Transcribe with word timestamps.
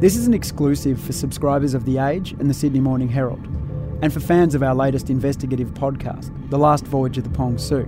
This 0.00 0.16
is 0.16 0.26
an 0.26 0.32
exclusive 0.32 0.98
for 0.98 1.12
subscribers 1.12 1.74
of 1.74 1.84
The 1.84 1.98
Age 1.98 2.32
and 2.32 2.48
the 2.48 2.54
Sydney 2.54 2.80
Morning 2.80 3.10
Herald, 3.10 3.46
and 4.00 4.10
for 4.10 4.18
fans 4.18 4.54
of 4.54 4.62
our 4.62 4.74
latest 4.74 5.10
investigative 5.10 5.74
podcast, 5.74 6.32
The 6.48 6.56
Last 6.56 6.86
Voyage 6.86 7.18
of 7.18 7.24
the 7.24 7.36
Pong 7.36 7.58
Su. 7.58 7.84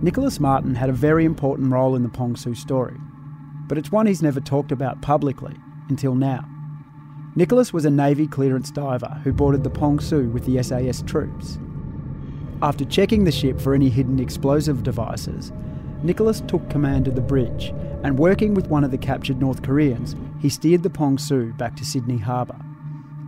Nicholas 0.00 0.40
Martin 0.40 0.74
had 0.74 0.88
a 0.88 0.94
very 0.94 1.26
important 1.26 1.70
role 1.70 1.94
in 1.94 2.02
the 2.02 2.08
Pong 2.08 2.36
Su 2.36 2.54
story, 2.54 2.96
but 3.68 3.76
it's 3.76 3.92
one 3.92 4.06
he's 4.06 4.22
never 4.22 4.40
talked 4.40 4.72
about 4.72 5.02
publicly 5.02 5.54
until 5.90 6.14
now. 6.14 6.42
Nicholas 7.36 7.74
was 7.74 7.84
a 7.84 7.90
Navy 7.90 8.26
clearance 8.26 8.70
diver 8.70 9.20
who 9.24 9.32
boarded 9.34 9.64
the 9.64 9.68
Pong 9.68 10.00
Su 10.00 10.30
with 10.30 10.46
the 10.46 10.62
SAS 10.62 11.02
troops. 11.02 11.58
After 12.62 12.86
checking 12.86 13.24
the 13.24 13.30
ship 13.30 13.60
for 13.60 13.74
any 13.74 13.90
hidden 13.90 14.18
explosive 14.18 14.82
devices, 14.82 15.52
Nicholas 16.02 16.40
took 16.42 16.68
command 16.68 17.06
of 17.06 17.14
the 17.14 17.20
bridge 17.20 17.72
and, 18.02 18.18
working 18.18 18.54
with 18.54 18.66
one 18.66 18.84
of 18.84 18.90
the 18.90 18.98
captured 18.98 19.40
North 19.40 19.62
Koreans, 19.62 20.16
he 20.40 20.48
steered 20.48 20.82
the 20.82 20.90
Pong 20.90 21.18
Su 21.18 21.52
back 21.52 21.76
to 21.76 21.84
Sydney 21.84 22.18
Harbour. 22.18 22.56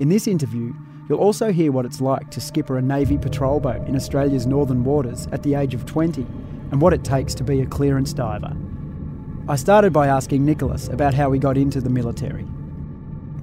In 0.01 0.09
this 0.09 0.27
interview, 0.27 0.75
you'll 1.09 1.21
also 1.21 1.53
hear 1.53 1.71
what 1.71 1.87
it's 1.87 2.01
like 2.01 2.31
to 2.33 2.41
skipper 2.41 2.77
a 2.77 2.83
Navy 2.83 3.17
patrol 3.17 3.61
boat 3.61 3.87
in 3.87 3.95
Australia's 3.95 4.47
northern 4.47 4.83
waters 4.83 5.29
at 5.31 5.45
the 5.45 5.55
age 5.55 5.75
of 5.75 5.87
20 5.87 6.27
and 6.73 6.81
what 6.81 6.93
it 6.93 7.05
takes 7.05 7.35
to 7.35 7.45
be 7.45 7.61
a 7.61 7.67
clearance 7.67 8.13
diver. 8.13 8.57
I 9.47 9.57
started 9.57 9.93
by 9.93 10.09
asking 10.09 10.45
Nicholas 10.45 10.89
about 10.89 11.15
how 11.15 11.31
he 11.31 11.39
got 11.39 11.57
into 11.57 11.81
the 11.81 11.91
military. 11.91 12.47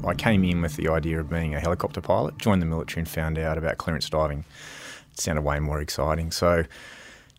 I 0.05 0.15
came 0.15 0.43
in 0.43 0.61
with 0.61 0.75
the 0.75 0.89
idea 0.89 1.19
of 1.19 1.29
being 1.29 1.53
a 1.53 1.59
helicopter 1.59 2.01
pilot, 2.01 2.37
joined 2.39 2.61
the 2.61 2.65
military 2.65 3.01
and 3.01 3.07
found 3.07 3.37
out 3.37 3.57
about 3.57 3.77
clearance 3.77 4.09
diving. 4.09 4.43
It 5.13 5.19
sounded 5.19 5.43
way 5.43 5.59
more 5.59 5.79
exciting. 5.79 6.31
So 6.31 6.65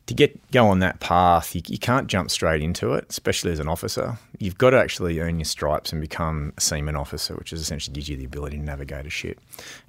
to 0.06 0.14
get 0.14 0.50
go 0.50 0.66
on 0.66 0.80
that 0.80 1.00
path, 1.00 1.54
you, 1.54 1.62
you, 1.66 1.78
can't 1.78 2.08
jump 2.08 2.30
straight 2.30 2.62
into 2.62 2.94
it, 2.94 3.06
especially 3.08 3.52
as 3.52 3.60
an 3.60 3.68
officer. 3.68 4.18
You've 4.38 4.58
got 4.58 4.70
to 4.70 4.78
actually 4.78 5.20
earn 5.20 5.38
your 5.38 5.44
stripes 5.44 5.92
and 5.92 6.00
become 6.00 6.52
a 6.56 6.60
seaman 6.60 6.96
officer, 6.96 7.34
which 7.34 7.52
is 7.52 7.60
essentially 7.60 7.94
gives 7.94 8.08
you 8.08 8.16
the 8.16 8.24
ability 8.24 8.56
to 8.56 8.62
navigate 8.62 9.06
a 9.06 9.10
ship. 9.10 9.40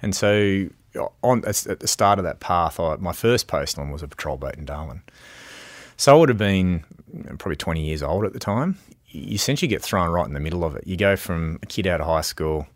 And 0.02 0.14
so, 0.14 0.68
on 1.22 1.44
at 1.44 1.80
the 1.80 1.88
start 1.88 2.18
of 2.18 2.24
that 2.24 2.40
path, 2.40 2.78
I, 2.78 2.96
my 2.96 3.12
first 3.12 3.48
post 3.48 3.78
on 3.78 3.90
was 3.90 4.02
a 4.02 4.08
patrol 4.08 4.36
boat 4.36 4.54
in 4.54 4.64
Darwin. 4.64 5.02
So 5.96 6.14
I 6.14 6.18
would 6.18 6.28
have 6.28 6.38
been 6.38 6.84
probably 7.38 7.56
20 7.56 7.84
years 7.84 8.02
old 8.02 8.24
at 8.24 8.32
the 8.32 8.38
time. 8.38 8.78
You 9.08 9.34
essentially 9.34 9.68
get 9.68 9.80
thrown 9.80 10.10
right 10.10 10.26
in 10.26 10.32
the 10.32 10.40
middle 10.40 10.64
of 10.64 10.74
it. 10.74 10.86
You 10.86 10.96
go 10.96 11.14
from 11.16 11.58
a 11.62 11.66
kid 11.66 11.86
out 11.86 12.00
of 12.00 12.06
high 12.06 12.20
school, 12.20 12.66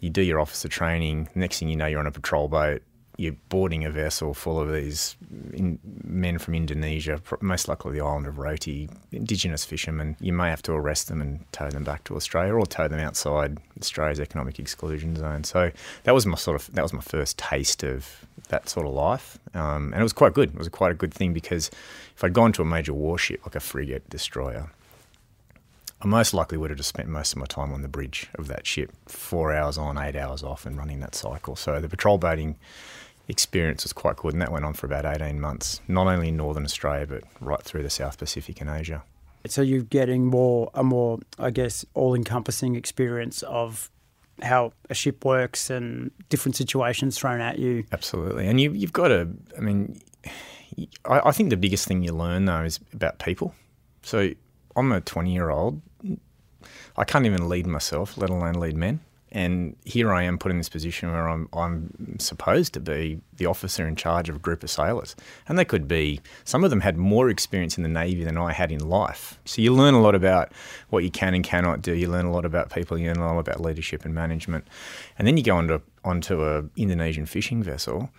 you 0.00 0.08
do 0.08 0.22
your 0.22 0.38
officer 0.38 0.68
training. 0.68 1.28
Next 1.34 1.58
thing 1.58 1.68
you 1.68 1.76
know, 1.76 1.86
you're 1.86 2.00
on 2.00 2.06
a 2.06 2.12
patrol 2.12 2.48
boat 2.48 2.82
you're 3.20 3.36
boarding 3.50 3.84
a 3.84 3.90
vessel 3.90 4.32
full 4.32 4.58
of 4.58 4.72
these 4.72 5.14
in, 5.52 5.78
men 6.02 6.38
from 6.38 6.54
Indonesia, 6.54 7.20
most 7.42 7.68
likely 7.68 7.92
the 7.92 8.00
island 8.00 8.26
of 8.26 8.38
Roti, 8.38 8.88
indigenous 9.12 9.62
fishermen. 9.62 10.16
You 10.20 10.32
may 10.32 10.48
have 10.48 10.62
to 10.62 10.72
arrest 10.72 11.08
them 11.08 11.20
and 11.20 11.44
tow 11.52 11.68
them 11.68 11.84
back 11.84 12.04
to 12.04 12.16
Australia, 12.16 12.54
or 12.54 12.64
tow 12.64 12.88
them 12.88 12.98
outside 12.98 13.58
Australia's 13.78 14.20
economic 14.20 14.58
exclusion 14.58 15.16
zone. 15.16 15.44
So 15.44 15.70
that 16.04 16.14
was 16.14 16.24
my 16.24 16.36
sort 16.36 16.58
of 16.58 16.74
that 16.74 16.82
was 16.82 16.94
my 16.94 17.02
first 17.02 17.36
taste 17.36 17.82
of 17.82 18.24
that 18.48 18.70
sort 18.70 18.86
of 18.86 18.94
life, 18.94 19.38
um, 19.52 19.92
and 19.92 20.00
it 20.00 20.02
was 20.02 20.14
quite 20.14 20.32
good. 20.32 20.54
It 20.54 20.58
was 20.58 20.70
quite 20.70 20.90
a 20.90 20.94
good 20.94 21.12
thing 21.12 21.34
because 21.34 21.70
if 22.16 22.24
I'd 22.24 22.32
gone 22.32 22.52
to 22.52 22.62
a 22.62 22.64
major 22.64 22.94
warship 22.94 23.44
like 23.44 23.54
a 23.54 23.60
frigate 23.60 24.08
destroyer. 24.08 24.70
I 26.02 26.06
most 26.06 26.32
likely 26.32 26.56
would 26.56 26.70
have 26.70 26.78
just 26.78 26.88
spent 26.88 27.10
most 27.10 27.34
of 27.34 27.38
my 27.38 27.44
time 27.44 27.74
on 27.74 27.82
the 27.82 27.88
bridge 27.88 28.30
of 28.36 28.48
that 28.48 28.66
ship, 28.66 28.90
four 29.04 29.52
hours 29.52 29.76
on, 29.76 29.98
eight 29.98 30.16
hours 30.16 30.42
off, 30.42 30.64
and 30.64 30.78
running 30.78 31.00
that 31.00 31.14
cycle. 31.14 31.56
So 31.56 31.78
the 31.78 31.90
patrol 31.90 32.16
boating 32.16 32.56
experience 33.30 33.84
was 33.84 33.92
quite 33.92 34.16
good, 34.16 34.32
and 34.32 34.42
that 34.42 34.52
went 34.52 34.64
on 34.64 34.74
for 34.74 34.86
about 34.86 35.04
18 35.04 35.40
months, 35.40 35.80
not 35.88 36.06
only 36.06 36.28
in 36.28 36.36
Northern 36.36 36.64
Australia, 36.64 37.06
but 37.06 37.24
right 37.40 37.62
through 37.62 37.82
the 37.82 37.90
South 37.90 38.18
Pacific 38.18 38.60
and 38.60 38.68
Asia. 38.68 39.02
So 39.46 39.62
you're 39.62 39.82
getting 39.82 40.26
more, 40.26 40.70
a 40.74 40.84
more, 40.84 41.18
I 41.38 41.50
guess, 41.50 41.84
all 41.94 42.14
encompassing 42.14 42.76
experience 42.76 43.42
of 43.44 43.90
how 44.42 44.72
a 44.88 44.94
ship 44.94 45.24
works 45.24 45.70
and 45.70 46.10
different 46.28 46.56
situations 46.56 47.18
thrown 47.18 47.40
at 47.40 47.58
you. 47.58 47.84
Absolutely. 47.92 48.46
And 48.46 48.60
you, 48.60 48.72
have 48.80 48.92
got 48.92 49.08
to, 49.08 49.28
I 49.56 49.60
mean, 49.60 50.00
I, 51.04 51.20
I 51.26 51.32
think 51.32 51.50
the 51.50 51.56
biggest 51.56 51.86
thing 51.86 52.02
you 52.02 52.12
learn, 52.12 52.44
though, 52.44 52.62
is 52.62 52.80
about 52.92 53.18
people. 53.18 53.54
So 54.02 54.30
I'm 54.76 54.92
a 54.92 55.00
20 55.00 55.32
year 55.32 55.50
old. 55.50 55.80
I 56.96 57.04
can't 57.04 57.24
even 57.24 57.48
lead 57.48 57.66
myself, 57.66 58.18
let 58.18 58.30
alone 58.30 58.54
lead 58.54 58.76
men. 58.76 59.00
And 59.32 59.76
here 59.84 60.12
I 60.12 60.24
am 60.24 60.38
put 60.38 60.50
in 60.50 60.58
this 60.58 60.68
position 60.68 61.10
where 61.12 61.28
I'm, 61.28 61.48
I'm 61.52 62.18
supposed 62.18 62.74
to 62.74 62.80
be 62.80 63.20
the 63.36 63.46
officer 63.46 63.86
in 63.86 63.94
charge 63.94 64.28
of 64.28 64.36
a 64.36 64.38
group 64.40 64.64
of 64.64 64.70
sailors. 64.70 65.14
And 65.48 65.56
they 65.56 65.64
could 65.64 65.86
be, 65.86 66.20
some 66.44 66.64
of 66.64 66.70
them 66.70 66.80
had 66.80 66.96
more 66.96 67.30
experience 67.30 67.76
in 67.76 67.84
the 67.84 67.88
Navy 67.88 68.24
than 68.24 68.36
I 68.36 68.52
had 68.52 68.72
in 68.72 68.88
life. 68.88 69.38
So 69.44 69.62
you 69.62 69.72
learn 69.72 69.94
a 69.94 70.00
lot 70.00 70.16
about 70.16 70.52
what 70.88 71.04
you 71.04 71.10
can 71.10 71.34
and 71.34 71.44
cannot 71.44 71.80
do. 71.80 71.94
You 71.94 72.08
learn 72.08 72.26
a 72.26 72.32
lot 72.32 72.44
about 72.44 72.70
people, 72.70 72.98
you 72.98 73.06
learn 73.06 73.18
a 73.18 73.32
lot 73.32 73.38
about 73.38 73.60
leadership 73.60 74.04
and 74.04 74.14
management. 74.14 74.66
And 75.16 75.28
then 75.28 75.36
you 75.36 75.44
go 75.44 75.56
onto, 75.56 75.80
onto 76.04 76.44
a 76.44 76.64
Indonesian 76.76 77.26
fishing 77.26 77.62
vessel, 77.62 78.10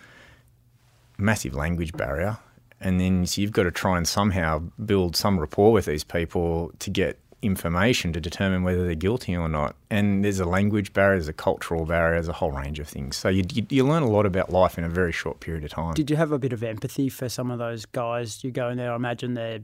massive 1.18 1.54
language 1.54 1.92
barrier. 1.92 2.38
And 2.80 3.00
then 3.00 3.26
so 3.26 3.42
you've 3.42 3.52
got 3.52 3.64
to 3.64 3.72
try 3.72 3.98
and 3.98 4.08
somehow 4.08 4.60
build 4.84 5.16
some 5.16 5.40
rapport 5.40 5.72
with 5.74 5.86
these 5.86 6.04
people 6.04 6.72
to 6.80 6.90
get 6.90 7.20
information 7.42 8.14
to 8.14 8.22
determine 8.22 8.64
whether 8.64 8.86
they're 8.86 8.96
guilty 8.96 9.36
or 9.36 9.50
not. 9.50 9.76
And 9.90 10.24
there's 10.24 10.40
a 10.40 10.46
language 10.46 10.94
barrier, 10.94 11.18
there's 11.18 11.28
a 11.28 11.34
cultural 11.34 11.86
barrier, 11.86 12.16
there's 12.16 12.28
a 12.28 12.34
whole 12.34 12.52
range 12.52 12.80
of 12.80 12.88
things. 12.88 13.18
So 13.18 13.30
you, 13.30 13.44
you, 13.52 13.66
you, 13.70 13.86
learn 13.86 14.04
a 14.04 14.10
lot 14.10 14.26
about 14.26 14.52
life 14.52 14.78
in 14.78 14.84
a 14.84 14.90
very 14.90 15.12
short 15.12 15.40
period 15.40 15.64
of 15.64 15.72
time. 15.72 15.94
Did 15.94 16.10
you 16.10 16.16
have 16.16 16.32
a 16.32 16.40
bit 16.40 16.54
of 16.54 16.64
empathy 16.64 17.10
for 17.10 17.30
some 17.30 17.50
of 17.50 17.60
those 17.60 17.86
guys? 17.86 18.44
You 18.44 18.52
go 18.52 18.70
in 18.70 18.78
there, 18.78 18.92
I 18.92 18.96
imagine 18.96 19.34
they're 19.34 19.62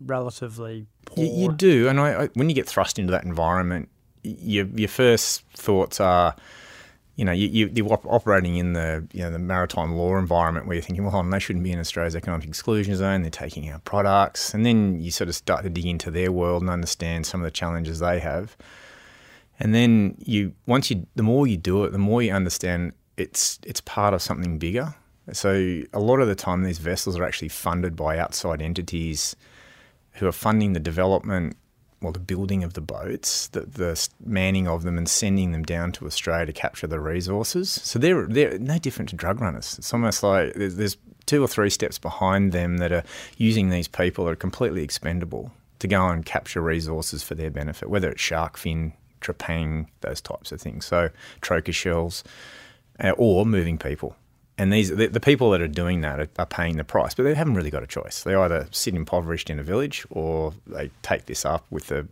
relatively 0.00 0.86
poor. 1.06 1.24
You, 1.24 1.30
you 1.32 1.52
do. 1.52 1.88
And 1.88 1.98
I, 1.98 2.24
I, 2.24 2.26
when 2.34 2.48
you 2.48 2.54
get 2.54 2.68
thrust 2.68 2.98
into 2.98 3.10
that 3.12 3.24
environment, 3.24 3.88
your, 4.22 4.66
your 4.66 4.88
first 4.88 5.42
thoughts 5.54 6.00
are, 6.00 6.36
you 7.16 7.24
know, 7.24 7.32
you, 7.32 7.70
you, 7.72 7.88
are 7.88 8.00
operating 8.06 8.56
in 8.56 8.72
the 8.72 9.06
you 9.12 9.22
know 9.22 9.30
the 9.30 9.38
maritime 9.38 9.94
law 9.94 10.16
environment 10.18 10.66
where 10.66 10.74
you're 10.74 10.82
thinking, 10.82 11.04
well, 11.04 11.22
they 11.22 11.38
shouldn't 11.38 11.62
be 11.62 11.70
in 11.70 11.78
Australia's 11.78 12.16
economic 12.16 12.48
exclusion 12.48 12.96
zone. 12.96 13.22
They're 13.22 13.30
taking 13.30 13.70
our 13.70 13.78
products, 13.80 14.52
and 14.52 14.66
then 14.66 15.00
you 15.00 15.10
sort 15.10 15.28
of 15.28 15.36
start 15.36 15.62
to 15.62 15.70
dig 15.70 15.86
into 15.86 16.10
their 16.10 16.32
world 16.32 16.62
and 16.62 16.70
understand 16.70 17.26
some 17.26 17.40
of 17.40 17.44
the 17.44 17.52
challenges 17.52 18.00
they 18.00 18.18
have. 18.18 18.56
And 19.60 19.72
then 19.72 20.16
you, 20.18 20.54
once 20.66 20.90
you, 20.90 21.06
the 21.14 21.22
more 21.22 21.46
you 21.46 21.56
do 21.56 21.84
it, 21.84 21.92
the 21.92 21.98
more 21.98 22.20
you 22.20 22.32
understand 22.32 22.92
it's 23.16 23.60
it's 23.64 23.80
part 23.80 24.12
of 24.12 24.20
something 24.20 24.58
bigger. 24.58 24.94
So 25.32 25.82
a 25.92 26.00
lot 26.00 26.20
of 26.20 26.26
the 26.26 26.34
time, 26.34 26.64
these 26.64 26.78
vessels 26.78 27.16
are 27.16 27.24
actually 27.24 27.48
funded 27.48 27.96
by 27.96 28.18
outside 28.18 28.60
entities 28.60 29.36
who 30.14 30.26
are 30.26 30.32
funding 30.32 30.72
the 30.74 30.80
development 30.80 31.56
well, 32.04 32.12
the 32.12 32.20
building 32.20 32.62
of 32.62 32.74
the 32.74 32.80
boats, 32.80 33.48
the, 33.48 33.60
the 33.62 34.08
manning 34.24 34.68
of 34.68 34.82
them, 34.82 34.96
and 34.96 35.08
sending 35.08 35.52
them 35.52 35.64
down 35.64 35.90
to 35.92 36.06
Australia 36.06 36.46
to 36.46 36.52
capture 36.52 36.86
the 36.86 37.00
resources. 37.00 37.70
So 37.70 37.98
they're 37.98 38.26
they're 38.26 38.58
no 38.58 38.78
different 38.78 39.08
to 39.10 39.16
drug 39.16 39.40
runners. 39.40 39.76
It's 39.78 39.92
almost 39.92 40.22
like 40.22 40.54
there's, 40.54 40.76
there's 40.76 40.96
two 41.26 41.42
or 41.42 41.48
three 41.48 41.70
steps 41.70 41.98
behind 41.98 42.52
them 42.52 42.76
that 42.78 42.92
are 42.92 43.04
using 43.38 43.70
these 43.70 43.88
people 43.88 44.26
that 44.26 44.32
are 44.32 44.36
completely 44.36 44.82
expendable 44.84 45.50
to 45.78 45.88
go 45.88 46.08
and 46.08 46.24
capture 46.24 46.60
resources 46.60 47.22
for 47.22 47.34
their 47.34 47.50
benefit, 47.50 47.90
whether 47.90 48.10
it's 48.10 48.20
shark 48.20 48.56
fin, 48.56 48.92
trepang, 49.20 49.86
those 50.02 50.20
types 50.20 50.52
of 50.52 50.60
things. 50.60 50.84
So 50.84 51.10
trochus 51.40 51.74
shells, 51.74 52.24
uh, 53.02 53.10
or 53.16 53.44
moving 53.44 53.78
people. 53.78 54.14
And 54.56 54.72
these 54.72 54.90
the, 54.90 55.08
the, 55.08 55.20
people 55.20 55.50
that 55.50 55.60
are 55.60 55.68
doing 55.68 56.02
that 56.02 56.20
are, 56.20 56.28
are, 56.38 56.46
paying 56.46 56.76
the 56.76 56.84
price, 56.84 57.14
but 57.14 57.24
they 57.24 57.34
haven't 57.34 57.54
really 57.54 57.70
got 57.70 57.82
a 57.82 57.88
choice. 57.88 58.22
They 58.22 58.36
either 58.36 58.68
sit 58.70 58.94
impoverished 58.94 59.50
in 59.50 59.58
a 59.58 59.64
village 59.64 60.06
or 60.10 60.54
they 60.66 60.90
take 61.02 61.26
this 61.26 61.44
up 61.44 61.66
with 61.70 61.88
the. 61.88 62.06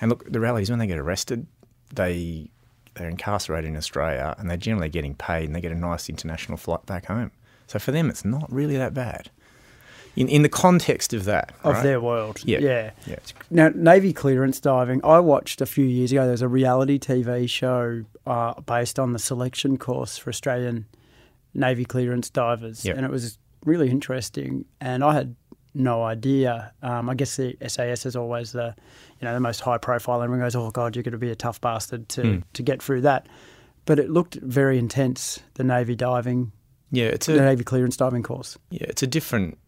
And 0.00 0.10
look, 0.10 0.30
the 0.30 0.38
reality 0.38 0.62
is 0.62 0.70
when 0.70 0.78
they 0.78 0.86
get 0.86 0.98
arrested, 0.98 1.46
they 1.92 2.48
they're 2.94 3.08
incarcerated 3.08 3.70
in 3.70 3.76
Australia 3.76 4.34
and 4.38 4.48
they're 4.48 4.56
generally 4.56 4.88
getting 4.88 5.14
paid 5.14 5.46
and 5.46 5.56
they 5.56 5.60
get 5.60 5.72
a 5.72 5.78
nice 5.78 6.08
international 6.08 6.58
flight 6.58 6.84
back 6.86 7.06
home. 7.06 7.30
So 7.66 7.78
for 7.78 7.90
them, 7.90 8.10
it's 8.10 8.24
not 8.24 8.52
really 8.52 8.76
that 8.76 8.94
bad. 8.94 9.30
In, 10.14 10.28
in 10.28 10.42
the 10.42 10.50
context 10.50 11.14
of 11.14 11.24
that, 11.24 11.54
of 11.64 11.76
right? 11.76 11.82
their 11.82 12.00
world, 12.00 12.42
yeah. 12.44 12.58
yeah. 12.58 12.90
yeah. 13.06 13.16
Now, 13.50 13.70
Navy 13.74 14.12
clearance 14.12 14.60
diving. 14.60 15.02
I 15.02 15.20
watched 15.20 15.62
a 15.62 15.66
few 15.66 15.86
years 15.86 16.12
ago. 16.12 16.22
There 16.22 16.32
was 16.32 16.42
a 16.42 16.48
reality 16.48 16.98
TV 16.98 17.48
show 17.48 18.04
uh, 18.26 18.60
based 18.60 18.98
on 18.98 19.14
the 19.14 19.18
selection 19.18 19.78
course 19.78 20.18
for 20.18 20.28
Australian 20.28 20.84
Navy 21.54 21.84
clearance 21.84 22.30
divers, 22.30 22.84
yep. 22.84 22.96
and 22.96 23.04
it 23.04 23.10
was 23.10 23.38
really 23.64 23.90
interesting. 23.90 24.64
And 24.80 25.04
I 25.04 25.14
had 25.14 25.36
no 25.74 26.02
idea. 26.02 26.72
Um, 26.82 27.08
I 27.08 27.14
guess 27.14 27.36
the 27.36 27.56
SAS 27.66 28.06
is 28.06 28.16
always 28.16 28.52
the, 28.52 28.74
you 29.20 29.26
know, 29.26 29.34
the 29.34 29.40
most 29.40 29.60
high 29.60 29.78
profile. 29.78 30.22
Everyone 30.22 30.44
goes, 30.44 30.56
"Oh 30.56 30.70
God, 30.70 30.96
you're 30.96 31.02
going 31.02 31.12
to 31.12 31.18
be 31.18 31.30
a 31.30 31.36
tough 31.36 31.60
bastard 31.60 32.08
to 32.10 32.22
mm. 32.22 32.42
to 32.52 32.62
get 32.62 32.82
through 32.82 33.02
that." 33.02 33.26
But 33.84 33.98
it 33.98 34.10
looked 34.10 34.34
very 34.36 34.78
intense. 34.78 35.40
The 35.54 35.64
Navy 35.64 35.96
diving, 35.96 36.52
yeah, 36.90 37.06
it's 37.06 37.28
a 37.28 37.32
the 37.32 37.42
Navy 37.42 37.64
clearance 37.64 37.96
diving 37.96 38.22
course. 38.22 38.58
Yeah, 38.70 38.86
it's 38.88 39.02
a 39.02 39.06
different 39.06 39.58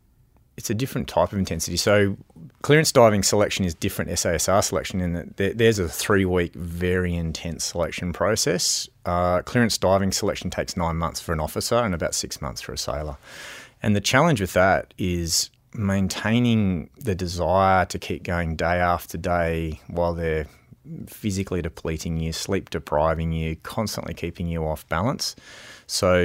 it's 0.57 0.71
a 0.71 0.75
different 0.75 1.09
type 1.09 1.33
of 1.33 1.39
intensity. 1.39 1.77
So 1.77 2.17
clearance 2.63 2.93
diving 2.93 3.23
selection 3.23 3.65
is 3.65 3.75
different 3.75 4.11
SASR 4.11 4.63
selection 4.63 5.01
in 5.01 5.13
that 5.37 5.59
there's 5.59 5.79
a 5.79 5.89
three 5.89 6.25
week 6.25 6.55
very 6.55 7.15
intense 7.15 7.65
selection 7.65 8.13
process. 8.13 8.89
Uh, 9.05 9.43
clearance 9.43 9.77
diving 9.79 10.13
selection 10.13 10.51
takes 10.51 10.77
nine 10.77 10.97
months 10.97 11.21
for 11.21 11.33
an 11.33 11.41
officer 11.41 11.77
and 11.77 11.95
about 11.95 12.15
six 12.15 12.41
months 12.41 12.61
for 12.61 12.73
a 12.73 12.79
sailor. 12.79 13.17
And 13.83 13.95
the 13.95 14.01
challenge 14.01 14.41
with 14.41 14.53
that 14.55 14.95
is 14.97 15.51
maintaining 15.75 16.89
the 16.97 17.15
desire 17.15 17.85
to 17.87 17.99
keep 17.99 18.23
going 18.23 18.57
day 18.57 18.79
after 18.79 19.19
day 19.19 19.81
while 19.89 20.15
they're 20.15 20.47
physically 21.07 21.63
depleting 21.63 22.19
you, 22.19 22.33
sleep 22.33 22.71
depriving 22.71 23.33
you, 23.33 23.57
constantly 23.57 24.15
keeping 24.15 24.47
you 24.47 24.65
off 24.67 24.89
balance. 24.89 25.37
So 25.87 26.25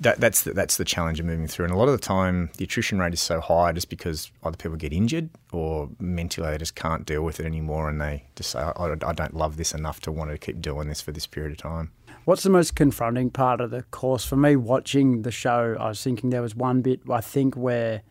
that, 0.00 0.16
that's 0.18 0.42
the, 0.42 0.52
that's 0.52 0.76
the 0.76 0.84
challenge 0.84 1.20
of 1.20 1.26
moving 1.26 1.46
through. 1.46 1.66
And 1.66 1.74
a 1.74 1.76
lot 1.76 1.88
of 1.88 1.92
the 1.92 2.04
time, 2.04 2.50
the 2.56 2.64
attrition 2.64 2.98
rate 2.98 3.14
is 3.14 3.20
so 3.20 3.40
high 3.40 3.72
just 3.72 3.88
because 3.88 4.30
either 4.42 4.56
people 4.56 4.76
get 4.76 4.92
injured 4.92 5.30
or 5.52 5.88
mentally 6.00 6.50
they 6.50 6.58
just 6.58 6.74
can't 6.74 7.06
deal 7.06 7.22
with 7.22 7.38
it 7.38 7.46
anymore, 7.46 7.88
and 7.88 8.00
they 8.00 8.24
just 8.34 8.50
say, 8.50 8.58
I, 8.58 8.96
I 9.06 9.12
don't 9.12 9.34
love 9.34 9.56
this 9.56 9.72
enough 9.74 10.00
to 10.02 10.12
want 10.12 10.30
to 10.30 10.38
keep 10.38 10.60
doing 10.60 10.88
this 10.88 11.00
for 11.00 11.12
this 11.12 11.26
period 11.26 11.52
of 11.52 11.58
time. 11.58 11.92
What's 12.24 12.42
the 12.42 12.50
most 12.50 12.74
confronting 12.74 13.30
part 13.30 13.60
of 13.60 13.70
the 13.70 13.82
course 13.84 14.24
for 14.24 14.34
me? 14.34 14.56
Watching 14.56 15.22
the 15.22 15.30
show, 15.30 15.76
I 15.78 15.88
was 15.88 16.02
thinking 16.02 16.30
there 16.30 16.42
was 16.42 16.56
one 16.56 16.82
bit 16.82 17.02
I 17.08 17.20
think 17.20 17.54
where 17.54 18.02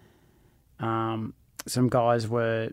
um, 0.79 1.33
some 1.67 1.89
guys 1.89 2.27
were 2.27 2.71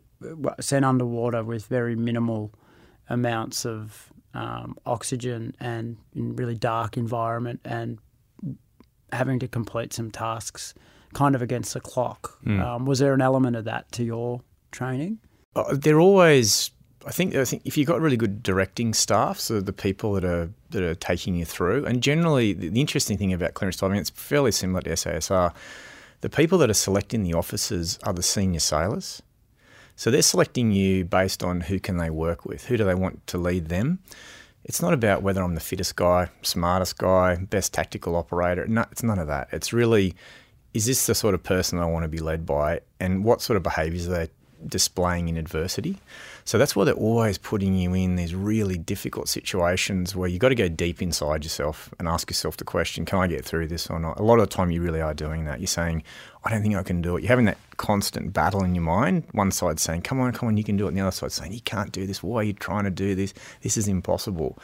sent 0.61 0.85
underwater 0.85 1.43
with 1.43 1.67
very 1.67 1.97
minimal 1.97 2.53
amounts 3.13 3.65
of 3.65 4.13
um, 4.35 4.77
oxygen 4.87 5.55
and 5.61 5.99
in 6.17 6.35
really 6.35 6.55
dark 6.55 6.97
environment 6.97 7.61
and 7.65 7.99
having 9.13 9.39
to 9.39 9.47
complete 9.47 9.93
some 9.93 10.11
tasks 10.11 10.75
kind 11.13 11.35
of 11.35 11.43
against 11.43 11.75
the 11.75 11.81
clock. 11.81 12.39
Mm. 12.45 12.61
Um, 12.61 12.87
was 12.87 12.99
there 12.99 13.13
an 13.13 13.21
element 13.21 13.55
of 13.55 13.67
that 13.67 13.93
to 13.93 14.03
your 14.03 14.41
training? 14.73 15.19
Uh, 15.55 15.77
they're 15.77 16.01
always. 16.01 16.71
I 17.05 17.11
think 17.11 17.35
I 17.35 17.45
think 17.45 17.63
if 17.65 17.77
you've 17.77 17.89
got 17.89 18.01
really 18.01 18.17
good 18.17 18.43
directing 18.43 18.95
staff, 18.95 19.39
so 19.39 19.61
the 19.61 19.73
people 19.73 20.13
that 20.15 20.25
are 20.25 20.51
that 20.71 20.83
are 20.83 20.95
taking 20.95 21.35
you 21.35 21.45
through, 21.45 21.85
and 21.85 22.03
generally 22.03 22.53
the, 22.53 22.69
the 22.69 22.81
interesting 22.81 23.19
thing 23.19 23.33
about 23.33 23.55
clearance 23.55 23.77
diving, 23.77 23.99
it's 23.99 24.11
fairly 24.11 24.53
similar 24.53 24.81
to 24.83 24.91
SASR. 24.91 25.53
The 26.23 26.31
people 26.31 26.57
that 26.59 26.71
are 26.71 26.75
selecting 26.75 27.25
the 27.25 27.35
officers 27.35 27.99
are 28.05 28.13
the 28.13 28.23
senior 28.23 28.61
sailors. 28.61 29.21
So 29.97 30.11
they're 30.11 30.23
selecting 30.23 30.73
you 30.73 31.05
based 31.05 31.43
on 31.43 31.61
who 31.61 31.79
can 31.79 31.97
they 31.99 32.11
work 32.11 32.45
with, 32.45 32.67
who 32.67 32.77
do 32.77 32.85
they 32.85 32.95
want 32.95 33.27
to 33.29 33.39
lead 33.39 33.69
them. 33.69 34.01
It's 34.65 34.81
not 34.81 34.93
about 34.93 35.23
whether 35.23 35.43
I'm 35.43 35.55
the 35.55 35.61
fittest 35.61 35.97
guy, 35.97 36.29
smartest 36.43 36.99
guy, 36.99 37.37
best 37.37 37.73
tactical 37.75 38.17
operator. 38.17 38.67
No, 38.67 38.85
it's 38.93 39.03
none 39.03 39.19
of 39.19 39.27
that. 39.27 39.49
It's 39.53 39.73
really, 39.73 40.15
is 40.73 40.87
this 40.87 41.07
the 41.07 41.15
sort 41.15 41.35
of 41.35 41.43
person 41.43 41.79
I 41.79 41.87
want 41.87 42.05
to 42.05 42.09
be 42.09 42.21
led 42.21 42.47
by, 42.47 42.81
and 43.01 43.25
what 43.25 43.43
sort 43.43 43.57
of 43.57 43.63
behaviours 43.63 44.09
are 44.09 44.13
they 44.13 44.29
displaying 44.67 45.29
in 45.29 45.37
adversity? 45.37 45.99
So 46.45 46.59
that's 46.59 46.75
why 46.75 46.85
they're 46.85 46.95
always 46.95 47.39
putting 47.39 47.75
you 47.77 47.95
in 47.95 48.17
these 48.17 48.35
really 48.35 48.77
difficult 48.77 49.29
situations 49.29 50.17
where 50.17 50.29
you've 50.29 50.41
got 50.41 50.49
to 50.49 50.57
go 50.57 50.69
deep 50.69 51.01
inside 51.01 51.45
yourself 51.45 51.93
and 51.99 52.09
ask 52.09 52.29
yourself 52.29 52.57
the 52.57 52.65
question, 52.65 53.05
can 53.05 53.21
I 53.21 53.27
get 53.29 53.45
through 53.45 53.69
this 53.69 53.89
or 53.89 54.01
not? 54.01 54.19
A 54.19 54.23
lot 54.23 54.41
of 54.41 54.49
the 54.49 54.55
time, 54.55 54.71
you 54.71 54.83
really 54.83 55.01
are 55.01 55.15
doing 55.15 55.45
that. 55.45 55.61
You're 55.61 55.69
saying, 55.69 56.03
I 56.45 56.51
don't 56.51 56.63
think 56.63 56.75
I 56.75 56.83
can 56.83 57.01
do 57.01 57.17
it. 57.17 57.23
You're 57.23 57.29
having 57.29 57.45
that 57.45 57.59
constant 57.77 58.33
battle 58.33 58.65
in 58.65 58.75
your 58.75 58.83
mind. 58.83 59.25
One 59.33 59.53
side 59.53 59.79
saying, 59.79 60.03
come 60.03 60.19
on, 60.21 60.33
come 60.33 60.49
on, 60.49 60.57
you 60.57 60.65
can 60.65 60.77
do 60.77 60.87
it. 60.87 60.89
And 60.89 60.97
the 60.97 61.03
other 61.03 61.13
side 61.13 61.31
saying, 61.31 61.53
you 61.53 61.61
can't 61.61 61.93
do 61.93 62.07
this. 62.07 62.23
Why 62.23 62.41
are 62.41 62.45
you 62.45 62.55
trying 62.55 62.85
to 62.85 62.91
do 62.91 63.15
this? 63.15 63.33
This 63.61 63.77
is 63.77 63.87
impossible. 63.87 64.59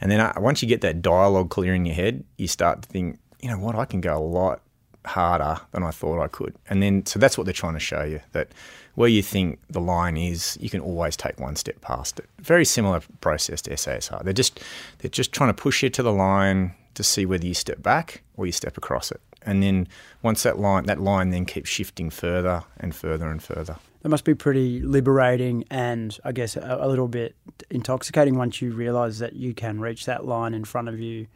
And 0.00 0.10
then 0.10 0.20
uh, 0.20 0.34
once 0.36 0.60
you 0.60 0.68
get 0.68 0.82
that 0.82 1.00
dialogue 1.00 1.48
clear 1.48 1.74
in 1.74 1.86
your 1.86 1.94
head, 1.94 2.24
you 2.36 2.48
start 2.48 2.82
to 2.82 2.88
think, 2.88 3.18
you 3.40 3.48
know 3.48 3.58
what, 3.58 3.74
I 3.74 3.86
can 3.86 4.02
go 4.02 4.18
a 4.18 4.20
lot 4.20 4.60
harder 5.04 5.60
than 5.72 5.82
I 5.82 5.90
thought 5.90 6.22
I 6.22 6.28
could. 6.28 6.54
And 6.68 6.82
then, 6.82 7.06
so 7.06 7.18
that's 7.18 7.38
what 7.38 7.44
they're 7.44 7.52
trying 7.52 7.74
to 7.74 7.80
show 7.80 8.04
you 8.04 8.20
that 8.32 8.48
where 8.94 9.08
you 9.08 9.22
think 9.22 9.58
the 9.70 9.80
line 9.80 10.16
is, 10.16 10.58
you 10.60 10.68
can 10.68 10.80
always 10.80 11.16
take 11.16 11.40
one 11.40 11.56
step 11.56 11.80
past 11.80 12.18
it. 12.18 12.28
Very 12.38 12.64
similar 12.64 13.00
process 13.20 13.62
to 13.62 13.70
SASR. 13.70 14.22
They're 14.22 14.32
just 14.32 14.60
they're 14.98 15.10
just 15.10 15.32
trying 15.32 15.50
to 15.50 15.54
push 15.54 15.82
you 15.82 15.90
to 15.90 16.02
the 16.02 16.12
line 16.12 16.74
to 16.94 17.02
see 17.02 17.24
whether 17.24 17.46
you 17.46 17.54
step 17.54 17.82
back 17.82 18.22
or 18.36 18.46
you 18.46 18.52
step 18.52 18.76
across 18.76 19.10
it. 19.10 19.20
And 19.44 19.62
then 19.62 19.88
once 20.22 20.42
that 20.42 20.58
line 20.58 20.84
that 20.84 21.00
line 21.00 21.30
then 21.30 21.46
keeps 21.46 21.70
shifting 21.70 22.10
further 22.10 22.64
and 22.78 22.94
further 22.94 23.30
and 23.30 23.42
further. 23.42 23.76
That 24.02 24.08
must 24.08 24.24
be 24.24 24.34
pretty 24.34 24.80
liberating 24.80 25.64
and 25.70 26.18
I 26.24 26.32
guess 26.32 26.56
a, 26.56 26.78
a 26.80 26.88
little 26.88 27.08
bit 27.08 27.34
intoxicating 27.70 28.36
once 28.36 28.60
you 28.60 28.72
realise 28.72 29.18
that 29.20 29.34
you 29.34 29.54
can 29.54 29.80
reach 29.80 30.06
that 30.06 30.26
line 30.26 30.54
in 30.54 30.64
front 30.64 30.88
of 30.88 31.00
you 31.00 31.28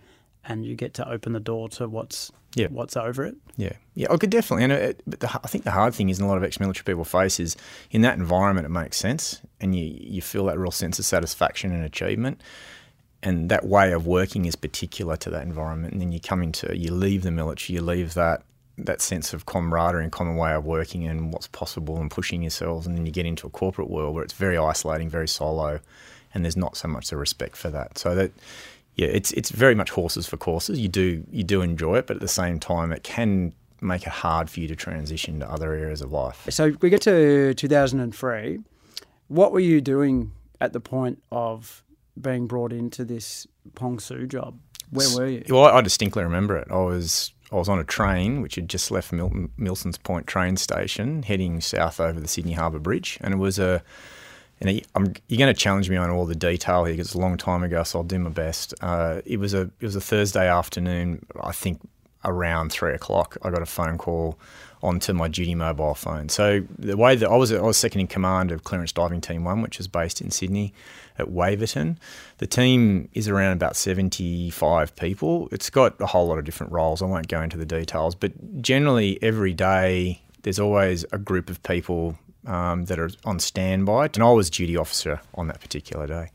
and 0.46 0.64
you 0.64 0.74
get 0.74 0.94
to 0.94 1.08
open 1.08 1.32
the 1.32 1.40
door 1.40 1.68
to 1.70 1.88
what's 1.88 2.32
yeah. 2.54 2.68
what's 2.68 2.96
over 2.96 3.24
it. 3.24 3.36
Yeah, 3.56 3.74
yeah, 3.94 4.08
I 4.10 4.16
could 4.16 4.30
definitely. 4.30 4.64
And 4.64 4.72
it, 4.72 5.02
but 5.06 5.20
the, 5.20 5.28
I 5.28 5.48
think 5.48 5.64
the 5.64 5.70
hard 5.70 5.94
thing 5.94 6.08
is, 6.08 6.18
in 6.18 6.24
a 6.24 6.28
lot 6.28 6.38
of 6.38 6.44
ex-military 6.44 6.84
people 6.84 7.04
face 7.04 7.38
is 7.38 7.56
in 7.90 8.02
that 8.02 8.18
environment, 8.18 8.64
it 8.64 8.70
makes 8.70 8.96
sense, 8.96 9.42
and 9.60 9.76
you 9.76 9.84
you 9.98 10.22
feel 10.22 10.46
that 10.46 10.58
real 10.58 10.70
sense 10.70 10.98
of 10.98 11.04
satisfaction 11.04 11.72
and 11.72 11.84
achievement, 11.84 12.40
and 13.22 13.50
that 13.50 13.66
way 13.66 13.92
of 13.92 14.06
working 14.06 14.46
is 14.46 14.56
particular 14.56 15.16
to 15.16 15.30
that 15.30 15.42
environment. 15.42 15.92
And 15.92 16.00
then 16.00 16.12
you 16.12 16.20
come 16.20 16.42
into, 16.42 16.76
you 16.76 16.92
leave 16.92 17.22
the 17.22 17.30
military, 17.30 17.76
you 17.76 17.82
leave 17.82 18.14
that 18.14 18.42
that 18.78 19.00
sense 19.00 19.32
of 19.32 19.46
camaraderie 19.46 20.02
and 20.02 20.12
common 20.12 20.36
way 20.36 20.52
of 20.52 20.66
working 20.66 21.06
and 21.06 21.32
what's 21.32 21.48
possible 21.48 21.98
and 21.98 22.10
pushing 22.10 22.42
yourselves, 22.42 22.86
and 22.86 22.96
then 22.96 23.06
you 23.06 23.12
get 23.12 23.26
into 23.26 23.46
a 23.46 23.50
corporate 23.50 23.90
world 23.90 24.14
where 24.14 24.24
it's 24.24 24.34
very 24.34 24.56
isolating, 24.56 25.08
very 25.08 25.28
solo, 25.28 25.80
and 26.34 26.44
there's 26.44 26.56
not 26.56 26.76
so 26.76 26.88
much 26.88 27.08
the 27.08 27.16
respect 27.16 27.56
for 27.56 27.70
that. 27.70 27.98
So 27.98 28.14
that 28.14 28.32
yeah, 28.96 29.08
it's 29.08 29.30
it's 29.32 29.50
very 29.50 29.74
much 29.74 29.90
horses 29.90 30.26
for 30.26 30.36
courses. 30.38 30.80
You 30.80 30.88
do 30.88 31.24
you 31.30 31.44
do 31.44 31.60
enjoy 31.60 31.98
it, 31.98 32.06
but 32.06 32.16
at 32.16 32.22
the 32.22 32.28
same 32.28 32.58
time, 32.58 32.92
it 32.92 33.02
can 33.02 33.52
make 33.82 34.02
it 34.02 34.08
hard 34.08 34.48
for 34.48 34.60
you 34.60 34.68
to 34.68 34.74
transition 34.74 35.38
to 35.40 35.50
other 35.50 35.74
areas 35.74 36.00
of 36.00 36.10
life. 36.12 36.46
So 36.48 36.74
we 36.80 36.88
get 36.88 37.02
to 37.02 37.52
2003. 37.54 38.58
What 39.28 39.52
were 39.52 39.60
you 39.60 39.82
doing 39.82 40.32
at 40.62 40.72
the 40.72 40.80
point 40.80 41.22
of 41.30 41.84
being 42.18 42.46
brought 42.46 42.72
into 42.72 43.04
this 43.04 43.46
Pong 43.74 43.98
Su 43.98 44.26
job? 44.26 44.58
Where 44.90 45.08
were 45.14 45.26
you? 45.26 45.44
Well, 45.48 45.64
I 45.66 45.82
distinctly 45.82 46.24
remember 46.24 46.56
it. 46.56 46.68
I 46.70 46.76
was 46.76 47.34
I 47.52 47.56
was 47.56 47.68
on 47.68 47.78
a 47.78 47.84
train 47.84 48.40
which 48.40 48.54
had 48.54 48.68
just 48.68 48.90
left 48.90 49.12
Milton, 49.12 49.50
Milsons 49.58 50.02
Point 50.02 50.26
train 50.26 50.56
station, 50.56 51.22
heading 51.22 51.60
south 51.60 52.00
over 52.00 52.18
the 52.18 52.28
Sydney 52.28 52.52
Harbour 52.52 52.78
Bridge, 52.78 53.18
and 53.20 53.34
it 53.34 53.36
was 53.36 53.58
a 53.58 53.82
I'm, 54.62 55.14
you're 55.28 55.38
going 55.38 55.54
to 55.54 55.60
challenge 55.60 55.90
me 55.90 55.96
on 55.96 56.10
all 56.10 56.24
the 56.24 56.34
detail 56.34 56.84
here 56.84 56.94
because 56.94 57.08
it's 57.08 57.14
a 57.14 57.18
long 57.18 57.36
time 57.36 57.62
ago, 57.62 57.82
so 57.82 57.98
I'll 57.98 58.04
do 58.04 58.18
my 58.18 58.30
best. 58.30 58.72
Uh, 58.80 59.20
it 59.26 59.38
was 59.38 59.52
a 59.54 59.62
it 59.80 59.82
was 59.82 59.96
a 59.96 60.00
Thursday 60.00 60.48
afternoon, 60.48 61.24
I 61.42 61.52
think 61.52 61.80
around 62.24 62.72
three 62.72 62.94
o'clock. 62.94 63.36
I 63.42 63.50
got 63.50 63.62
a 63.62 63.66
phone 63.66 63.98
call 63.98 64.38
onto 64.82 65.12
my 65.12 65.28
duty 65.28 65.54
mobile 65.54 65.94
phone. 65.94 66.28
So 66.28 66.62
the 66.78 66.96
way 66.96 67.16
that 67.16 67.28
I 67.28 67.36
was, 67.36 67.52
I 67.52 67.60
was 67.60 67.76
second 67.76 68.02
in 68.02 68.06
command 68.06 68.52
of 68.52 68.64
Clearance 68.64 68.92
Diving 68.92 69.20
Team 69.20 69.44
One, 69.44 69.62
which 69.62 69.80
is 69.80 69.88
based 69.88 70.20
in 70.20 70.30
Sydney 70.30 70.74
at 71.18 71.30
Waverton. 71.30 71.98
The 72.38 72.46
team 72.46 73.08
is 73.14 73.28
around 73.28 73.52
about 73.52 73.76
75 73.76 74.94
people. 74.96 75.48
It's 75.50 75.70
got 75.70 76.00
a 76.00 76.06
whole 76.06 76.26
lot 76.26 76.38
of 76.38 76.44
different 76.44 76.72
roles. 76.72 77.00
I 77.00 77.06
won't 77.06 77.28
go 77.28 77.40
into 77.40 77.56
the 77.56 77.66
details, 77.66 78.14
but 78.14 78.60
generally 78.60 79.18
every 79.22 79.54
day 79.54 80.20
there's 80.42 80.58
always 80.58 81.04
a 81.12 81.18
group 81.18 81.48
of 81.48 81.62
people 81.62 82.18
um, 82.46 82.86
that 82.86 82.98
are 82.98 83.10
on 83.24 83.38
standby, 83.38 84.10
and 84.14 84.22
I 84.22 84.30
was 84.30 84.50
duty 84.50 84.76
officer 84.76 85.20
on 85.34 85.48
that 85.48 85.60
particular 85.60 86.06
day. 86.06 86.30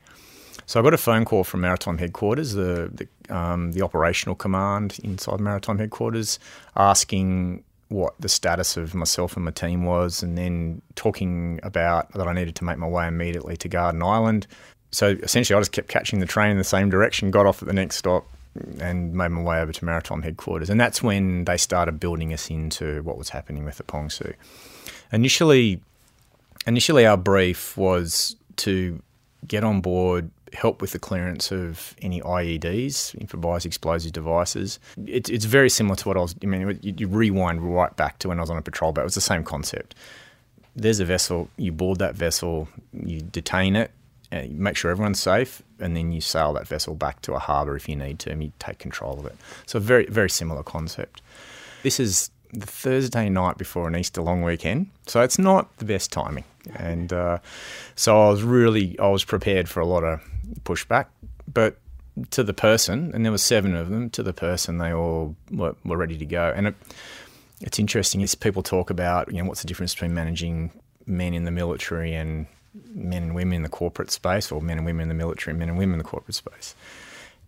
So 0.66 0.80
I 0.80 0.84
got 0.84 0.94
a 0.94 0.98
phone 0.98 1.26
call 1.26 1.44
from 1.44 1.62
Maritime 1.62 1.98
Headquarters, 1.98 2.54
the 2.54 2.92
the, 2.94 3.36
um, 3.36 3.72
the 3.74 3.82
operational 3.82 4.36
command 4.36 5.00
inside 5.04 5.40
Maritime 5.40 5.78
Headquarters, 5.78 6.40
asking 6.76 7.64
what 7.90 8.14
the 8.20 8.30
status 8.30 8.78
of 8.78 8.96
myself 8.96 9.36
and 9.36 9.44
my 9.44 9.52
team 9.52 9.84
was, 9.84 10.24
and 10.24 10.38
then 10.38 10.82
talking 10.96 11.60
about 11.64 12.12
that 12.14 12.28
I 12.28 12.34
needed 12.34 12.56
to 12.56 12.64
make 12.64 12.78
my 12.78 12.88
way 12.88 13.08
immediately 13.08 13.58
to 13.58 13.68
Garden 13.68 14.02
Island. 14.02 14.48
So 14.92 15.18
essentially, 15.24 15.58
I 15.58 15.60
just 15.60 15.72
kept 15.72 15.88
catching 15.88 16.20
the 16.20 16.26
train 16.26 16.52
in 16.52 16.58
the 16.58 16.64
same 16.64 16.90
direction, 16.90 17.32
got 17.32 17.46
off 17.46 17.62
at 17.62 17.68
the 17.68 17.74
next 17.74 17.98
stop, 17.98 18.26
and 18.80 19.14
made 19.14 19.30
my 19.30 19.42
way 19.42 19.60
over 19.60 19.72
to 19.72 19.86
Maritime 19.86 20.22
Headquarters. 20.22 20.70
And 20.70 20.80
that's 20.80 21.02
when 21.02 21.46
they 21.46 21.58
started 21.58 22.00
building 22.00 22.34
us 22.34 22.50
into 22.50 23.02
what 23.04 23.18
was 23.18 23.30
happening 23.30 23.66
with 23.66 23.78
the 23.78 23.84
Pong 23.84 24.10
Su. 24.10 24.34
Initially, 25.12 25.82
initially 26.68 27.06
our 27.06 27.18
brief 27.18 27.76
was 27.78 28.36
to 28.58 29.02
get 29.48 29.64
on 29.64 29.82
board, 29.82 30.30
help 30.54 30.82
with 30.82 30.92
the 30.92 31.00
clearance 31.00 31.52
of 31.52 31.96
any 32.02 32.22
IEDs, 32.22 33.20
improvised 33.20 33.66
explosive 33.66 34.12
devices. 34.12 34.80
It, 35.06 35.30
it's 35.30 35.46
very 35.46 35.70
similar 35.70 35.96
to 35.98 36.08
what 36.08 36.18
I 36.18 36.22
was. 36.22 36.36
I 36.42 36.46
mean, 36.46 36.80
you, 36.82 36.94
you, 36.98 37.08
rewind 37.08 37.62
right 37.62 37.96
back 37.96 38.20
to 38.20 38.28
when 38.28 38.38
I 38.38 38.42
was 38.42 38.50
on 38.50 38.58
a 38.58 38.62
patrol 38.62 38.92
boat. 38.92 39.02
It 39.02 39.06
was 39.06 39.16
the 39.16 39.22
same 39.22 39.44
concept. 39.44 39.96
There's 40.76 41.00
a 41.00 41.06
vessel. 41.06 41.50
You 41.58 41.72
board 41.72 42.00
that 42.00 42.16
vessel. 42.16 42.68
You 42.94 43.22
detain 43.22 43.76
it. 43.76 43.92
Uh, 44.34 44.40
you 44.40 44.58
make 44.58 44.78
sure 44.78 44.92
everyone's 44.92 45.20
safe, 45.20 45.62
and 45.80 45.96
then 45.96 46.14
you 46.14 46.22
sail 46.22 46.54
that 46.54 46.66
vessel 46.66 46.96
back 46.96 47.22
to 47.22 47.34
a 47.34 47.40
harbour 47.40 47.76
if 47.76 47.90
you 47.90 47.98
need 47.98 48.18
to, 48.20 48.32
and 48.32 48.42
you 48.42 48.54
take 48.60 48.80
control 48.80 49.20
of 49.20 49.26
it. 49.26 49.36
So, 49.66 49.78
very, 49.78 50.06
very 50.06 50.30
similar 50.30 50.64
concept. 50.64 51.22
This 51.84 52.00
is 52.00 52.32
the 52.54 52.66
Thursday 52.66 53.30
night 53.30 53.58
before 53.58 53.88
an 53.88 53.96
Easter 53.96 54.22
long 54.22 54.42
weekend, 54.42 54.90
so 55.08 55.22
it's 55.22 55.40
not 55.40 55.76
the 55.78 55.86
best 55.86 56.12
timing. 56.12 56.44
And 56.76 57.12
uh, 57.12 57.40
so 57.96 58.28
I 58.28 58.30
was 58.30 58.44
really 58.44 58.98
I 59.00 59.08
was 59.08 59.24
prepared 59.24 59.68
for 59.68 59.80
a 59.80 59.86
lot 59.86 60.04
of 60.04 60.22
pushback, 60.64 61.08
but 61.52 61.78
to 62.32 62.44
the 62.44 62.54
person, 62.54 63.12
and 63.14 63.26
there 63.26 63.32
were 63.32 63.38
seven 63.38 63.76
of 63.76 63.90
them. 63.90 64.10
To 64.12 64.24
the 64.24 64.34
person, 64.34 64.78
they 64.78 64.94
all 64.94 65.36
were, 65.52 65.76
were 65.86 65.98
ready 65.98 66.18
to 66.18 66.26
go. 66.26 66.54
And 66.56 66.68
it, 66.68 66.76
it's 67.62 67.80
interesting 67.80 68.22
is 68.22 68.36
people 68.36 68.64
talk 68.64 68.90
about 68.90 69.32
you 69.32 69.42
know 69.42 69.48
what's 69.48 69.62
the 69.62 69.68
difference 69.68 69.94
between 69.94 70.14
managing 70.14 70.72
men 71.06 71.34
in 71.34 71.46
the 71.46 71.52
military 71.52 72.14
and 72.14 72.48
men 72.94 73.24
and 73.24 73.36
women 73.36 73.54
in 73.56 73.64
the 73.64 73.70
corporate 73.70 74.12
space, 74.12 74.52
or 74.52 74.62
men 74.62 74.78
and 74.78 74.86
women 74.86 75.04
in 75.04 75.10
the 75.10 75.16
military 75.16 75.52
and 75.54 75.60
men 75.60 75.70
and 75.70 75.78
women 75.78 75.94
in 75.94 75.98
the 76.00 76.10
corporate 76.10 76.36
space. 76.36 76.76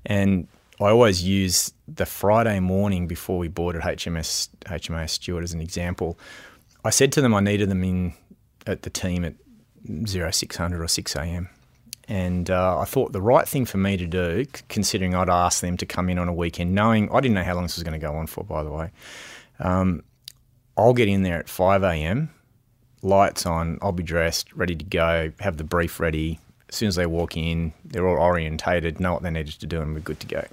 And 0.06 0.48
I 0.80 0.90
always 0.90 1.24
use 1.24 1.74
the 1.88 2.06
Friday 2.06 2.60
morning 2.60 3.08
before 3.08 3.38
we 3.38 3.48
boarded 3.48 3.82
HMS 3.84 4.50
HMAS 4.66 5.12
Stuart 5.12 5.44
as 5.44 5.54
an 5.54 5.62
example. 5.62 6.18
I 6.84 6.90
said 6.90 7.12
to 7.14 7.22
them 7.22 7.34
I 7.34 7.40
needed 7.40 7.70
them 7.70 7.84
in 7.84 8.14
at 8.66 8.82
the 8.82 8.90
team 8.90 9.24
at 9.24 9.36
0600 10.06 10.82
or 10.82 10.88
6 10.88 11.16
a.m. 11.16 11.50
And 12.08 12.50
uh, 12.50 12.80
I 12.80 12.86
thought 12.86 13.14
the 13.14 13.22
right 13.22 13.48
thing 13.48 13.66
for 13.66 13.78
me 13.78 13.96
to 13.98 14.06
do, 14.06 14.46
considering 14.68 15.16
I'd 15.16 15.30
asked 15.30 15.62
them 15.62 15.78
to 15.78 15.86
come 15.86 16.10
in 16.10 16.18
on 16.18 16.28
a 16.28 16.34
weekend, 16.34 16.76
knowing 16.76 17.10
I 17.12 17.22
didn't 17.22 17.36
know 17.36 17.44
how 17.44 17.54
long 17.54 17.64
this 17.64 17.78
was 17.78 17.84
going 17.84 18.00
to 18.00 18.06
go 18.06 18.16
on 18.16 18.28
for, 18.28 18.44
by 18.44 18.64
the 18.64 18.72
way. 18.72 18.92
Um, 19.60 20.04
I'll 20.76 20.94
get 20.94 21.08
in 21.08 21.24
there 21.24 21.40
at 21.40 21.48
5 21.48 21.84
a.m., 21.84 22.30
lights 23.02 23.46
on, 23.46 23.78
I'll 23.82 23.92
be 23.92 24.04
dressed, 24.04 24.52
ready 24.54 24.76
to 24.76 24.84
go, 24.84 25.32
have 25.40 25.58
the 25.58 25.64
brief 25.64 26.00
ready. 26.00 26.40
As 26.74 26.78
soon 26.78 26.88
as 26.88 26.96
they 26.96 27.06
walk 27.06 27.38
in, 27.38 27.72
they're 27.86 28.08
all 28.08 28.18
orientated, 28.18 29.00
know 29.00 29.14
what 29.14 29.22
they 29.22 29.30
needed 29.30 29.60
to 29.60 29.68
do, 29.68 29.80
and 29.80 29.94
we're 29.94 30.00
good 30.00 30.20
to 30.22 30.26
go. 30.26 30.44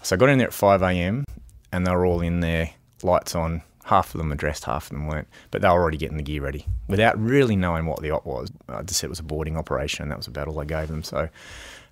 So 0.00 0.14
I 0.14 0.16
got 0.16 0.28
in 0.28 0.38
there 0.38 0.46
at 0.46 0.54
5 0.54 0.80
a.m., 0.80 1.24
and 1.72 1.84
they 1.84 1.90
were 1.90 2.06
all 2.06 2.20
in 2.20 2.38
there, 2.38 2.70
lights 3.02 3.34
on. 3.34 3.62
Half 3.82 4.14
of 4.14 4.18
them 4.18 4.28
were 4.28 4.36
dressed, 4.36 4.62
half 4.62 4.84
of 4.84 4.90
them 4.90 5.08
weren't, 5.08 5.26
but 5.50 5.62
they 5.62 5.68
were 5.68 5.74
already 5.74 5.96
getting 5.96 6.18
the 6.18 6.22
gear 6.22 6.40
ready 6.40 6.66
without 6.86 7.20
really 7.20 7.56
knowing 7.56 7.86
what 7.86 8.00
the 8.00 8.12
op 8.12 8.24
was. 8.24 8.48
I 8.68 8.82
just 8.82 9.00
said 9.00 9.08
it 9.08 9.10
was 9.10 9.18
a 9.18 9.24
boarding 9.24 9.56
operation, 9.56 10.04
and 10.04 10.12
that 10.12 10.18
was 10.18 10.28
about 10.28 10.46
all 10.46 10.60
I 10.60 10.66
gave 10.66 10.86
them. 10.86 11.02
So, 11.02 11.28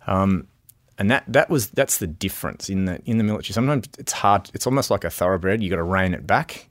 um, 0.07 0.47
and 0.97 1.11
that 1.11 1.25
that 1.27 1.51
was 1.51 1.71
that's 1.71 1.99
the 1.99 2.07
difference 2.07 2.69
in 2.69 2.85
the 2.85 3.01
in 3.07 3.19
the 3.19 3.25
military. 3.25 3.55
Sometimes 3.55 3.89
it's 3.99 4.13
hard. 4.13 4.53
It's 4.55 4.69
almost 4.69 4.89
like 4.89 5.03
a 5.03 5.11
thoroughbred. 5.11 5.65
You 5.65 5.71
got 5.71 5.77
to 5.77 5.83
rein 5.83 6.15
it 6.15 6.29
back. 6.29 6.69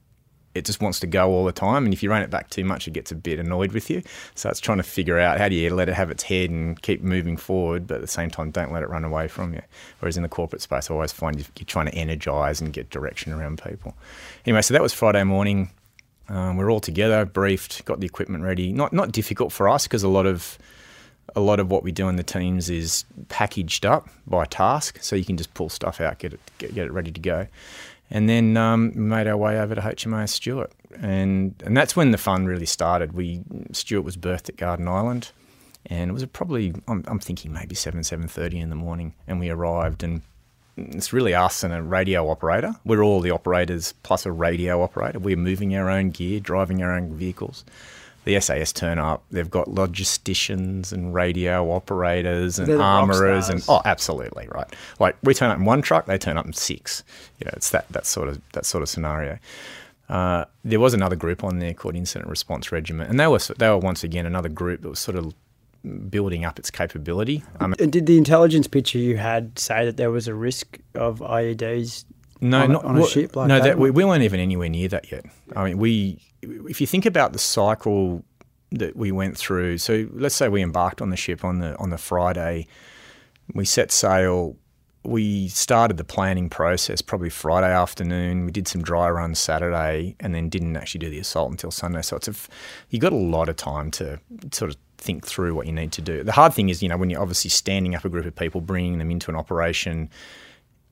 It 0.56 0.66
just 0.66 0.82
wants 0.82 1.00
to 1.00 1.08
go 1.08 1.30
all 1.30 1.46
the 1.46 1.52
time, 1.52 1.86
and 1.86 1.94
if 1.94 2.04
you 2.04 2.12
rein 2.12 2.22
it 2.22 2.30
back 2.30 2.50
too 2.50 2.64
much, 2.64 2.88
it 2.88 2.92
gets 2.92 3.12
a 3.12 3.16
bit 3.16 3.40
annoyed 3.40 3.72
with 3.72 3.90
you. 3.90 4.04
So 4.36 4.50
it's 4.50 4.60
trying 4.60 4.78
to 4.78 4.84
figure 4.84 5.18
out 5.20 5.40
how 5.40 5.50
do 5.50 5.56
you 5.56 5.74
let 5.74 5.90
it 5.90 5.96
have 5.96 6.12
its 6.12 6.24
head 6.24 6.50
and 6.50 6.80
keep 6.82 7.02
moving 7.02 7.38
forward, 7.38 7.88
but 7.88 7.96
at 7.96 8.02
the 8.02 8.08
same 8.08 8.30
time, 8.30 8.52
don't 8.52 8.72
let 8.72 8.84
it 8.84 8.90
run 8.90 9.04
away 9.04 9.28
from 9.28 9.54
you. 9.54 9.62
Whereas 10.00 10.18
in 10.18 10.24
the 10.24 10.30
corporate 10.30 10.62
space, 10.62 10.92
I 10.92 10.94
always 10.94 11.12
find 11.12 11.38
you- 11.38 11.46
you're 11.58 11.66
trying 11.66 11.88
to 11.88 11.96
energize 11.96 12.62
and 12.62 12.72
get 12.72 12.90
direction 12.90 13.34
around 13.34 13.62
people. 13.64 13.96
Anyway, 14.46 14.62
so 14.62 14.74
that 14.74 14.84
was 14.84 14.94
Friday 14.94 15.24
morning. 15.24 15.70
Um, 16.30 16.58
we're 16.58 16.72
all 16.72 16.80
together, 16.80 17.26
briefed, 17.26 17.84
got 17.86 18.00
the 18.00 18.06
equipment 18.06 18.44
ready. 18.44 18.72
Not 18.72 18.94
not 18.94 19.12
difficult 19.12 19.52
for 19.52 19.68
us 19.68 19.84
because 19.84 20.04
a 20.04 20.08
lot 20.08 20.26
of 20.26 20.58
a 21.36 21.40
lot 21.40 21.60
of 21.60 21.70
what 21.70 21.84
we 21.84 21.92
do 21.92 22.08
in 22.10 22.16
the 22.16 22.24
teams 22.24 22.70
is 22.70 23.06
packaged 23.30 23.86
up 23.86 24.08
by 24.28 24.46
task, 24.46 25.00
so 25.02 25.16
you 25.16 25.26
can 25.26 25.38
just 25.38 25.54
pull 25.54 25.70
stuff 25.70 26.00
out, 26.00 26.20
get 26.20 26.34
it 26.34 26.40
get, 26.60 26.74
get 26.76 26.86
it 26.86 26.92
ready 26.92 27.12
to 27.12 27.20
go, 27.20 27.48
and 28.14 28.30
then 28.30 28.56
um, 28.56 28.92
made 28.96 29.26
our 29.26 29.36
way 29.36 29.60
over 29.60 29.74
to 29.74 29.82
HMAS 29.82 30.30
Stuart, 30.30 30.72
and 31.02 31.56
and 31.66 31.76
that's 31.76 31.96
when 31.96 32.12
the 32.12 32.18
fun 32.18 32.46
really 32.46 32.68
started. 32.68 33.12
We 33.12 33.42
Stuart 33.74 34.04
was 34.04 34.16
berthed 34.16 34.48
at 34.48 34.56
Garden 34.56 34.88
Island, 34.88 35.32
and 35.88 36.12
it 36.12 36.14
was 36.14 36.24
probably 36.28 36.74
I'm, 36.88 37.04
I'm 37.08 37.20
thinking 37.20 37.52
maybe 37.52 37.76
seven 37.76 38.04
seven 38.04 38.28
thirty 38.28 38.60
in 38.60 38.70
the 38.70 38.76
morning, 38.78 39.14
and 39.28 39.42
we 39.42 39.50
arrived 39.50 40.04
and. 40.04 40.22
It's 40.76 41.14
really 41.14 41.36
us 41.36 41.64
and 41.64 41.72
a 41.72 41.84
radio 41.84 42.28
operator. 42.32 42.74
We're 42.84 43.04
all 43.04 43.22
the 43.22 43.30
operators 43.30 43.94
plus 44.02 44.26
a 44.26 44.32
radio 44.32 44.82
operator. 44.82 45.20
We're 45.20 45.38
moving 45.38 45.76
our 45.76 45.88
own 45.88 46.10
gear, 46.10 46.40
driving 46.40 46.82
our 46.82 46.92
own 46.92 47.14
vehicles 47.14 47.64
the 48.26 48.40
SAS 48.40 48.72
turn 48.72 49.00
up. 49.00 49.24
They've 49.32 49.50
got 49.50 49.68
logisticians 49.68 50.92
and 50.92 51.14
radio 51.14 51.72
operators 51.72 52.60
and 52.60 52.68
the 52.68 52.80
armourers 52.80 53.50
and 53.50 53.64
oh, 53.68 53.82
absolutely 53.86 54.48
right. 54.50 54.68
Like 55.00 55.18
we 55.24 55.34
turn 55.34 55.52
up 55.52 55.58
in 55.58 55.66
one 55.66 55.82
truck, 55.82 56.06
they 56.06 56.18
turn 56.18 56.38
up 56.38 56.46
in 56.46 56.54
six. 56.54 57.04
You 57.40 57.46
know, 57.46 57.52
it's 57.56 57.70
that 57.72 57.88
that 57.90 58.06
sort 58.06 58.30
of 58.30 58.42
that 58.54 58.66
sort 58.66 58.82
of 58.82 58.90
scenario. 58.90 59.40
Uh, 60.10 60.46
there 60.64 60.80
was 60.80 60.94
another 60.94 61.16
group 61.16 61.44
on 61.44 61.60
there 61.60 61.74
called 61.74 61.96
Incident 61.96 62.30
Response 62.30 62.72
Regiment, 62.72 63.10
and 63.10 63.20
they 63.20 63.28
were 63.28 63.40
they 63.58 63.70
were 63.70 63.78
once 63.78 64.04
again 64.04 64.26
another 64.26 64.50
group 64.50 64.82
that 64.82 64.90
was 64.90 65.00
sort 65.00 65.18
of 65.18 65.34
building 66.10 66.46
up 66.46 66.60
its 66.60 66.72
capability. 66.72 67.44
Um, 67.60 67.76
And 67.80 67.92
did 67.92 68.06
the 68.06 68.18
intelligence 68.18 68.68
picture 68.68 68.98
you 68.98 69.18
had 69.18 69.58
say 69.60 69.86
that 69.86 69.98
there 69.98 70.12
was 70.12 70.28
a 70.28 70.34
risk 70.34 70.80
of 70.96 71.20
IEDs? 71.20 72.06
No, 72.42 72.64
on 72.64 72.72
not 72.74 72.84
on 72.86 72.96
a 72.98 73.00
well, 73.00 73.08
ship 73.08 73.36
like 73.36 73.48
no, 73.48 73.62
that? 73.62 73.78
we, 73.78 73.90
we 73.90 74.04
weren't 74.04 74.24
even 74.24 74.40
anywhere 74.40 74.70
near 74.70 74.90
that 74.90 75.12
yet. 75.12 75.26
I 75.56 75.66
mean, 75.66 75.78
we 75.78 76.20
if 76.70 76.82
you 76.82 76.88
think 76.88 77.06
about 77.06 77.34
the 77.34 77.40
cycle 77.40 78.24
that 78.72 78.96
we 78.96 79.12
went 79.12 79.38
through. 79.38 79.78
So 79.78 80.08
let's 80.14 80.36
say 80.36 80.50
we 80.50 80.62
embarked 80.62 81.02
on 81.02 81.10
the 81.10 81.18
ship 81.18 81.44
on 81.46 81.60
the 81.60 81.78
on 81.78 81.90
the 81.90 81.98
Friday, 81.98 82.68
we 83.54 83.66
set 83.66 83.92
sail. 83.92 84.58
We 85.06 85.50
started 85.50 85.98
the 85.98 86.06
planning 86.06 86.50
process 86.50 87.02
probably 87.02 87.30
Friday 87.30 87.74
afternoon. 87.74 88.46
We 88.46 88.52
did 88.52 88.70
some 88.70 88.82
dry 88.82 89.10
runs 89.10 89.38
Saturday, 89.38 90.16
and 90.22 90.34
then 90.34 90.48
didn't 90.48 90.78
actually 90.78 91.00
do 91.00 91.10
the 91.10 91.20
assault 91.20 91.52
until 91.52 91.72
Sunday. 91.72 92.02
So 92.02 92.16
it's 92.16 92.30
a, 92.30 92.34
you 92.90 93.00
got 93.00 93.12
a 93.12 93.18
lot 93.18 93.50
of 93.50 93.58
time 93.58 93.92
to 93.92 94.22
sort 94.54 94.72
of 94.72 94.78
think 94.98 95.28
through 95.28 95.56
what 95.56 95.68
you 95.68 95.74
need 95.74 95.92
to 95.92 96.02
do. 96.02 96.24
The 96.24 96.32
hard 96.32 96.54
thing 96.54 96.70
is, 96.70 96.82
you 96.82 96.88
know, 96.88 96.96
when 96.96 97.10
you're 97.10 97.22
obviously 97.22 97.50
standing 97.50 97.96
up 97.96 98.06
a 98.06 98.10
group 98.10 98.26
of 98.26 98.34
people, 98.34 98.62
bringing 98.62 98.98
them 98.98 99.12
into 99.12 99.30
an 99.30 99.36
operation 99.36 100.10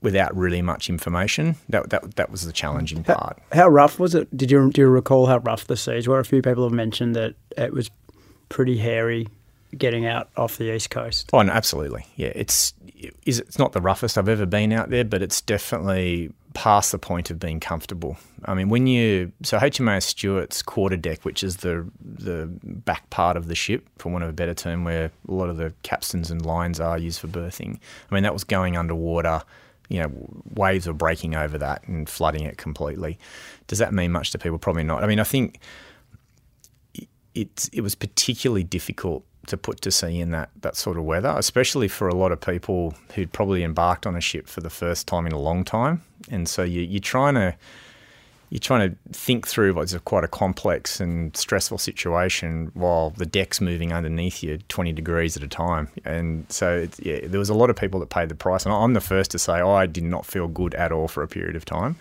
without 0.02 0.36
really 0.36 0.62
much 0.62 0.90
information. 0.90 1.56
That 1.70 1.90
that 1.90 2.16
that 2.16 2.32
was 2.32 2.46
the 2.46 2.54
challenging 2.54 3.04
part. 3.04 3.40
How 3.52 3.68
rough 3.68 4.00
was 4.00 4.16
it? 4.16 4.36
Did 4.36 4.52
you 4.52 4.72
do 4.72 4.82
you 4.82 4.88
recall 4.88 5.28
how 5.28 5.38
rough 5.38 5.68
the 5.68 5.78
seas 5.78 6.08
were? 6.08 6.20
A 6.20 6.26
few 6.26 6.42
people 6.42 6.64
have 6.64 6.74
mentioned 6.74 7.16
that 7.16 7.36
it 7.58 7.74
was 7.74 7.90
pretty 8.50 8.78
hairy 8.78 9.28
getting 9.78 10.06
out 10.06 10.30
off 10.36 10.58
the 10.58 10.74
east 10.74 10.90
coast. 10.90 11.30
Oh, 11.32 11.42
no, 11.42 11.52
absolutely. 11.52 12.06
Yeah, 12.16 12.32
it's 12.36 12.74
is 13.26 13.40
it's 13.40 13.58
not 13.58 13.72
the 13.72 13.82
roughest 13.82 14.18
I've 14.18 14.30
ever 14.30 14.46
been 14.46 14.72
out 14.72 14.90
there, 14.90 15.04
but 15.04 15.22
it's 15.22 15.42
definitely 15.42 16.32
past 16.54 16.92
the 16.92 17.00
point 17.00 17.32
of 17.32 17.40
being 17.40 17.60
comfortable. 17.60 18.18
I 18.46 18.54
mean, 18.54 18.70
when 18.70 18.86
you 18.88 19.32
so 19.44 19.58
HMAS 19.58 20.04
Stuart's 20.04 20.62
quarter 20.62 20.98
deck, 20.98 21.24
which 21.24 21.44
is 21.44 21.58
the 21.58 21.88
the 22.02 22.50
back 22.64 23.10
part 23.10 23.38
of 23.38 23.48
the 23.48 23.56
ship, 23.56 23.88
for 23.98 24.12
want 24.12 24.24
of 24.24 24.30
a 24.30 24.34
better 24.34 24.54
term, 24.54 24.84
where 24.84 25.12
a 25.28 25.32
lot 25.32 25.50
of 25.50 25.58
the 25.58 25.74
capstans 25.84 26.30
and 26.30 26.46
lines 26.46 26.80
are 26.80 26.98
used 26.98 27.20
for 27.20 27.28
berthing. 27.28 27.80
I 28.10 28.16
mean, 28.16 28.24
that 28.24 28.34
was 28.34 28.44
going 28.44 28.78
underwater. 28.78 29.42
You 29.92 30.04
know, 30.04 30.12
waves 30.56 30.88
were 30.88 30.94
breaking 30.94 31.36
over 31.36 31.58
that 31.58 31.86
and 31.88 32.08
flooding 32.08 32.44
it 32.44 32.58
completely. 32.58 33.20
Does 33.68 33.80
that 33.80 33.94
mean 33.94 34.12
much 34.12 34.32
to 34.32 34.40
people? 34.40 34.58
Probably 34.58 34.84
not. 34.84 35.04
I 35.04 35.08
mean, 35.08 35.20
I 35.20 35.26
think 35.26 35.60
it 37.36 37.70
it 37.74 37.82
was 37.82 37.96
particularly 37.96 38.64
difficult 38.64 39.26
to 39.48 39.58
put 39.58 39.82
to 39.82 39.92
sea 39.92 40.20
in 40.20 40.32
that 40.32 40.50
that 40.62 40.76
sort 40.76 40.98
of 40.98 41.04
weather, 41.04 41.34
especially 41.38 41.88
for 41.88 42.08
a 42.08 42.16
lot 42.16 42.32
of 42.32 42.40
people 42.40 42.94
who'd 43.16 43.34
probably 43.34 43.64
embarked 43.64 44.08
on 44.08 44.16
a 44.16 44.22
ship 44.22 44.48
for 44.48 44.62
the 44.62 44.70
first 44.70 45.08
time 45.08 45.26
in 45.26 45.34
a 45.34 45.40
long 45.40 45.64
time. 45.64 46.02
And 46.30 46.48
so 46.48 46.64
you, 46.64 46.82
you're 46.82 47.00
trying 47.00 47.36
to 47.36 47.56
you're 48.52 48.60
trying 48.60 48.90
to 48.92 48.96
think 49.18 49.48
through 49.48 49.74
what's 49.74 49.94
a 49.94 50.00
quite 50.02 50.26
a 50.26 50.28
complex 50.28 51.00
and 51.00 51.36
stressful 51.38 51.78
situation 51.78 52.70
while 52.74 53.12
the 53.12 53.26
deck's 53.26 53.62
moving 53.62 53.94
underneath 53.94 54.44
you 54.44 54.58
20 54.68 54.92
degrees 54.92 55.38
at 55.38 55.42
a 55.44 55.48
time. 55.48 55.88
And 56.04 56.46
so, 56.50 56.78
it's, 56.80 57.00
yeah, 57.00 57.22
there 57.24 57.40
was 57.40 57.50
a 57.50 57.54
lot 57.54 57.70
of 57.70 57.78
people 57.78 58.00
that 58.02 58.10
paid 58.10 58.28
the 58.28 58.36
price. 58.36 58.66
And 58.66 58.76
I'm 58.76 58.94
the 58.94 59.00
first 59.02 59.32
to 59.32 59.40
say 59.40 59.54
I 59.54 59.86
did 59.86 60.04
not 60.04 60.26
feel 60.26 60.50
good 60.50 60.76
at 60.76 60.92
all 60.92 61.08
for 61.08 61.24
a 61.24 61.28
period 61.30 61.56
of 61.56 61.64
time. 61.64 61.96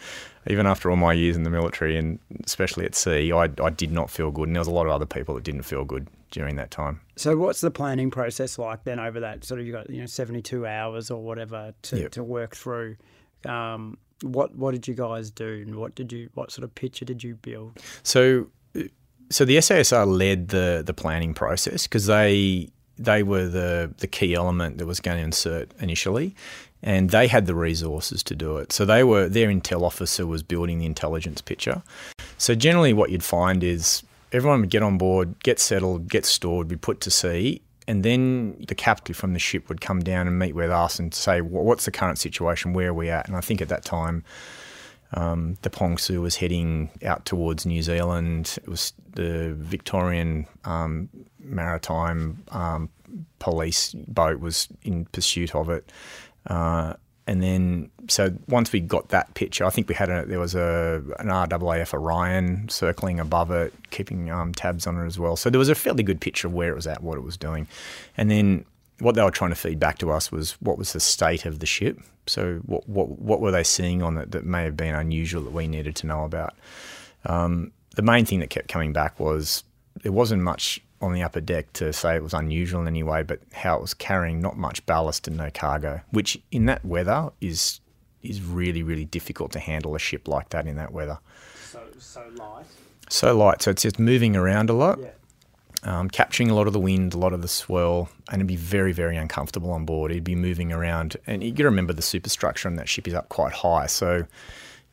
Even 0.48 0.66
after 0.66 0.90
all 0.90 0.96
my 0.96 1.12
years 1.12 1.36
in 1.36 1.44
the 1.44 1.50
military 1.50 1.96
and 1.96 2.18
especially 2.44 2.84
at 2.84 2.96
sea, 2.96 3.32
I, 3.32 3.48
I 3.62 3.70
did 3.70 3.92
not 3.92 4.10
feel 4.10 4.32
good. 4.32 4.48
And 4.48 4.56
there 4.56 4.60
was 4.60 4.68
a 4.68 4.72
lot 4.72 4.86
of 4.86 4.92
other 4.92 5.06
people 5.06 5.36
that 5.36 5.44
didn't 5.44 5.62
feel 5.62 5.84
good 5.84 6.08
during 6.32 6.56
that 6.56 6.72
time. 6.72 7.00
So 7.14 7.36
what's 7.36 7.60
the 7.60 7.70
planning 7.70 8.10
process 8.10 8.58
like 8.58 8.82
then 8.82 8.98
over 8.98 9.20
that 9.20 9.44
sort 9.44 9.60
of 9.60 9.66
you 9.66 9.72
got 9.72 9.88
you 9.88 10.00
know 10.00 10.06
72 10.06 10.66
hours 10.66 11.10
or 11.12 11.22
whatever 11.22 11.74
to, 11.82 12.00
Yep. 12.00 12.10
to 12.12 12.24
work 12.24 12.56
through 12.56 12.96
um, 13.46 13.98
what 14.22 14.54
what 14.54 14.72
did 14.72 14.86
you 14.86 14.94
guys 14.94 15.30
do 15.30 15.64
and 15.66 15.76
what 15.76 15.94
did 15.94 16.12
you 16.12 16.28
what 16.34 16.50
sort 16.50 16.64
of 16.64 16.74
picture 16.74 17.04
did 17.04 17.22
you 17.22 17.34
build 17.36 17.78
So, 18.02 18.48
so 19.30 19.44
the 19.44 19.56
SASR 19.56 20.06
led 20.06 20.48
the 20.48 20.82
the 20.84 20.94
planning 20.94 21.34
process 21.34 21.86
because 21.86 22.06
they 22.06 22.68
they 22.98 23.22
were 23.22 23.48
the 23.48 23.92
the 23.98 24.06
key 24.06 24.34
element 24.34 24.78
that 24.78 24.86
was 24.86 25.00
going 25.00 25.16
to 25.16 25.24
insert 25.24 25.72
initially, 25.80 26.34
and 26.82 27.10
they 27.10 27.26
had 27.26 27.46
the 27.46 27.54
resources 27.54 28.22
to 28.24 28.34
do 28.34 28.58
it. 28.58 28.72
So 28.72 28.84
they 28.84 29.02
were 29.04 29.28
their 29.28 29.48
intel 29.48 29.82
officer 29.82 30.26
was 30.26 30.42
building 30.42 30.78
the 30.78 30.86
intelligence 30.86 31.40
picture. 31.40 31.82
So 32.38 32.54
generally, 32.54 32.92
what 32.92 33.10
you'd 33.10 33.24
find 33.24 33.64
is 33.64 34.02
everyone 34.32 34.60
would 34.60 34.70
get 34.70 34.82
on 34.82 34.98
board, 34.98 35.34
get 35.42 35.58
settled, 35.58 36.08
get 36.08 36.26
stored, 36.26 36.68
be 36.68 36.76
put 36.76 37.00
to 37.02 37.10
sea. 37.10 37.62
And 37.90 38.04
then 38.04 38.54
the 38.68 38.76
captain 38.76 39.16
from 39.16 39.32
the 39.32 39.40
ship 39.40 39.68
would 39.68 39.80
come 39.80 39.98
down 39.98 40.28
and 40.28 40.38
meet 40.38 40.54
with 40.54 40.70
us 40.70 41.00
and 41.00 41.12
say, 41.12 41.40
"What's 41.40 41.86
the 41.86 41.90
current 41.90 42.18
situation? 42.20 42.72
Where 42.72 42.90
are 42.90 42.94
we 42.94 43.10
at?" 43.10 43.26
And 43.26 43.36
I 43.36 43.40
think 43.40 43.60
at 43.60 43.68
that 43.68 43.84
time, 43.84 44.22
um, 45.12 45.56
the 45.62 45.70
Pong 45.70 45.98
Su 45.98 46.22
was 46.22 46.36
heading 46.36 46.90
out 47.04 47.24
towards 47.24 47.66
New 47.66 47.82
Zealand. 47.82 48.58
It 48.62 48.68
was 48.68 48.92
the 49.14 49.54
Victorian 49.54 50.46
um, 50.64 51.08
Maritime 51.40 52.44
um, 52.52 52.90
Police 53.40 53.92
boat 53.94 54.38
was 54.38 54.68
in 54.82 55.06
pursuit 55.06 55.56
of 55.56 55.68
it. 55.68 55.90
Uh, 56.46 56.94
and 57.30 57.40
then, 57.40 57.92
so 58.08 58.32
once 58.48 58.72
we 58.72 58.80
got 58.80 59.10
that 59.10 59.34
picture, 59.34 59.64
I 59.64 59.70
think 59.70 59.88
we 59.88 59.94
had 59.94 60.08
a 60.08 60.24
there 60.26 60.40
was 60.40 60.56
a 60.56 61.00
an 61.20 61.28
RAAF 61.28 61.94
Orion 61.94 62.68
circling 62.68 63.20
above 63.20 63.52
it, 63.52 63.72
keeping 63.92 64.32
um, 64.32 64.52
tabs 64.52 64.84
on 64.84 64.98
it 64.98 65.06
as 65.06 65.16
well. 65.16 65.36
So 65.36 65.48
there 65.48 65.60
was 65.60 65.68
a 65.68 65.76
fairly 65.76 66.02
good 66.02 66.20
picture 66.20 66.48
of 66.48 66.54
where 66.54 66.72
it 66.72 66.74
was 66.74 66.88
at, 66.88 67.04
what 67.04 67.16
it 67.16 67.20
was 67.20 67.36
doing, 67.36 67.68
and 68.16 68.32
then 68.32 68.64
what 68.98 69.14
they 69.14 69.22
were 69.22 69.30
trying 69.30 69.50
to 69.50 69.56
feed 69.56 69.78
back 69.78 69.98
to 69.98 70.10
us 70.10 70.32
was 70.32 70.54
what 70.60 70.76
was 70.76 70.92
the 70.92 70.98
state 70.98 71.46
of 71.46 71.60
the 71.60 71.66
ship. 71.66 72.00
So 72.26 72.56
what 72.66 72.88
what 72.88 73.20
what 73.20 73.40
were 73.40 73.52
they 73.52 73.62
seeing 73.62 74.02
on 74.02 74.18
it 74.18 74.32
that 74.32 74.44
may 74.44 74.64
have 74.64 74.76
been 74.76 74.96
unusual 74.96 75.44
that 75.44 75.52
we 75.52 75.68
needed 75.68 75.94
to 75.96 76.08
know 76.08 76.24
about? 76.24 76.56
Um, 77.26 77.70
the 77.94 78.02
main 78.02 78.24
thing 78.24 78.40
that 78.40 78.50
kept 78.50 78.66
coming 78.66 78.92
back 78.92 79.20
was 79.20 79.62
there 80.02 80.10
wasn't 80.10 80.42
much 80.42 80.80
on 81.00 81.12
the 81.14 81.22
upper 81.22 81.40
deck 81.40 81.72
to 81.74 81.92
say 81.92 82.14
it 82.16 82.22
was 82.22 82.34
unusual 82.34 82.80
in 82.82 82.86
any 82.86 83.02
way, 83.02 83.22
but 83.22 83.40
how 83.52 83.76
it 83.76 83.80
was 83.80 83.94
carrying 83.94 84.40
not 84.40 84.56
much 84.58 84.84
ballast 84.86 85.26
and 85.28 85.36
no 85.36 85.50
cargo, 85.52 86.00
which 86.10 86.38
in 86.50 86.66
that 86.66 86.84
weather 86.84 87.30
is 87.40 87.80
is 88.22 88.42
really 88.42 88.82
really 88.82 89.06
difficult 89.06 89.50
to 89.52 89.58
handle 89.58 89.94
a 89.94 89.98
ship 89.98 90.28
like 90.28 90.50
that 90.50 90.66
in 90.66 90.76
that 90.76 90.92
weather. 90.92 91.18
so 91.64 91.80
so 91.98 92.22
light 92.36 92.66
So 93.08 93.34
light, 93.36 93.62
so 93.62 93.70
it's 93.70 93.82
just 93.82 93.98
moving 93.98 94.36
around 94.36 94.68
a 94.68 94.74
lot. 94.74 94.98
um, 95.82 96.10
capturing 96.10 96.50
a 96.50 96.54
lot 96.54 96.66
of 96.66 96.74
the 96.74 96.78
wind, 96.80 97.14
a 97.14 97.18
lot 97.18 97.32
of 97.32 97.40
the 97.40 97.48
swell, 97.48 98.10
and 98.28 98.36
it'd 98.36 98.46
be 98.46 98.56
very, 98.56 98.92
very 98.92 99.16
uncomfortable 99.16 99.70
on 99.70 99.86
board. 99.86 100.10
It'd 100.10 100.22
be 100.22 100.36
moving 100.36 100.70
around, 100.70 101.16
and 101.26 101.42
you 101.42 101.50
got 101.52 101.62
to 101.62 101.64
remember 101.70 101.94
the 101.94 102.02
superstructure 102.02 102.68
on 102.68 102.76
that 102.76 102.86
ship 102.86 103.08
is 103.08 103.14
up 103.14 103.30
quite 103.30 103.52
high, 103.54 103.86
so 103.86 104.26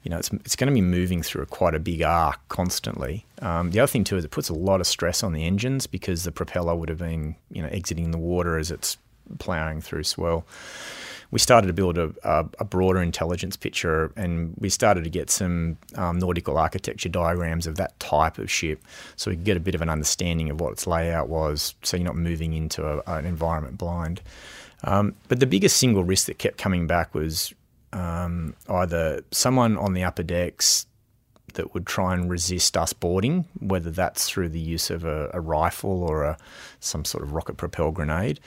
you 0.04 0.12
know 0.12 0.18
it's 0.18 0.32
it's 0.32 0.56
going 0.56 0.68
to 0.68 0.74
be 0.74 0.82
moving 0.82 1.22
through 1.22 1.44
a, 1.44 1.46
quite 1.46 1.76
a 1.76 1.80
big 1.80 2.02
arc 2.02 2.40
constantly. 2.50 3.26
Um, 3.42 3.72
the 3.72 3.80
other 3.80 3.88
thing 3.88 4.04
too 4.04 4.18
is 4.18 4.26
it 4.26 4.32
puts 4.32 4.50
a 4.50 4.54
lot 4.54 4.82
of 4.82 4.88
stress 4.88 5.24
on 5.24 5.34
the 5.34 5.46
engines 5.46 5.88
because 5.88 6.24
the 6.24 6.32
propeller 6.32 6.76
would 6.76 6.90
have 6.90 7.00
been 7.00 7.36
you 7.52 7.62
know 7.62 7.70
exiting 7.70 8.12
the 8.12 8.18
water 8.18 8.58
as 8.58 8.72
it's 8.72 8.98
ploughing 9.40 9.82
through 9.82 10.04
swell 10.04 10.46
we 11.32 11.40
started 11.40 11.68
to 11.68 11.74
build 11.74 11.98
a, 11.98 12.14
a, 12.24 12.46
a, 12.60 12.66
broader 12.66 13.02
intelligence 13.02 13.58
picture 13.58 14.12
and 14.16 14.54
we 14.60 14.70
started 14.70 15.04
to 15.04 15.10
get 15.10 15.30
some 15.30 15.78
um, 15.96 16.20
nautical 16.20 16.58
architecture 16.58 17.10
diagrams 17.10 17.68
of 17.68 17.76
that 17.76 18.00
type 18.00 18.38
of 18.38 18.50
ship 18.50 18.82
so 19.16 19.30
we 19.30 19.36
could 19.36 19.46
get 19.46 19.58
a 19.58 19.62
bit 19.62 19.76
of 19.76 19.82
an 19.82 19.90
understanding 19.90 20.50
of 20.50 20.62
what 20.62 20.72
its 20.72 20.88
layout 20.88 21.28
was 21.28 21.76
so 21.84 21.98
you're 21.98 22.06
not 22.06 22.16
moving 22.16 22.54
into 22.54 22.86
a, 22.86 23.02
an 23.08 23.26
environment 23.26 23.78
blind. 23.78 24.22
Um, 24.84 25.16
but 25.28 25.40
the 25.40 25.48
biggest 25.48 25.78
single 25.78 26.04
risk 26.04 26.28
that 26.28 26.38
kept 26.38 26.58
coming 26.58 26.88
back 26.88 27.14
was 27.14 27.54
um, 27.94 28.56
either 28.70 29.24
someone 29.32 29.78
on 29.78 29.94
the 29.94 30.04
upper 30.04 30.24
decks 30.24 30.86
that 31.54 31.74
would 31.74 31.86
try 31.86 32.14
and 32.14 32.30
resist 32.30 32.78
us 32.78 32.94
boarding, 32.94 33.46
whether 33.60 33.90
that's 33.90 34.30
through 34.30 34.50
the 34.50 34.60
use 34.60 34.90
of 34.90 35.06
a, 35.06 35.30
a 35.34 35.42
rifle 35.42 36.04
or 36.04 36.24
a, 36.24 36.38
some 36.80 37.04
sort 37.04 37.24
of 37.24 37.34
rocket 37.34 37.58
propelled 37.58 37.96
grenade. 37.96 38.40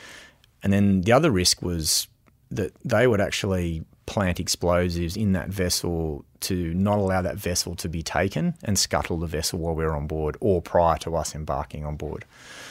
And 0.62 0.73
then 0.73 1.02
the 1.02 1.12
other 1.12 1.30
risk 1.30 1.62
was 1.62 2.06
that 2.50 2.73
they 2.85 3.06
would 3.06 3.20
actually 3.20 3.85
plant 4.06 4.40
explosives 4.40 5.16
in 5.16 5.32
that 5.32 5.49
vessel 5.49 6.25
to 6.40 6.75
not 6.75 6.99
allow 6.99 7.23
that 7.23 7.37
vessel 7.37 7.75
to 7.76 7.88
be 7.88 8.02
taken 8.02 8.54
and 8.64 8.78
scuttle 8.78 9.18
the 9.18 9.26
vessel 9.26 9.59
while 9.59 9.75
we 9.75 9.85
are 9.85 9.94
on 9.94 10.06
board 10.06 10.37
or 10.40 10.61
prior 10.61 10.99
to 10.99 11.14
us 11.14 11.35
embarking 11.35 11.85
on 11.85 11.97
board. 11.97 12.25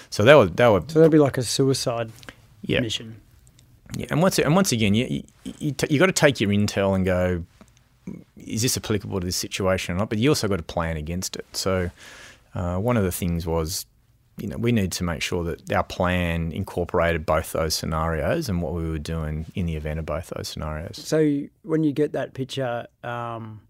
So 0.09 0.23
that 0.23 0.35
would 0.35 0.57
that 0.57 0.67
would 0.67 0.91
so 0.91 0.99
that'd 0.99 1.11
be 1.11 1.19
like 1.19 1.38
a 1.38 1.43
suicide 1.43 2.11
yeah. 2.61 2.81
mission. 2.81 3.21
Yeah, 3.96 4.08
and 4.12 4.22
once 4.22 4.38
and 4.39 4.55
once 4.55 4.72
again, 4.72 4.93
you 4.93 5.24
you, 5.43 5.75
you, 5.89 6.00
got 6.00 6.05
to 6.05 6.12
take 6.12 6.39
your 6.39 6.51
intel 6.51 6.96
and 6.96 7.05
go, 7.05 7.43
is 8.38 8.62
this 8.62 8.77
applicable 8.77 9.19
to 9.19 9.25
this 9.25 9.36
situation 9.36 9.96
or 9.96 9.98
not? 10.00 10.10
But 10.10 10.19
you 10.19 10.29
also 10.29 10.48
got 10.48 10.58
to 10.58 10.63
plan 10.63 10.98
against 10.98 11.36
it. 11.36 11.46
So 11.53 11.89
uh, 12.53 12.77
one 12.77 12.98
of 12.98 13.03
the 13.03 13.12
things 13.12 13.48
was 13.48 13.86
you 14.41 14.48
know, 14.48 14.58
we 14.58 14.72
need 14.72 14.91
to 14.93 15.03
make 15.03 15.22
sure 15.22 15.43
that 15.43 15.72
our 15.72 15.84
plan 15.84 16.51
incorporated 16.51 17.25
both 17.25 17.51
those 17.51 17.75
scenarios 17.75 18.50
and 18.50 18.62
what 18.62 18.74
we 18.74 18.89
were 18.89 18.98
doing 18.98 19.46
in 19.55 19.65
the 19.65 19.75
event 19.75 20.00
of 20.00 20.05
both 20.05 20.31
those 20.36 20.48
scenarios. 20.48 20.98
So 20.98 21.43
when 21.63 21.84
you 21.84 21.91
get 21.91 22.13
that 22.13 22.34
picture, 22.34 22.88
um, 23.03 23.62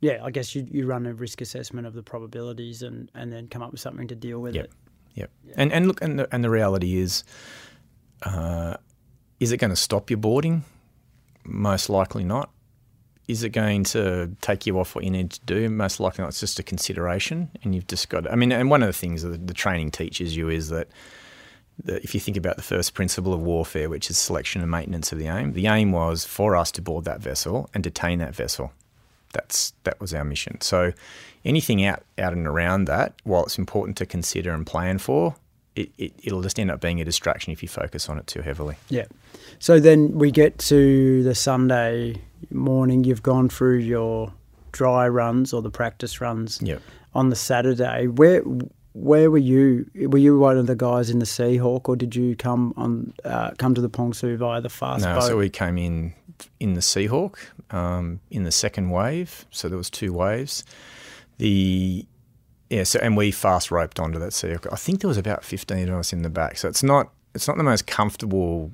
yeah, 0.00 0.20
I 0.22 0.30
guess 0.30 0.54
you, 0.54 0.66
you 0.70 0.86
run 0.86 1.06
a 1.06 1.14
risk 1.14 1.40
assessment 1.40 1.86
of 1.86 1.94
the 1.94 2.02
probabilities 2.02 2.82
and, 2.82 3.10
and 3.14 3.32
then 3.32 3.48
come 3.48 3.62
up 3.62 3.72
with 3.72 3.80
something 3.80 4.08
to 4.08 4.14
deal 4.14 4.40
with 4.40 4.54
yep. 4.54 4.66
it. 4.66 4.72
Yep. 5.14 5.30
Yeah. 5.46 5.54
And 5.56 5.72
and 5.72 5.86
look, 5.86 6.02
and 6.02 6.18
the, 6.18 6.34
and 6.34 6.42
the 6.42 6.50
reality 6.50 6.96
is, 6.96 7.22
uh, 8.22 8.76
is 9.40 9.52
it 9.52 9.58
going 9.58 9.70
to 9.70 9.76
stop 9.76 10.10
your 10.10 10.18
boarding? 10.18 10.64
Most 11.44 11.90
likely 11.90 12.24
not 12.24 12.50
is 13.26 13.42
it 13.42 13.50
going 13.50 13.84
to 13.84 14.30
take 14.40 14.66
you 14.66 14.78
off 14.78 14.94
what 14.94 15.04
you 15.04 15.10
need 15.10 15.30
to 15.30 15.40
do? 15.46 15.70
Most 15.70 15.98
likely 16.00 16.22
not. 16.22 16.28
It's 16.28 16.40
just 16.40 16.58
a 16.58 16.62
consideration, 16.62 17.50
and 17.62 17.74
you've 17.74 17.86
just 17.86 18.08
got. 18.08 18.30
I 18.30 18.36
mean, 18.36 18.52
and 18.52 18.70
one 18.70 18.82
of 18.82 18.86
the 18.86 18.92
things 18.92 19.22
that 19.22 19.46
the 19.46 19.54
training 19.54 19.92
teaches 19.92 20.36
you 20.36 20.48
is 20.50 20.68
that, 20.68 20.88
if 21.86 22.14
you 22.14 22.20
think 22.20 22.36
about 22.36 22.56
the 22.56 22.62
first 22.62 22.94
principle 22.94 23.32
of 23.32 23.40
warfare, 23.40 23.88
which 23.88 24.10
is 24.10 24.18
selection 24.18 24.60
and 24.60 24.70
maintenance 24.70 25.10
of 25.10 25.18
the 25.18 25.26
aim, 25.26 25.54
the 25.54 25.66
aim 25.66 25.92
was 25.92 26.24
for 26.24 26.54
us 26.54 26.70
to 26.72 26.82
board 26.82 27.04
that 27.06 27.20
vessel 27.20 27.70
and 27.74 27.82
detain 27.82 28.18
that 28.18 28.34
vessel. 28.34 28.72
That's 29.32 29.72
that 29.84 30.00
was 30.00 30.12
our 30.12 30.24
mission. 30.24 30.60
So, 30.60 30.92
anything 31.44 31.84
out 31.84 32.02
out 32.18 32.34
and 32.34 32.46
around 32.46 32.84
that, 32.86 33.14
while 33.24 33.44
it's 33.44 33.58
important 33.58 33.96
to 33.98 34.06
consider 34.06 34.52
and 34.52 34.66
plan 34.66 34.98
for, 34.98 35.34
it, 35.74 35.90
it, 35.96 36.12
it'll 36.22 36.42
just 36.42 36.60
end 36.60 36.70
up 36.70 36.80
being 36.80 37.00
a 37.00 37.04
distraction 37.04 37.52
if 37.52 37.62
you 37.62 37.68
focus 37.68 38.08
on 38.08 38.18
it 38.18 38.26
too 38.26 38.42
heavily. 38.42 38.76
Yeah. 38.90 39.06
So 39.58 39.80
then 39.80 40.12
we 40.12 40.30
get 40.30 40.58
to 40.58 41.22
the 41.22 41.34
Sunday 41.34 42.22
morning. 42.50 43.04
You've 43.04 43.22
gone 43.22 43.48
through 43.48 43.78
your 43.78 44.32
dry 44.72 45.08
runs 45.08 45.52
or 45.52 45.62
the 45.62 45.70
practice 45.70 46.20
runs 46.20 46.60
yep. 46.62 46.82
on 47.14 47.30
the 47.30 47.36
Saturday. 47.36 48.06
Where 48.06 48.42
where 48.94 49.30
were 49.30 49.38
you? 49.38 49.90
Were 49.94 50.18
you 50.18 50.38
one 50.38 50.56
of 50.56 50.66
the 50.66 50.76
guys 50.76 51.10
in 51.10 51.18
the 51.18 51.26
Seahawk, 51.26 51.88
or 51.88 51.96
did 51.96 52.14
you 52.14 52.36
come 52.36 52.72
on 52.76 53.12
uh, 53.24 53.50
come 53.58 53.74
to 53.74 53.80
the 53.80 53.88
Pong 53.88 54.12
Su 54.12 54.36
via 54.36 54.60
the 54.60 54.68
fast 54.68 55.04
no, 55.04 55.14
boat? 55.14 55.24
so 55.24 55.36
we 55.36 55.50
came 55.50 55.78
in 55.78 56.14
in 56.60 56.74
the 56.74 56.80
Seahawk 56.80 57.36
um, 57.70 58.20
in 58.30 58.44
the 58.44 58.52
second 58.52 58.90
wave. 58.90 59.46
So 59.50 59.68
there 59.68 59.78
was 59.78 59.90
two 59.90 60.12
waves. 60.12 60.64
The 61.38 62.06
yeah, 62.70 62.84
so 62.84 63.00
and 63.00 63.16
we 63.16 63.32
fast 63.32 63.70
roped 63.70 63.98
onto 63.98 64.18
that 64.20 64.30
Seahawk. 64.30 64.72
I 64.72 64.76
think 64.76 65.00
there 65.00 65.08
was 65.08 65.18
about 65.18 65.44
fifteen 65.44 65.88
of 65.88 65.98
us 65.98 66.12
in 66.12 66.22
the 66.22 66.30
back. 66.30 66.56
So 66.56 66.68
it's 66.68 66.82
not 66.82 67.10
it's 67.34 67.48
not 67.48 67.56
the 67.56 67.64
most 67.64 67.86
comfortable 67.88 68.70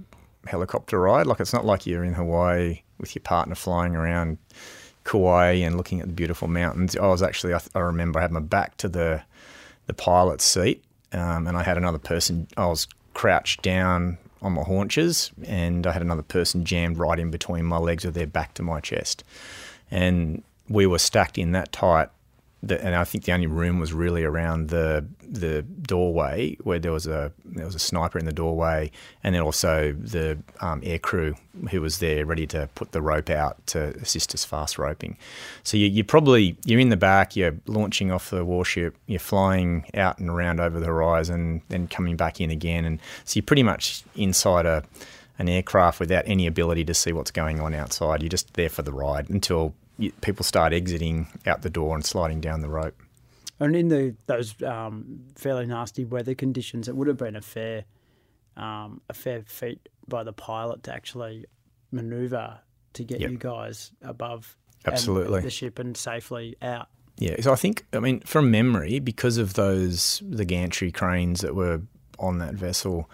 helicopter 0.46 1.00
ride. 1.00 1.26
Like 1.26 1.40
it's 1.40 1.52
not 1.52 1.64
like 1.64 1.86
you're 1.86 2.04
in 2.04 2.14
Hawaii 2.14 2.82
with 2.98 3.14
your 3.14 3.22
partner 3.22 3.54
flying 3.54 3.96
around 3.96 4.38
Kauai 5.04 5.52
and 5.52 5.76
looking 5.76 6.00
at 6.00 6.06
the 6.06 6.12
beautiful 6.12 6.48
mountains. 6.48 6.96
I 6.96 7.06
was 7.06 7.22
actually 7.22 7.54
I, 7.54 7.60
I 7.74 7.80
remember 7.80 8.18
I 8.18 8.22
had 8.22 8.32
my 8.32 8.40
back 8.40 8.76
to 8.78 8.88
the 8.88 9.22
the 9.86 9.94
pilot's 9.94 10.44
seat, 10.44 10.84
um, 11.12 11.46
and 11.46 11.56
I 11.56 11.62
had 11.62 11.76
another 11.76 11.98
person. 11.98 12.46
I 12.56 12.66
was 12.66 12.86
crouched 13.14 13.62
down 13.62 14.18
on 14.42 14.52
my 14.52 14.62
haunches, 14.62 15.32
and 15.46 15.86
I 15.86 15.92
had 15.92 16.02
another 16.02 16.22
person 16.22 16.64
jammed 16.64 16.98
right 16.98 17.18
in 17.18 17.30
between 17.30 17.64
my 17.64 17.78
legs 17.78 18.04
with 18.04 18.14
their 18.14 18.26
back 18.26 18.54
to 18.54 18.62
my 18.62 18.80
chest, 18.80 19.24
and 19.90 20.42
we 20.68 20.86
were 20.86 20.98
stacked 20.98 21.38
in 21.38 21.52
that 21.52 21.72
tight 21.72 22.08
the, 22.62 22.82
and 22.84 22.94
I 22.94 23.04
think 23.04 23.24
the 23.24 23.32
only 23.32 23.46
room 23.46 23.78
was 23.78 23.92
really 23.92 24.24
around 24.24 24.68
the 24.68 25.06
the 25.22 25.62
doorway 25.62 26.56
where 26.62 26.78
there 26.78 26.92
was 26.92 27.06
a 27.06 27.32
there 27.44 27.64
was 27.64 27.74
a 27.74 27.78
sniper 27.78 28.18
in 28.18 28.26
the 28.26 28.32
doorway, 28.32 28.90
and 29.24 29.34
then 29.34 29.42
also 29.42 29.92
the 29.92 30.38
um, 30.60 30.80
air 30.84 30.98
crew 30.98 31.34
who 31.70 31.80
was 31.80 31.98
there 31.98 32.26
ready 32.26 32.46
to 32.48 32.68
put 32.74 32.92
the 32.92 33.00
rope 33.00 33.30
out 33.30 33.66
to 33.68 33.88
assist 34.00 34.34
us 34.34 34.44
fast 34.44 34.78
roping. 34.78 35.16
So 35.62 35.76
you, 35.76 35.86
you 35.86 36.04
probably 36.04 36.56
you're 36.64 36.80
in 36.80 36.90
the 36.90 36.96
back, 36.96 37.34
you're 37.34 37.56
launching 37.66 38.10
off 38.10 38.30
the 38.30 38.44
warship, 38.44 38.94
you're 39.06 39.18
flying 39.18 39.86
out 39.94 40.18
and 40.18 40.28
around 40.28 40.60
over 40.60 40.78
the 40.78 40.86
horizon, 40.86 41.62
then 41.68 41.88
coming 41.88 42.16
back 42.16 42.40
in 42.40 42.50
again, 42.50 42.84
and 42.84 43.00
so 43.24 43.38
you're 43.38 43.44
pretty 43.44 43.62
much 43.62 44.04
inside 44.16 44.66
a 44.66 44.84
an 45.38 45.48
aircraft 45.48 45.98
without 45.98 46.22
any 46.26 46.46
ability 46.46 46.84
to 46.84 46.92
see 46.92 47.14
what's 47.14 47.30
going 47.30 47.60
on 47.60 47.72
outside. 47.72 48.20
You're 48.20 48.28
just 48.28 48.52
there 48.54 48.68
for 48.68 48.82
the 48.82 48.92
ride 48.92 49.30
until 49.30 49.74
people 50.20 50.44
start 50.44 50.72
exiting 50.72 51.28
out 51.46 51.62
the 51.62 51.70
door 51.70 51.94
and 51.94 52.04
sliding 52.04 52.40
down 52.40 52.60
the 52.60 52.68
rope. 52.68 53.00
And 53.58 53.76
in 53.76 53.88
the 53.88 54.14
those 54.26 54.60
um, 54.62 55.20
fairly 55.34 55.66
nasty 55.66 56.04
weather 56.04 56.34
conditions, 56.34 56.88
it 56.88 56.96
would 56.96 57.08
have 57.08 57.18
been 57.18 57.36
a 57.36 57.42
fair 57.42 57.84
um, 58.56 59.00
a 59.08 59.14
fair 59.14 59.42
feat 59.46 59.88
by 60.08 60.24
the 60.24 60.32
pilot 60.32 60.82
to 60.84 60.94
actually 60.94 61.46
manoeuvre 61.92 62.60
to 62.94 63.04
get 63.04 63.20
yep. 63.20 63.30
you 63.30 63.38
guys 63.38 63.92
above 64.02 64.56
absolutely 64.86 65.40
the 65.42 65.50
ship 65.50 65.78
and 65.78 65.96
safely 65.96 66.56
out. 66.62 66.88
Yeah, 67.18 67.38
so 67.40 67.52
I 67.52 67.56
think 67.56 67.84
I 67.92 68.00
mean 68.00 68.20
from 68.20 68.50
memory, 68.50 68.98
because 68.98 69.36
of 69.36 69.54
those 69.54 70.22
the 70.26 70.46
gantry 70.46 70.90
cranes 70.90 71.42
that 71.42 71.54
were 71.54 71.82
on 72.18 72.38
that 72.38 72.54
vessel, 72.54 73.10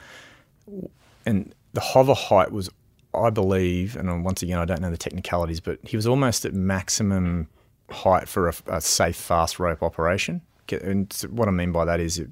and 1.24 1.52
the 1.72 1.80
hover 1.80 2.14
height 2.14 2.52
was 2.52 2.70
I 3.16 3.30
believe, 3.30 3.96
and 3.96 4.24
once 4.24 4.42
again, 4.42 4.58
I 4.58 4.64
don't 4.64 4.80
know 4.80 4.90
the 4.90 4.96
technicalities, 4.96 5.60
but 5.60 5.78
he 5.82 5.96
was 5.96 6.06
almost 6.06 6.44
at 6.44 6.54
maximum 6.54 7.48
height 7.90 8.28
for 8.28 8.48
a, 8.48 8.54
a 8.66 8.80
safe 8.80 9.16
fast 9.16 9.58
rope 9.58 9.82
operation. 9.82 10.42
And 10.70 11.12
what 11.30 11.48
I 11.48 11.52
mean 11.52 11.72
by 11.72 11.84
that 11.84 12.00
is, 12.00 12.24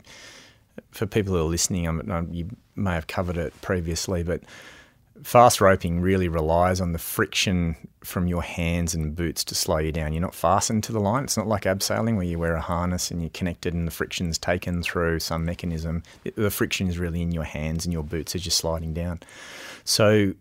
for 0.90 1.06
people 1.06 1.34
who 1.34 1.40
are 1.40 1.44
listening, 1.44 1.86
I'm, 1.86 2.28
you 2.32 2.48
may 2.74 2.92
have 2.92 3.06
covered 3.06 3.36
it 3.36 3.58
previously, 3.62 4.22
but 4.22 4.42
fast 5.22 5.60
roping 5.60 6.00
really 6.00 6.28
relies 6.28 6.80
on 6.80 6.92
the 6.92 6.98
friction 6.98 7.76
from 8.02 8.26
your 8.26 8.42
hands 8.42 8.94
and 8.94 9.14
boots 9.14 9.44
to 9.44 9.54
slow 9.54 9.78
you 9.78 9.92
down. 9.92 10.12
You're 10.12 10.20
not 10.20 10.34
fastened 10.34 10.82
to 10.84 10.92
the 10.92 11.00
line. 11.00 11.24
It's 11.24 11.36
not 11.36 11.46
like 11.46 11.62
abseiling 11.62 12.16
where 12.16 12.24
you 12.24 12.38
wear 12.38 12.56
a 12.56 12.60
harness 12.60 13.10
and 13.10 13.22
you're 13.22 13.30
connected 13.30 13.72
and 13.72 13.86
the 13.86 13.92
friction's 13.92 14.36
taken 14.36 14.82
through 14.82 15.20
some 15.20 15.44
mechanism. 15.44 16.02
The 16.34 16.50
friction 16.50 16.88
is 16.88 16.98
really 16.98 17.22
in 17.22 17.32
your 17.32 17.44
hands 17.44 17.86
and 17.86 17.92
your 17.92 18.02
boots 18.02 18.34
as 18.34 18.44
you're 18.44 18.50
sliding 18.50 18.92
down. 18.92 19.20
So 19.84 20.34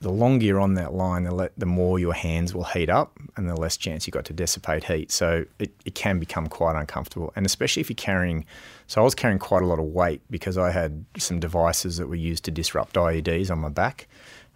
the 0.00 0.10
longer 0.10 0.46
you're 0.46 0.60
on 0.60 0.74
that 0.74 0.94
line, 0.94 1.24
the, 1.24 1.34
le- 1.34 1.50
the 1.58 1.66
more 1.66 1.98
your 1.98 2.14
hands 2.14 2.54
will 2.54 2.64
heat 2.64 2.88
up 2.88 3.18
and 3.36 3.48
the 3.48 3.54
less 3.54 3.76
chance 3.76 4.06
you've 4.06 4.14
got 4.14 4.24
to 4.24 4.32
dissipate 4.32 4.84
heat. 4.84 5.12
So 5.12 5.44
it, 5.58 5.72
it 5.84 5.94
can 5.94 6.18
become 6.18 6.46
quite 6.46 6.74
uncomfortable. 6.74 7.32
And 7.36 7.44
especially 7.44 7.82
if 7.82 7.90
you're 7.90 7.96
carrying, 7.96 8.46
so 8.86 9.02
I 9.02 9.04
was 9.04 9.14
carrying 9.14 9.38
quite 9.38 9.62
a 9.62 9.66
lot 9.66 9.78
of 9.78 9.84
weight 9.84 10.22
because 10.30 10.56
I 10.56 10.70
had 10.70 11.04
some 11.18 11.38
devices 11.38 11.98
that 11.98 12.08
were 12.08 12.14
used 12.14 12.44
to 12.44 12.50
disrupt 12.50 12.94
IEDs 12.94 13.50
on 13.50 13.58
my 13.58 13.68
back. 13.68 14.08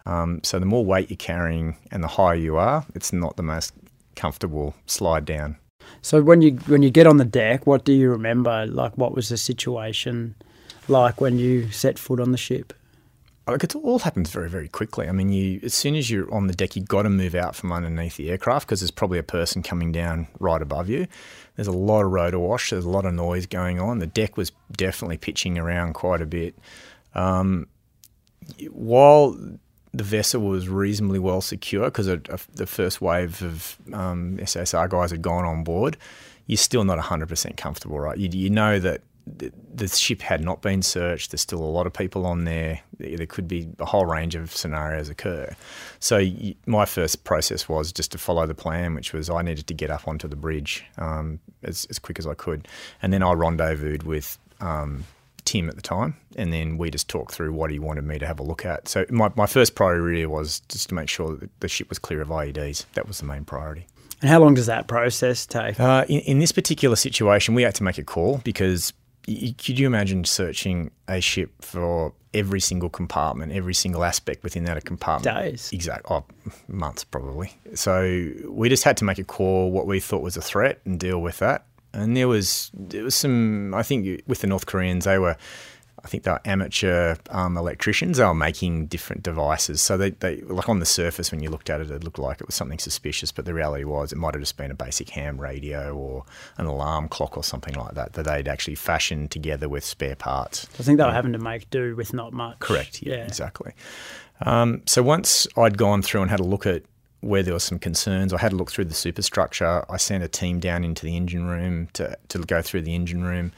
Um, 0.07 0.41
so 0.43 0.57
the 0.57 0.65
more 0.65 0.83
weight 0.83 1.09
you're 1.11 1.17
carrying 1.17 1.77
and 1.91 2.03
the 2.03 2.07
higher 2.07 2.35
you 2.35 2.57
are, 2.57 2.85
it's 2.95 3.13
not 3.13 3.37
the 3.37 3.43
most 3.43 3.73
comfortable 4.15 4.73
slide 4.87 5.25
down. 5.25 5.57
So 6.01 6.21
when 6.21 6.41
you 6.41 6.53
when 6.67 6.81
you 6.81 6.89
get 6.89 7.05
on 7.05 7.17
the 7.17 7.25
deck, 7.25 7.67
what 7.67 7.85
do 7.85 7.93
you 7.93 8.09
remember? 8.09 8.65
Like 8.65 8.97
what 8.97 9.13
was 9.13 9.29
the 9.29 9.37
situation 9.37 10.35
like 10.87 11.21
when 11.21 11.37
you 11.37 11.69
set 11.71 11.99
foot 11.99 12.19
on 12.19 12.31
the 12.31 12.37
ship? 12.37 12.73
Like 13.51 13.63
it 13.63 13.75
all 13.75 13.99
happens 13.99 14.29
very 14.29 14.49
very 14.49 14.67
quickly. 14.67 15.07
I 15.07 15.11
mean, 15.11 15.29
you 15.29 15.59
as 15.63 15.73
soon 15.73 15.95
as 15.95 16.09
you're 16.09 16.31
on 16.33 16.47
the 16.47 16.53
deck, 16.53 16.75
you've 16.75 16.87
got 16.87 17.03
to 17.03 17.09
move 17.09 17.35
out 17.35 17.55
from 17.55 17.71
underneath 17.71 18.17
the 18.17 18.29
aircraft 18.29 18.67
because 18.67 18.81
there's 18.81 18.91
probably 18.91 19.19
a 19.19 19.23
person 19.23 19.61
coming 19.63 19.91
down 19.91 20.27
right 20.39 20.61
above 20.61 20.89
you. 20.89 21.07
There's 21.55 21.67
a 21.67 21.71
lot 21.71 22.03
of 22.03 22.11
rotor 22.11 22.39
wash. 22.39 22.71
There's 22.71 22.85
a 22.85 22.89
lot 22.89 23.05
of 23.05 23.13
noise 23.13 23.45
going 23.45 23.79
on. 23.79 23.99
The 23.99 24.07
deck 24.07 24.37
was 24.37 24.51
definitely 24.71 25.17
pitching 25.17 25.57
around 25.57 25.93
quite 25.93 26.21
a 26.21 26.25
bit. 26.25 26.55
Um, 27.13 27.67
while 28.71 29.37
the 29.93 30.03
vessel 30.03 30.41
was 30.41 30.67
reasonably 30.67 31.19
well 31.19 31.41
secure 31.41 31.85
because 31.85 32.07
the 32.07 32.67
first 32.67 33.01
wave 33.01 33.41
of 33.41 33.77
um, 33.93 34.37
SASR 34.37 34.89
guys 34.89 35.11
had 35.11 35.21
gone 35.21 35.45
on 35.45 35.63
board, 35.63 35.97
you're 36.47 36.57
still 36.57 36.83
not 36.83 36.99
100% 36.99 37.57
comfortable, 37.57 37.99
right? 37.99 38.17
You, 38.17 38.29
you 38.31 38.49
know 38.49 38.79
that 38.79 39.01
the 39.27 39.87
ship 39.87 40.21
had 40.21 40.43
not 40.43 40.61
been 40.61 40.81
searched. 40.81 41.31
There's 41.31 41.41
still 41.41 41.61
a 41.61 41.65
lot 41.65 41.87
of 41.87 41.93
people 41.93 42.25
on 42.25 42.45
there. 42.45 42.81
There 42.99 43.25
could 43.25 43.47
be 43.47 43.67
a 43.79 43.85
whole 43.85 44.05
range 44.05 44.35
of 44.35 44.55
scenarios 44.55 45.09
occur. 45.09 45.55
So 45.99 46.23
my 46.65 46.85
first 46.85 47.23
process 47.23 47.67
was 47.67 47.91
just 47.91 48.11
to 48.11 48.17
follow 48.17 48.45
the 48.45 48.55
plan, 48.55 48.93
which 48.93 49.13
was 49.13 49.29
I 49.29 49.41
needed 49.41 49.67
to 49.67 49.73
get 49.73 49.89
up 49.89 50.07
onto 50.07 50.27
the 50.27 50.35
bridge 50.35 50.85
um, 50.97 51.39
as, 51.63 51.85
as 51.89 51.99
quick 51.99 52.19
as 52.19 52.27
I 52.27 52.35
could, 52.35 52.67
and 53.01 53.11
then 53.11 53.23
I 53.23 53.33
rendezvoused 53.33 54.03
with 54.03 54.37
um, 54.61 55.05
Tim 55.43 55.69
at 55.69 55.75
the 55.75 55.81
time, 55.81 56.15
and 56.35 56.53
then 56.53 56.77
we 56.77 56.91
just 56.91 57.07
talked 57.07 57.33
through 57.33 57.53
what 57.53 57.71
he 57.71 57.79
wanted 57.79 58.03
me 58.03 58.19
to 58.19 58.27
have 58.27 58.39
a 58.39 58.43
look 58.43 58.65
at. 58.65 58.87
So 58.87 59.05
my, 59.09 59.31
my 59.35 59.45
first 59.45 59.75
priority 59.75 60.25
was 60.25 60.59
just 60.69 60.89
to 60.89 60.95
make 60.95 61.09
sure 61.09 61.35
that 61.35 61.59
the 61.59 61.67
ship 61.67 61.89
was 61.89 61.99
clear 61.99 62.21
of 62.21 62.29
IEDs. 62.29 62.85
That 62.93 63.07
was 63.07 63.19
the 63.19 63.25
main 63.25 63.45
priority. 63.45 63.87
And 64.21 64.29
how 64.29 64.39
long 64.39 64.53
does 64.53 64.65
that 64.67 64.87
process 64.87 65.45
take? 65.45 65.79
Uh, 65.79 66.05
in, 66.07 66.21
in 66.21 66.39
this 66.39 66.51
particular 66.51 66.95
situation, 66.95 67.53
we 67.53 67.63
had 67.63 67.75
to 67.75 67.83
make 67.83 67.97
a 67.97 68.03
call 68.03 68.41
because 68.43 68.93
could 69.25 69.79
you 69.79 69.87
imagine 69.87 70.23
searching 70.23 70.91
a 71.07 71.19
ship 71.19 71.51
for 71.61 72.13
every 72.33 72.59
single 72.59 72.89
compartment, 72.89 73.51
every 73.51 73.73
single 73.73 74.03
aspect 74.03 74.43
within 74.43 74.65
that 74.65 74.83
compartment? 74.85 75.35
Days. 75.35 75.71
Exactly. 75.73 76.15
Oh, 76.15 76.23
months 76.67 77.03
probably. 77.03 77.51
So 77.73 78.31
we 78.47 78.69
just 78.69 78.83
had 78.83 78.97
to 78.97 79.05
make 79.05 79.17
a 79.17 79.23
call 79.23 79.71
what 79.71 79.87
we 79.87 79.99
thought 79.99 80.21
was 80.21 80.37
a 80.37 80.41
threat 80.41 80.81
and 80.85 80.99
deal 80.99 81.21
with 81.21 81.39
that. 81.39 81.65
And 81.93 82.15
there 82.15 82.27
was 82.27 82.71
there 82.73 83.03
was 83.03 83.15
some 83.15 83.73
I 83.73 83.81
think 83.81 84.21
with 84.27 84.41
the 84.41 84.47
North 84.47 84.65
Koreans 84.65 85.05
they 85.05 85.17
were 85.17 85.37
I 86.05 86.07
think 86.07 86.21
they're 86.21 86.39
amateur 86.45 87.15
um, 87.31 87.57
electricians. 87.57 88.17
They 88.17 88.23
were 88.23 88.35
making 88.35 88.85
different 88.85 89.23
devices. 89.23 89.81
So 89.81 89.97
they, 89.97 90.11
they, 90.11 90.41
like 90.41 90.69
on 90.69 90.77
the 90.77 90.85
surface, 90.85 91.31
when 91.31 91.41
you 91.41 91.49
looked 91.49 91.67
at 91.67 91.81
it, 91.81 91.89
it 91.89 92.03
looked 92.03 92.19
like 92.19 92.39
it 92.39 92.45
was 92.45 92.53
something 92.53 92.77
suspicious. 92.77 93.31
But 93.31 93.45
the 93.45 93.55
reality 93.55 93.85
was, 93.85 94.11
it 94.11 94.17
might 94.19 94.35
have 94.35 94.41
just 94.41 94.55
been 94.55 94.69
a 94.69 94.75
basic 94.75 95.09
ham 95.09 95.41
radio 95.41 95.95
or 95.95 96.23
an 96.59 96.67
alarm 96.67 97.09
clock 97.09 97.37
or 97.37 97.43
something 97.43 97.73
like 97.73 97.95
that 97.95 98.13
that 98.13 98.25
they'd 98.25 98.47
actually 98.47 98.75
fashioned 98.75 99.31
together 99.31 99.67
with 99.67 99.83
spare 99.83 100.15
parts. 100.15 100.67
I 100.79 100.83
think 100.83 100.99
they 100.99 101.03
were 101.03 101.11
having 101.11 101.33
to 101.33 101.39
make 101.39 101.71
do 101.71 101.95
with 101.95 102.13
not 102.13 102.33
much. 102.33 102.59
Correct. 102.59 103.01
Yeah, 103.01 103.15
yeah. 103.15 103.23
exactly. 103.23 103.73
Um, 104.41 104.83
so 104.85 105.01
once 105.01 105.47
I'd 105.57 105.75
gone 105.75 106.03
through 106.03 106.21
and 106.21 106.29
had 106.29 106.39
a 106.39 106.43
look 106.43 106.67
at 106.67 106.83
where 107.25 107.41
there 107.41 107.53
were 107.53 107.59
some 107.59 107.79
concerns. 107.79 108.33
I 108.33 108.37
had 108.37 108.53
a 108.53 108.55
look 108.55 108.71
through 108.71 108.85
the 108.85 108.93
superstructure. 108.93 109.83
I 109.89 109.97
sent 109.97 110.23
a 110.23 110.27
team 110.27 110.59
down 110.59 110.83
into 110.83 111.03
the 111.03 111.17
engine 111.17 111.47
room 111.47 111.87
to, 111.93 112.15
to 112.29 112.37
go 112.37 112.61
through 112.61 112.83
the 112.83 112.93
engine 112.93 113.23
room. 113.23 113.51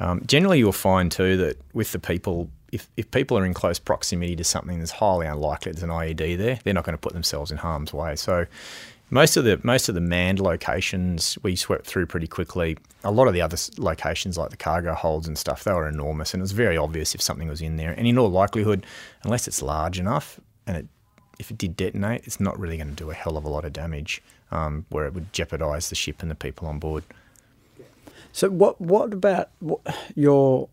Um, 0.00 0.22
generally, 0.26 0.58
you'll 0.58 0.72
find 0.72 1.12
too 1.12 1.36
that 1.36 1.58
with 1.74 1.92
the 1.92 1.98
people, 1.98 2.50
if, 2.72 2.88
if 2.96 3.10
people 3.10 3.38
are 3.38 3.44
in 3.44 3.54
close 3.54 3.78
proximity 3.78 4.34
to 4.36 4.44
something 4.44 4.78
that's 4.78 4.90
highly 4.90 5.26
unlikely 5.26 5.72
there's 5.72 5.82
an 5.82 5.90
IED 5.90 6.38
there, 6.38 6.58
they're 6.64 6.74
not 6.74 6.84
going 6.84 6.94
to 6.94 7.00
put 7.00 7.12
themselves 7.12 7.50
in 7.50 7.58
harm's 7.58 7.92
way. 7.92 8.16
So 8.16 8.46
most 9.10 9.36
of 9.36 9.44
the 9.44 9.60
most 9.62 9.88
of 9.88 9.94
the 9.94 10.00
manned 10.00 10.40
locations 10.40 11.36
we 11.42 11.56
swept 11.56 11.84
through 11.86 12.06
pretty 12.06 12.28
quickly. 12.28 12.78
A 13.04 13.10
lot 13.10 13.28
of 13.28 13.34
the 13.34 13.42
other 13.42 13.56
locations, 13.76 14.38
like 14.38 14.50
the 14.50 14.56
cargo 14.56 14.94
holds 14.94 15.26
and 15.26 15.36
stuff, 15.36 15.64
they 15.64 15.72
were 15.72 15.88
enormous, 15.88 16.32
and 16.32 16.40
it 16.40 16.42
was 16.42 16.52
very 16.52 16.76
obvious 16.76 17.14
if 17.14 17.20
something 17.20 17.48
was 17.48 17.60
in 17.60 17.76
there. 17.76 17.92
And 17.92 18.06
in 18.06 18.18
all 18.18 18.30
likelihood, 18.30 18.86
unless 19.24 19.48
it's 19.48 19.62
large 19.62 19.98
enough 19.98 20.40
and 20.66 20.76
it 20.76 20.86
if 21.38 21.50
it 21.50 21.56
did 21.56 21.74
detonate, 21.74 22.22
it's 22.24 22.38
not 22.38 22.58
really 22.58 22.76
going 22.76 22.90
to 22.90 22.94
do 22.94 23.10
a 23.10 23.14
hell 23.14 23.38
of 23.38 23.44
a 23.44 23.48
lot 23.48 23.64
of 23.64 23.72
damage 23.72 24.22
um, 24.50 24.84
where 24.90 25.06
it 25.06 25.14
would 25.14 25.32
jeopardise 25.32 25.88
the 25.88 25.94
ship 25.94 26.20
and 26.20 26.30
the 26.30 26.34
people 26.34 26.68
on 26.68 26.78
board. 26.78 27.02
So 28.32 28.48
what 28.48 28.80
what 28.80 29.12
about 29.12 29.50
your 30.14 30.68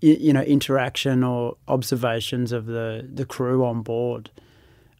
you 0.00 0.32
know 0.32 0.42
interaction 0.42 1.22
or 1.22 1.56
observations 1.68 2.52
of 2.52 2.66
the 2.66 3.08
the 3.12 3.24
crew 3.24 3.64
on 3.64 3.82
board? 3.82 4.30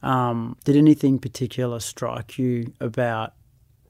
Um, 0.02 0.56
did 0.64 0.76
anything 0.76 1.18
particular 1.18 1.80
strike 1.80 2.38
you 2.38 2.72
about 2.80 3.34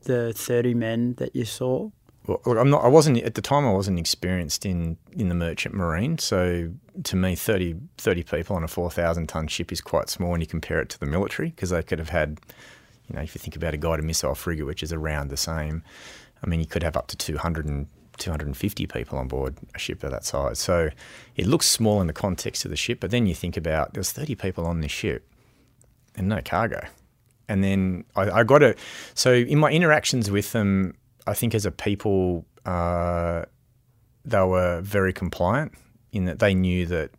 the 0.02 0.32
thirty 0.32 0.74
men 0.74 1.14
that 1.14 1.34
you 1.34 1.44
saw? 1.44 1.90
Well, 2.26 2.40
look, 2.44 2.58
I'm 2.58 2.70
not. 2.70 2.84
I 2.84 2.88
wasn't 2.88 3.18
at 3.18 3.34
the 3.34 3.42
time. 3.42 3.66
I 3.66 3.72
wasn't 3.72 3.98
experienced 3.98 4.66
in 4.66 4.96
in 5.12 5.28
the 5.28 5.34
merchant 5.34 5.74
marine. 5.74 6.18
So 6.18 6.70
to 7.04 7.16
me, 7.16 7.34
30, 7.34 7.76
30 7.98 8.22
people 8.24 8.56
on 8.56 8.64
a 8.64 8.68
four 8.68 8.90
thousand 8.90 9.28
ton 9.28 9.48
ship 9.48 9.72
is 9.72 9.80
quite 9.80 10.08
small 10.08 10.30
when 10.30 10.40
you 10.40 10.46
compare 10.46 10.80
it 10.80 10.90
to 10.90 11.00
the 11.00 11.06
military 11.06 11.50
because 11.50 11.70
they 11.70 11.82
could 11.82 11.98
have 11.98 12.10
had, 12.10 12.38
you 13.08 13.16
know, 13.16 13.22
if 13.22 13.34
you 13.34 13.38
think 13.38 13.56
about 13.56 13.74
a 13.74 13.78
guided 13.78 14.04
missile 14.04 14.34
frigate, 14.34 14.66
which 14.66 14.82
is 14.82 14.92
around 14.92 15.28
the 15.28 15.36
same. 15.36 15.82
I 16.42 16.46
mean, 16.46 16.60
you 16.60 16.66
could 16.66 16.82
have 16.82 16.96
up 16.96 17.08
to 17.08 17.16
200 17.16 17.66
and 17.66 17.86
250 18.18 18.86
people 18.86 19.18
on 19.18 19.28
board 19.28 19.56
a 19.74 19.78
ship 19.78 20.04
of 20.04 20.10
that 20.12 20.24
size. 20.24 20.58
So 20.58 20.90
it 21.36 21.46
looks 21.46 21.66
small 21.66 22.00
in 22.00 22.06
the 22.06 22.12
context 22.12 22.64
of 22.64 22.70
the 22.70 22.76
ship, 22.76 23.00
but 23.00 23.10
then 23.10 23.26
you 23.26 23.34
think 23.34 23.56
about 23.56 23.94
there's 23.94 24.12
30 24.12 24.34
people 24.36 24.66
on 24.66 24.80
this 24.80 24.92
ship 24.92 25.26
and 26.14 26.28
no 26.28 26.40
cargo. 26.44 26.86
And 27.48 27.64
then 27.64 28.04
I, 28.14 28.30
I 28.30 28.44
got 28.44 28.58
to, 28.58 28.76
so 29.14 29.32
in 29.32 29.58
my 29.58 29.70
interactions 29.70 30.30
with 30.30 30.52
them, 30.52 30.94
I 31.26 31.34
think 31.34 31.54
as 31.54 31.66
a 31.66 31.72
people, 31.72 32.44
uh, 32.64 33.44
they 34.24 34.42
were 34.42 34.80
very 34.82 35.12
compliant 35.12 35.72
in 36.12 36.26
that 36.26 36.38
they 36.38 36.54
knew 36.54 36.86
that 36.86 37.10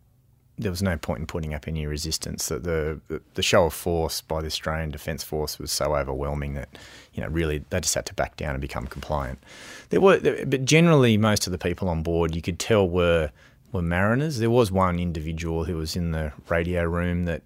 there 0.58 0.70
was 0.70 0.82
no 0.82 0.96
point 0.96 1.20
in 1.20 1.26
putting 1.26 1.54
up 1.54 1.66
any 1.66 1.86
resistance. 1.86 2.48
That 2.48 2.64
the 2.64 3.00
the 3.34 3.42
show 3.42 3.66
of 3.66 3.74
force 3.74 4.20
by 4.20 4.40
the 4.40 4.46
Australian 4.46 4.90
Defence 4.90 5.24
Force 5.24 5.58
was 5.58 5.72
so 5.72 5.96
overwhelming 5.96 6.54
that 6.54 6.68
you 7.14 7.22
know 7.22 7.28
really 7.28 7.64
they 7.70 7.80
just 7.80 7.94
had 7.94 8.06
to 8.06 8.14
back 8.14 8.36
down 8.36 8.50
and 8.50 8.60
become 8.60 8.86
compliant. 8.86 9.42
There 9.90 10.00
were, 10.00 10.20
but 10.46 10.64
generally 10.64 11.16
most 11.16 11.46
of 11.46 11.52
the 11.52 11.58
people 11.58 11.88
on 11.88 12.02
board 12.02 12.34
you 12.34 12.42
could 12.42 12.58
tell 12.58 12.88
were 12.88 13.30
were 13.72 13.82
mariners. 13.82 14.38
There 14.38 14.50
was 14.50 14.70
one 14.70 14.98
individual 14.98 15.64
who 15.64 15.76
was 15.76 15.96
in 15.96 16.12
the 16.12 16.32
radio 16.48 16.84
room 16.84 17.24
that. 17.26 17.42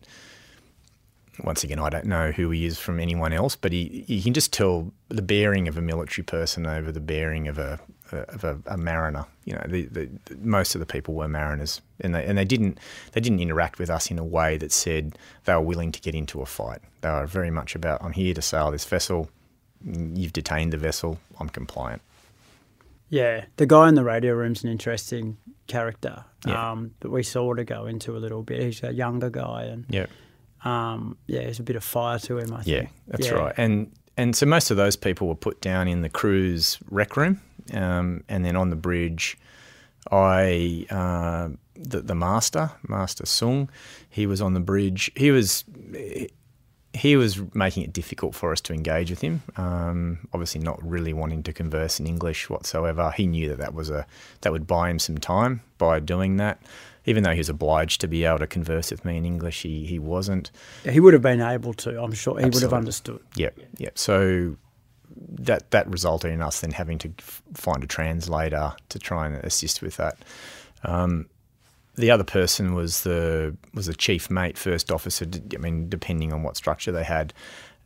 Once 1.45 1.63
again, 1.63 1.79
I 1.79 1.91
don't 1.91 2.07
know 2.07 2.31
who 2.31 2.49
he 2.49 2.65
is 2.65 2.79
from 2.79 2.99
anyone 2.99 3.35
else, 3.35 3.57
but 3.57 3.71
he 3.71 4.07
you 4.07 4.23
can 4.23 4.33
just 4.33 4.55
tell 4.55 4.91
the 5.11 5.21
bearing 5.21 5.69
of 5.69 5.77
a 5.77 5.83
military 5.83 6.25
person 6.25 6.67
over 6.67 6.91
the 6.91 6.99
bearing 6.99 7.47
of 7.47 7.59
a 7.59 7.79
of 8.13 8.45
a, 8.45 8.59
a 8.67 8.77
mariner. 8.77 9.27
You 9.45 9.55
know, 9.55 9.65
the, 9.67 9.83
the, 9.87 10.09
most 10.41 10.75
of 10.75 10.81
the 10.81 10.87
people 10.87 11.15
were 11.15 11.29
mariners, 11.29 11.81
and 12.01 12.15
they 12.15 12.25
and 12.25 12.37
they 12.37 12.45
didn't 12.45 12.79
they 13.13 13.21
didn't 13.21 13.41
interact 13.41 13.79
with 13.79 13.91
us 13.91 14.11
in 14.11 14.19
a 14.19 14.25
way 14.25 14.57
that 14.59 14.73
said 14.73 15.19
they 15.45 15.55
were 15.55 15.61
willing 15.61 15.93
to 15.93 16.01
get 16.01 16.15
into 16.15 16.41
a 16.41 16.47
fight. 16.47 16.81
They 17.01 17.11
were 17.11 17.27
very 17.27 17.51
much 17.51 17.75
about 17.75 18.03
I'm 18.03 18.13
here 18.13 18.35
to 18.35 18.43
sail 18.43 18.71
this 18.71 18.85
vessel. 18.85 19.29
You've 19.85 20.33
detained 20.33 20.73
the 20.73 20.79
vessel. 20.79 21.19
I'm 21.39 21.49
compliant. 21.49 22.03
Yeah, 23.09 23.45
the 23.57 23.67
guy 23.67 23.89
in 23.89 23.95
the 23.95 24.03
radio 24.03 24.35
room's 24.35 24.65
an 24.65 24.71
interesting 24.71 25.37
character 25.69 26.25
yeah. 26.45 26.73
um, 26.73 26.93
that 27.01 27.11
we 27.11 27.23
sort 27.23 27.59
of 27.61 27.67
go 27.67 27.87
into 27.87 28.17
a 28.17 28.19
little 28.19 28.43
bit. 28.43 28.63
He's 28.63 28.83
a 28.83 28.93
younger 28.93 29.31
guy, 29.31 29.65
and 29.65 29.85
yeah, 29.89 30.07
um, 30.65 31.17
yeah, 31.27 31.43
there's 31.43 31.61
a 31.61 31.65
bit 31.65 31.77
of 31.77 31.85
fire 31.85 32.19
to 32.21 32.39
him. 32.39 32.53
I 32.53 32.63
think. 32.63 32.67
Yeah, 32.67 32.89
that's 33.07 33.29
yeah. 33.29 33.35
right. 33.35 33.55
And 33.57 33.93
and 34.17 34.35
so 34.35 34.47
most 34.47 34.71
of 34.71 34.77
those 34.77 34.97
people 34.97 35.29
were 35.29 35.35
put 35.35 35.61
down 35.61 35.89
in 35.89 36.03
the 36.03 36.09
crew's 36.09 36.79
rec 36.91 37.17
room, 37.17 37.41
um, 37.73 38.25
and 38.29 38.45
then 38.45 38.57
on 38.57 38.71
the 38.71 38.77
bridge, 38.77 39.37
I 40.11 40.87
uh, 40.91 41.49
the, 41.75 42.01
the 42.01 42.15
master, 42.15 42.73
Master 42.87 43.27
Sung, 43.27 43.69
he 44.09 44.27
was 44.27 44.41
on 44.41 44.55
the 44.55 44.61
bridge. 44.61 45.11
He 45.17 45.31
was 45.31 45.65
he 46.97 47.17
was 47.17 47.43
making 47.55 47.83
it 47.83 47.93
difficult 47.93 48.35
for 48.35 48.53
us 48.53 48.61
to 48.63 48.73
engage 48.73 49.11
with 49.11 49.21
him. 49.21 49.43
Um, 49.57 50.29
obviously, 50.33 50.61
not 50.61 50.83
really 50.83 51.13
wanting 51.13 51.43
to 51.45 51.53
converse 51.53 52.01
in 52.01 52.07
English 52.07 52.49
whatsoever. 52.49 53.13
He 53.17 53.27
knew 53.27 53.49
that 53.51 53.59
that 53.59 53.75
was 53.75 53.91
a 53.91 54.07
that 54.41 54.53
would 54.53 54.67
buy 54.67 54.91
him 54.91 54.99
some 54.99 55.19
time 55.19 55.63
by 55.79 56.01
doing 56.01 56.37
that. 56.37 56.61
Even 57.09 57.23
though 57.23 57.31
he 57.31 57.39
was 57.39 57.49
obliged 57.49 58.01
to 58.01 58.09
be 58.09 58.25
able 58.25 58.41
to 58.41 58.49
converse 58.49 58.91
with 58.91 59.05
me 59.05 59.17
in 59.17 59.25
English, 59.25 59.63
he, 59.63 59.87
he 59.87 59.97
wasn't. 59.97 60.51
He 60.83 60.99
would 60.99 61.13
have 61.13 61.23
been 61.23 61.41
able 61.41 61.73
to. 61.75 62.03
I'm 62.03 62.13
sure 62.13 62.39
he 62.39 62.45
Absolutely. 62.45 62.57
would 62.57 62.63
have 62.63 62.73
understood. 62.73 63.21
Yep, 63.37 63.59
yep. 63.79 63.97
So 63.97 64.57
that 65.17 65.71
that 65.71 65.89
resulted 65.89 66.31
in 66.31 66.43
us 66.43 66.61
then 66.61 66.73
having 66.73 66.99
to 66.99 67.11
find 67.55 67.83
a 67.83 67.87
translator 67.87 68.73
to 68.89 68.99
try 68.99 69.27
and 69.27 69.37
assist 69.45 69.83
with 69.83 69.97
that. 69.97 70.19
Um, 70.85 71.27
the 71.97 72.11
other 72.11 72.25
person 72.25 72.75
was 72.75 73.03
the 73.03 73.57
was 73.75 73.87
the 73.87 73.95
chief 73.95 74.31
mate, 74.31 74.59
first 74.59 74.93
officer. 74.93 75.27
I 75.55 75.57
mean, 75.59 75.89
depending 75.89 76.33
on 76.33 76.43
what 76.43 76.57
structure 76.57 76.93
they 76.93 77.05
had, 77.05 77.33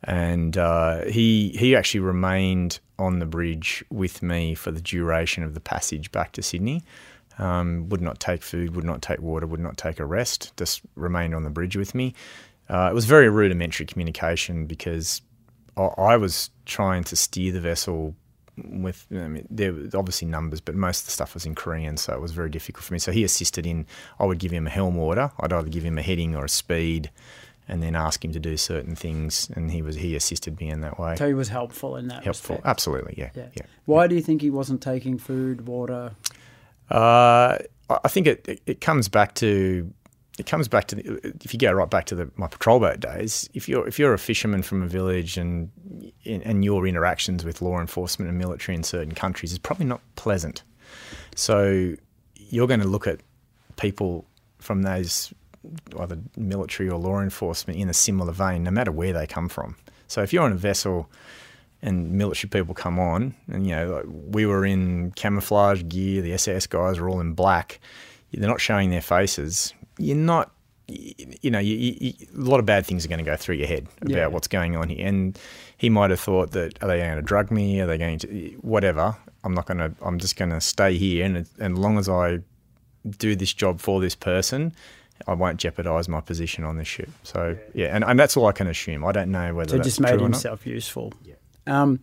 and 0.03 0.57
uh, 0.57 1.05
he 1.05 1.49
he 1.57 1.75
actually 1.75 2.01
remained 2.01 2.79
on 2.99 3.19
the 3.19 3.25
bridge 3.25 3.83
with 3.89 4.21
me 4.21 4.53
for 4.53 4.71
the 4.71 4.81
duration 4.81 5.43
of 5.43 5.53
the 5.53 5.59
passage 5.59 6.11
back 6.11 6.33
to 6.33 6.43
Sydney. 6.43 6.83
Um, 7.39 7.87
would 7.89 8.01
not 8.01 8.19
take 8.19 8.43
food, 8.43 8.75
would 8.75 8.83
not 8.83 9.01
take 9.01 9.19
water, 9.19 9.47
would 9.47 9.61
not 9.61 9.77
take 9.77 9.99
a 9.99 10.05
rest. 10.05 10.55
Just 10.57 10.81
remained 10.95 11.33
on 11.33 11.43
the 11.43 11.49
bridge 11.49 11.77
with 11.77 11.95
me. 11.95 12.13
Uh, 12.69 12.89
it 12.91 12.93
was 12.93 13.05
very 13.05 13.29
rudimentary 13.29 13.85
communication 13.85 14.65
because 14.65 15.21
I 15.77 16.17
was 16.17 16.49
trying 16.71 17.03
to 17.05 17.15
steer 17.15 17.51
the 17.51 17.61
vessel 17.61 18.15
with 18.57 19.07
I 19.11 19.27
mean, 19.27 19.47
there 19.49 19.73
were 19.73 19.89
obviously 19.93 20.27
numbers, 20.27 20.61
but 20.61 20.75
most 20.75 21.01
of 21.01 21.05
the 21.05 21.11
stuff 21.11 21.33
was 21.33 21.45
in 21.45 21.55
Korean, 21.55 21.97
so 21.97 22.13
it 22.13 22.21
was 22.21 22.31
very 22.31 22.49
difficult 22.49 22.83
for 22.83 22.93
me. 22.93 22.99
So 22.99 23.11
he 23.11 23.23
assisted 23.23 23.65
in. 23.65 23.85
I 24.19 24.25
would 24.25 24.39
give 24.39 24.51
him 24.51 24.67
a 24.67 24.69
helm 24.69 24.97
order. 24.97 25.31
I'd 25.39 25.53
either 25.53 25.69
give 25.69 25.83
him 25.83 25.97
a 25.97 26.01
heading 26.01 26.35
or 26.35 26.45
a 26.45 26.49
speed, 26.49 27.09
and 27.67 27.81
then 27.81 27.95
ask 27.95 28.23
him 28.25 28.31
to 28.33 28.39
do 28.39 28.57
certain 28.57 28.95
things, 28.95 29.49
and 29.55 29.71
he 29.71 29.81
was 29.81 29.95
he 29.95 30.15
assisted 30.15 30.59
me 30.59 30.69
in 30.69 30.81
that 30.81 30.99
way. 30.99 31.15
So 31.15 31.27
he 31.27 31.33
was 31.33 31.49
helpful 31.49 31.95
in 31.95 32.07
that. 32.09 32.23
Helpful, 32.23 32.55
respect. 32.57 32.67
absolutely, 32.67 33.15
yeah, 33.17 33.29
Yeah. 33.35 33.47
yeah. 33.55 33.63
Why 33.85 34.07
do 34.07 34.15
you 34.15 34.21
think 34.21 34.41
he 34.41 34.49
wasn't 34.51 34.81
taking 34.81 35.17
food, 35.17 35.67
water? 35.67 36.11
Uh, 36.89 37.57
I 37.89 38.07
think 38.09 38.27
it, 38.27 38.61
it 38.65 38.81
comes 38.81 39.07
back 39.09 39.33
to 39.35 39.91
it 40.39 40.45
comes 40.45 40.67
back 40.67 40.87
to 40.87 40.95
the, 40.95 41.35
if 41.43 41.53
you 41.53 41.59
go 41.59 41.71
right 41.71 41.89
back 41.89 42.05
to 42.05 42.15
the, 42.15 42.31
my 42.35 42.47
patrol 42.47 42.79
boat 42.79 42.99
days. 42.99 43.49
If 43.53 43.67
you're 43.67 43.87
if 43.87 43.99
you're 43.99 44.13
a 44.13 44.19
fisherman 44.19 44.63
from 44.63 44.81
a 44.81 44.87
village 44.87 45.37
and 45.37 45.69
and 46.25 46.63
your 46.63 46.87
interactions 46.87 47.43
with 47.43 47.61
law 47.61 47.79
enforcement 47.79 48.29
and 48.29 48.37
military 48.37 48.75
in 48.75 48.83
certain 48.83 49.13
countries 49.13 49.51
is 49.51 49.59
probably 49.59 49.85
not 49.85 50.01
pleasant. 50.15 50.63
So 51.35 51.95
you're 52.35 52.67
going 52.67 52.79
to 52.81 52.87
look 52.87 53.07
at 53.07 53.19
people 53.77 54.25
from 54.59 54.83
those 54.83 55.33
either 55.99 56.17
military 56.35 56.89
or 56.89 56.97
law 56.97 57.19
enforcement 57.19 57.79
in 57.79 57.89
a 57.89 57.93
similar 57.93 58.31
vein, 58.31 58.63
no 58.63 58.71
matter 58.71 58.91
where 58.91 59.13
they 59.13 59.27
come 59.27 59.49
from. 59.49 59.75
So 60.07 60.21
if 60.21 60.33
you're 60.33 60.43
on 60.43 60.51
a 60.51 60.55
vessel 60.55 61.09
and 61.81 62.11
military 62.13 62.49
people 62.49 62.73
come 62.73 62.99
on, 62.99 63.35
and 63.47 63.65
you 63.65 63.75
know, 63.75 63.95
like 63.95 64.05
we 64.07 64.45
were 64.45 64.65
in 64.65 65.11
camouflage 65.11 65.83
gear, 65.87 66.21
the 66.21 66.37
SAS 66.37 66.67
guys 66.67 66.99
were 66.99 67.09
all 67.09 67.19
in 67.19 67.33
black. 67.33 67.79
They're 68.33 68.49
not 68.49 68.61
showing 68.61 68.91
their 68.91 69.01
faces. 69.01 69.73
You're 70.01 70.17
not, 70.17 70.51
you 70.87 71.49
know, 71.51 71.59
you, 71.59 71.75
you, 71.99 72.13
a 72.35 72.39
lot 72.41 72.59
of 72.59 72.65
bad 72.65 72.85
things 72.85 73.05
are 73.05 73.07
going 73.07 73.19
to 73.19 73.31
go 73.31 73.37
through 73.37 73.55
your 73.55 73.67
head 73.67 73.87
about 74.01 74.11
Yeah. 74.11 74.27
what's 74.27 74.47
going 74.47 74.75
on 74.75 74.89
here. 74.89 75.07
And 75.07 75.39
he 75.77 75.89
might 75.89 76.09
have 76.09 76.19
thought 76.19 76.51
that 76.51 76.81
are 76.83 76.87
they 76.87 76.97
going 76.99 77.15
to 77.15 77.21
drug 77.21 77.51
me? 77.51 77.79
Are 77.81 77.87
they 77.87 77.97
going 77.97 78.19
to 78.19 78.57
whatever? 78.61 79.15
I'm 79.43 79.53
not 79.53 79.65
going 79.67 79.77
to. 79.77 79.93
I'm 80.01 80.19
just 80.19 80.35
going 80.35 80.51
to 80.51 80.61
stay 80.61 80.97
here, 80.97 81.25
and 81.25 81.37
and 81.59 81.73
as 81.77 81.79
long 81.79 81.97
as 81.97 82.07
I 82.09 82.39
do 83.17 83.35
this 83.35 83.53
job 83.53 83.79
for 83.79 83.99
this 83.99 84.13
person, 84.15 84.71
I 85.27 85.33
won't 85.33 85.57
jeopardise 85.59 86.07
my 86.07 86.21
position 86.21 86.63
on 86.63 86.77
this 86.77 86.87
ship. 86.87 87.09
So 87.23 87.57
yeah, 87.73 87.87
and, 87.95 88.03
and 88.03 88.19
that's 88.19 88.37
all 88.37 88.45
I 88.45 88.51
can 88.51 88.67
assume. 88.67 89.03
I 89.03 89.11
don't 89.11 89.31
know 89.31 89.55
whether 89.55 89.69
So 89.71 89.77
that's 89.77 89.87
just 89.87 89.99
made 89.99 90.09
true 90.09 90.17
or 90.19 90.21
not. 90.29 90.35
himself 90.35 90.67
useful. 90.67 91.13
Um, 91.65 91.99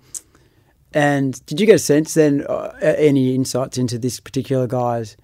and 0.94 1.44
did 1.46 1.60
you 1.60 1.66
get 1.66 1.76
a 1.76 1.78
sense 1.78 2.14
then, 2.14 2.44
uh, 2.48 2.72
any 2.82 3.34
insights 3.34 3.76
into 3.78 3.98
this 3.98 4.18
particular 4.20 4.66
guy's 4.66 5.16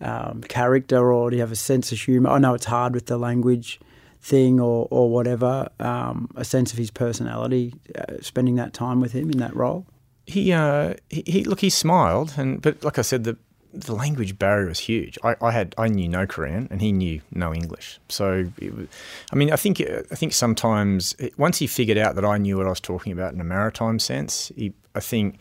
um, 0.00 0.42
character, 0.42 1.12
or 1.12 1.30
do 1.30 1.36
you 1.36 1.42
have 1.42 1.52
a 1.52 1.56
sense 1.56 1.92
of 1.92 2.00
humour? 2.00 2.30
I 2.30 2.38
know 2.38 2.54
it's 2.54 2.66
hard 2.66 2.94
with 2.94 3.06
the 3.06 3.18
language 3.18 3.80
thing 4.20 4.58
or, 4.58 4.88
or 4.90 5.10
whatever, 5.10 5.68
um, 5.80 6.30
a 6.34 6.44
sense 6.44 6.72
of 6.72 6.78
his 6.78 6.90
personality, 6.90 7.74
uh, 7.96 8.14
spending 8.22 8.54
that 8.56 8.72
time 8.72 9.00
with 9.00 9.12
him 9.12 9.30
in 9.30 9.38
that 9.38 9.54
role? 9.54 9.86
he 10.26 10.52
uh 10.52 10.94
he, 11.10 11.22
he 11.26 11.44
look 11.44 11.60
he 11.60 11.70
smiled 11.70 12.34
and 12.36 12.62
but 12.62 12.82
like 12.82 12.98
I 12.98 13.02
said 13.02 13.24
the 13.24 13.36
the 13.76 13.92
language 13.92 14.38
barrier 14.38 14.68
was 14.68 14.78
huge. 14.78 15.18
I, 15.24 15.34
I 15.42 15.50
had 15.50 15.74
I 15.76 15.88
knew 15.88 16.08
no 16.08 16.28
Korean 16.28 16.68
and 16.70 16.80
he 16.80 16.92
knew 16.92 17.20
no 17.32 17.52
English. 17.52 17.98
So 18.08 18.48
it 18.58 18.72
was, 18.72 18.86
I 19.32 19.36
mean 19.36 19.52
I 19.52 19.56
think 19.56 19.80
I 19.80 20.14
think 20.14 20.32
sometimes 20.32 21.16
once 21.36 21.58
he 21.58 21.66
figured 21.66 21.98
out 21.98 22.14
that 22.14 22.24
I 22.24 22.38
knew 22.38 22.56
what 22.56 22.66
I 22.66 22.70
was 22.70 22.80
talking 22.80 23.12
about 23.12 23.34
in 23.34 23.40
a 23.40 23.44
maritime 23.44 23.98
sense, 23.98 24.52
he 24.56 24.72
I 24.94 25.00
think 25.00 25.38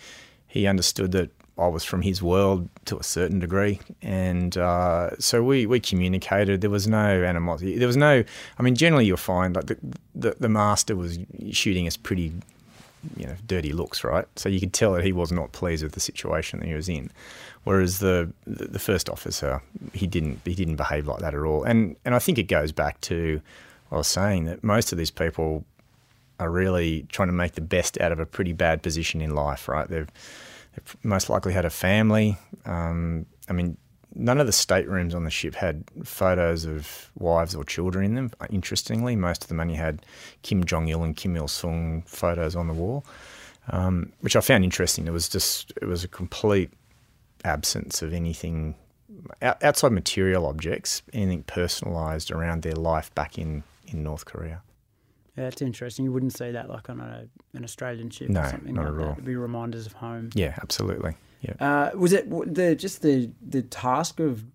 he 0.48 0.66
understood 0.66 1.12
that 1.12 1.30
I 1.58 1.68
was 1.68 1.84
from 1.84 2.02
his 2.02 2.22
world 2.24 2.68
to 2.86 2.98
a 2.98 3.04
certain 3.04 3.40
degree, 3.40 3.80
and 4.02 4.58
uh, 4.58 5.16
so 5.20 5.44
we, 5.44 5.66
we 5.68 5.80
communicated. 5.80 6.62
There 6.62 6.70
was 6.70 6.88
no 6.88 7.24
animosity. 7.24 7.78
There 7.78 7.88
was 7.88 7.98
no. 7.98 8.24
I 8.58 8.64
mean, 8.64 8.76
generally 8.76 9.06
you'll 9.06 9.18
find 9.18 9.56
like 9.56 9.68
the 9.68 9.78
the, 10.16 10.36
the 10.40 10.50
master 10.50 10.96
was 10.96 11.20
shooting 11.52 11.86
us 11.86 11.96
pretty 11.96 12.34
you 13.18 13.26
know, 13.28 13.36
dirty 13.48 13.74
looks, 13.74 14.04
right? 14.04 14.26
So 14.36 14.50
you 14.50 14.60
could 14.60 14.74
tell 14.74 14.94
that 14.94 15.04
he 15.04 15.12
was 15.12 15.32
not 15.32 15.52
pleased 15.52 15.84
with 15.84 15.94
the 15.94 16.00
situation 16.00 16.60
that 16.60 16.68
he 16.68 16.74
was 16.74 16.90
in. 16.90 17.12
Whereas 17.64 18.00
the 18.00 18.32
the 18.46 18.66
the 18.66 18.80
first 18.80 19.10
officer, 19.10 19.62
he 19.94 20.08
didn't 20.08 20.42
he 20.46 20.56
didn't 20.56 20.76
behave 20.76 21.08
like 21.08 21.20
that 21.20 21.34
at 21.34 21.42
all. 21.42 21.64
And 21.64 21.96
and 22.04 22.16
I 22.16 22.20
think 22.20 22.38
it 22.38 22.44
goes 22.44 22.72
back 22.72 23.00
to 23.02 23.42
what 23.90 23.98
I 23.98 24.00
was 24.00 24.08
saying 24.08 24.46
that 24.46 24.64
most 24.64 24.92
of 24.92 24.98
these 24.98 25.12
people 25.12 25.64
are 26.40 26.50
really 26.50 27.06
trying 27.10 27.30
to 27.30 27.34
make 27.34 27.54
the 27.54 27.62
best 27.62 28.00
out 28.02 28.12
of 28.12 28.20
a 28.20 28.26
pretty 28.26 28.54
bad 28.54 28.82
position 28.82 29.22
in 29.22 29.36
life, 29.36 29.68
right? 29.68 29.88
They've 29.88 30.10
most 31.04 31.30
likely 31.30 31.54
had 31.54 31.66
a 31.66 31.70
family. 31.70 32.38
Um, 32.66 33.26
I 33.50 33.54
mean, 33.54 33.78
none 34.16 34.40
of 34.40 34.46
the 34.46 34.54
staterooms 34.54 35.16
on 35.16 35.24
the 35.24 35.30
ship 35.30 35.56
had 35.56 35.84
photos 36.04 36.66
of 36.66 37.12
wives 37.18 37.56
or 37.56 37.64
children 37.64 38.06
in 38.06 38.16
them. 38.16 38.32
Interestingly, 38.50 39.16
most 39.16 39.44
of 39.44 39.50
them 39.50 39.60
only 39.60 39.76
had 39.76 40.06
Kim 40.42 40.64
Jong 40.64 40.88
Il 40.88 41.04
and 41.04 41.16
Kim 41.16 41.36
Il 41.36 41.48
Sung 41.48 42.04
photos 42.06 42.56
on 42.56 42.68
the 42.68 42.74
wall, 42.74 43.06
um, 43.70 44.12
which 44.22 44.36
I 44.36 44.42
found 44.42 44.64
interesting. 44.64 45.08
It 45.08 45.14
was 45.14 45.30
just 45.30 45.74
it 45.82 45.86
was 45.86 46.04
a 46.04 46.08
complete 46.08 46.72
absence 47.44 48.02
of 48.02 48.14
anything 48.14 48.76
outside 49.42 49.92
material 49.92 50.46
objects, 50.46 51.02
anything 51.12 51.44
personalised 51.44 52.34
around 52.34 52.64
their 52.64 52.76
life 52.76 53.14
back 53.16 53.38
in 53.38 53.64
in 53.88 54.04
North 54.04 54.26
Korea. 54.26 54.62
Yeah, 55.38 55.48
it's 55.48 55.62
interesting. 55.62 56.06
You 56.06 56.12
wouldn't 56.12 56.34
see 56.38 56.52
that 56.52 56.70
like 56.70 56.90
on 56.90 57.00
a, 57.00 57.26
an 57.56 57.64
Australian 57.64 58.10
ship 58.12 58.30
No, 58.30 58.42
or 58.42 58.50
something 58.50 58.74
not 58.76 58.84
like 58.86 58.92
at 58.94 58.98
that. 58.98 59.06
all. 59.06 59.12
It'd 59.14 59.26
be 59.26 59.36
reminders 59.36 59.86
of 59.88 59.94
home. 59.94 60.30
Yeah, 60.36 60.54
absolutely. 60.62 61.16
Yeah. 61.42 61.54
Uh, 61.60 61.98
was 61.98 62.14
it 62.14 62.30
the 62.54 62.76
just 62.76 63.02
the 63.02 63.32
the 63.42 63.62
task 63.64 64.20
of 64.20 64.46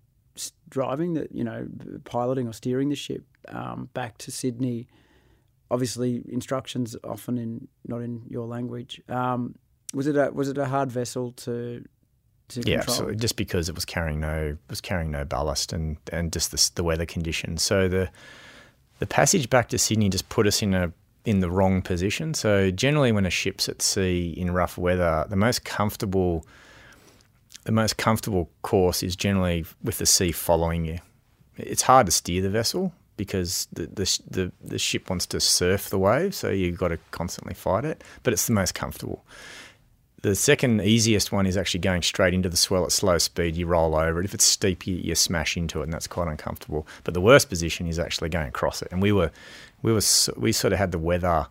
driving 0.69 1.15
that 1.15 1.33
you 1.33 1.43
know 1.45 1.67
piloting 2.05 2.47
or 2.47 2.53
steering 2.53 2.89
the 2.91 2.95
ship 2.97 3.25
um, 3.49 3.89
back 3.93 4.19
to 4.19 4.31
Sydney? 4.31 4.87
Obviously, 5.71 6.23
instructions 6.29 6.97
often 7.05 7.37
in 7.37 7.69
not 7.87 8.01
in 8.01 8.23
your 8.29 8.47
language. 8.47 9.03
Um, 9.09 9.57
was 9.93 10.07
it 10.07 10.17
a 10.17 10.31
was 10.33 10.49
it 10.49 10.57
a 10.59 10.65
hard 10.67 10.91
vessel 10.91 11.33
to 11.33 11.85
to 12.49 12.61
Yeah, 12.61 12.77
control? 12.77 12.79
absolutely. 12.95 13.17
Just 13.17 13.37
because 13.37 13.69
it 13.69 13.75
was 13.75 13.85
carrying 13.85 14.21
no 14.21 14.57
was 14.71 14.81
carrying 14.81 15.11
no 15.11 15.25
ballast 15.25 15.73
and 15.75 15.99
and 16.13 16.33
just 16.33 16.53
the, 16.53 16.71
the 16.77 16.85
weather 16.85 17.05
conditions. 17.05 17.63
So 17.63 17.87
the 17.89 18.09
the 18.99 19.07
passage 19.07 19.49
back 19.51 19.69
to 19.69 19.79
Sydney 19.79 20.09
just 20.09 20.29
put 20.29 20.47
us 20.47 20.63
in 20.63 20.75
a 20.75 20.93
in 21.25 21.41
the 21.41 21.51
wrong 21.51 21.83
position. 21.83 22.33
So 22.33 22.71
generally, 22.71 23.13
when 23.13 23.27
a 23.27 23.31
ship's 23.31 23.69
at 23.69 23.83
sea 23.83 24.33
in 24.37 24.51
rough 24.51 24.79
weather, 24.79 25.27
the 25.29 25.37
most 25.37 25.65
comfortable 25.65 26.47
the 27.65 27.73
most 27.73 27.99
comfortable 27.99 28.49
course 28.63 29.03
is 29.03 29.15
generally 29.15 29.67
with 29.83 29.99
the 29.99 30.07
sea 30.07 30.33
following 30.33 30.87
you. 30.87 31.01
It's 31.59 31.83
hard 31.83 32.07
to 32.07 32.13
steer 32.13 32.41
the 32.41 32.49
vessel 32.49 32.93
because 33.17 33.69
the 33.73 33.87
the 33.87 34.21
the, 34.31 34.53
the 34.63 34.79
ship 34.79 35.11
wants 35.11 35.27
to 35.27 35.41
surf 35.41 35.91
the 35.91 35.99
wave, 35.99 36.35
so 36.35 36.51
you've 36.51 36.79
got 36.79 36.89
to 36.89 36.99
constantly 37.11 37.55
fight 37.55 37.85
it. 37.85 38.03
But 38.23 38.33
it's 38.33 38.47
the 38.47 38.55
most 38.55 38.75
comfortable. 38.75 39.25
The 40.23 40.35
second 40.35 40.81
easiest 40.83 41.31
one 41.31 41.47
is 41.47 41.57
actually 41.57 41.81
going 41.81 42.03
straight 42.03 42.35
into 42.35 42.49
the 42.49 42.57
swell 42.57 42.85
at 42.85 42.91
slow 42.91 43.19
speed. 43.19 43.57
You 43.57 43.67
roll 43.67 43.95
over 43.95 44.21
it. 44.21 44.25
If 44.25 44.35
it's 44.35 44.45
steep, 44.45 44.87
you, 44.87 44.97
you 44.97 45.15
smash 45.15 45.57
into 45.57 45.81
it, 45.81 45.85
and 45.85 45.93
that's 45.93 46.09
quite 46.09 46.27
uncomfortable. 46.27 46.87
But 47.05 47.15
the 47.15 47.21
worst 47.21 47.49
position 47.49 47.87
is 47.87 47.99
actually 48.01 48.29
going 48.29 48.49
across 48.49 48.83
it. 48.83 48.89
And 48.91 49.01
we 49.01 49.13
were, 49.13 49.31
we 49.83 49.93
were, 49.93 50.01
we 50.37 50.51
sort 50.51 50.73
of 50.73 50.79
had 50.79 50.91
the 50.91 50.99
weather 50.99 51.47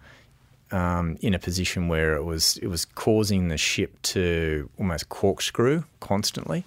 um, 0.71 1.17
in 1.21 1.33
a 1.33 1.39
position 1.39 1.87
where 1.87 2.15
it 2.15 2.23
was 2.23 2.57
it 2.57 2.67
was 2.67 2.83
causing 2.83 3.47
the 3.47 3.57
ship 3.57 4.01
to 4.01 4.69
almost 4.77 5.09
corkscrew 5.09 5.83
constantly, 5.99 6.65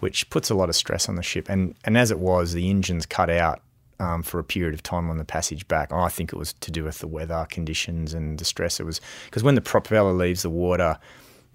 which 0.00 0.28
puts 0.30 0.50
a 0.50 0.54
lot 0.54 0.68
of 0.68 0.74
stress 0.74 1.08
on 1.08 1.14
the 1.14 1.22
ship. 1.22 1.48
And 1.48 1.74
and 1.84 1.96
as 1.96 2.10
it 2.10 2.18
was, 2.18 2.52
the 2.54 2.68
engines 2.68 3.06
cut 3.06 3.30
out 3.30 3.60
um, 4.00 4.22
for 4.22 4.38
a 4.38 4.44
period 4.44 4.74
of 4.74 4.82
time 4.82 5.08
on 5.10 5.18
the 5.18 5.24
passage 5.24 5.66
back. 5.68 5.92
I 5.92 6.08
think 6.08 6.32
it 6.32 6.36
was 6.36 6.54
to 6.54 6.70
do 6.70 6.84
with 6.84 6.98
the 6.98 7.06
weather 7.06 7.46
conditions 7.50 8.14
and 8.14 8.38
the 8.38 8.44
stress. 8.44 8.80
It 8.80 8.84
was 8.84 9.00
because 9.26 9.42
when 9.42 9.54
the 9.54 9.60
propeller 9.60 10.12
leaves 10.12 10.42
the 10.42 10.50
water, 10.50 10.98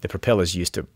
the 0.02 0.08
propeller's 0.08 0.54
used 0.54 0.74
to 0.74 0.86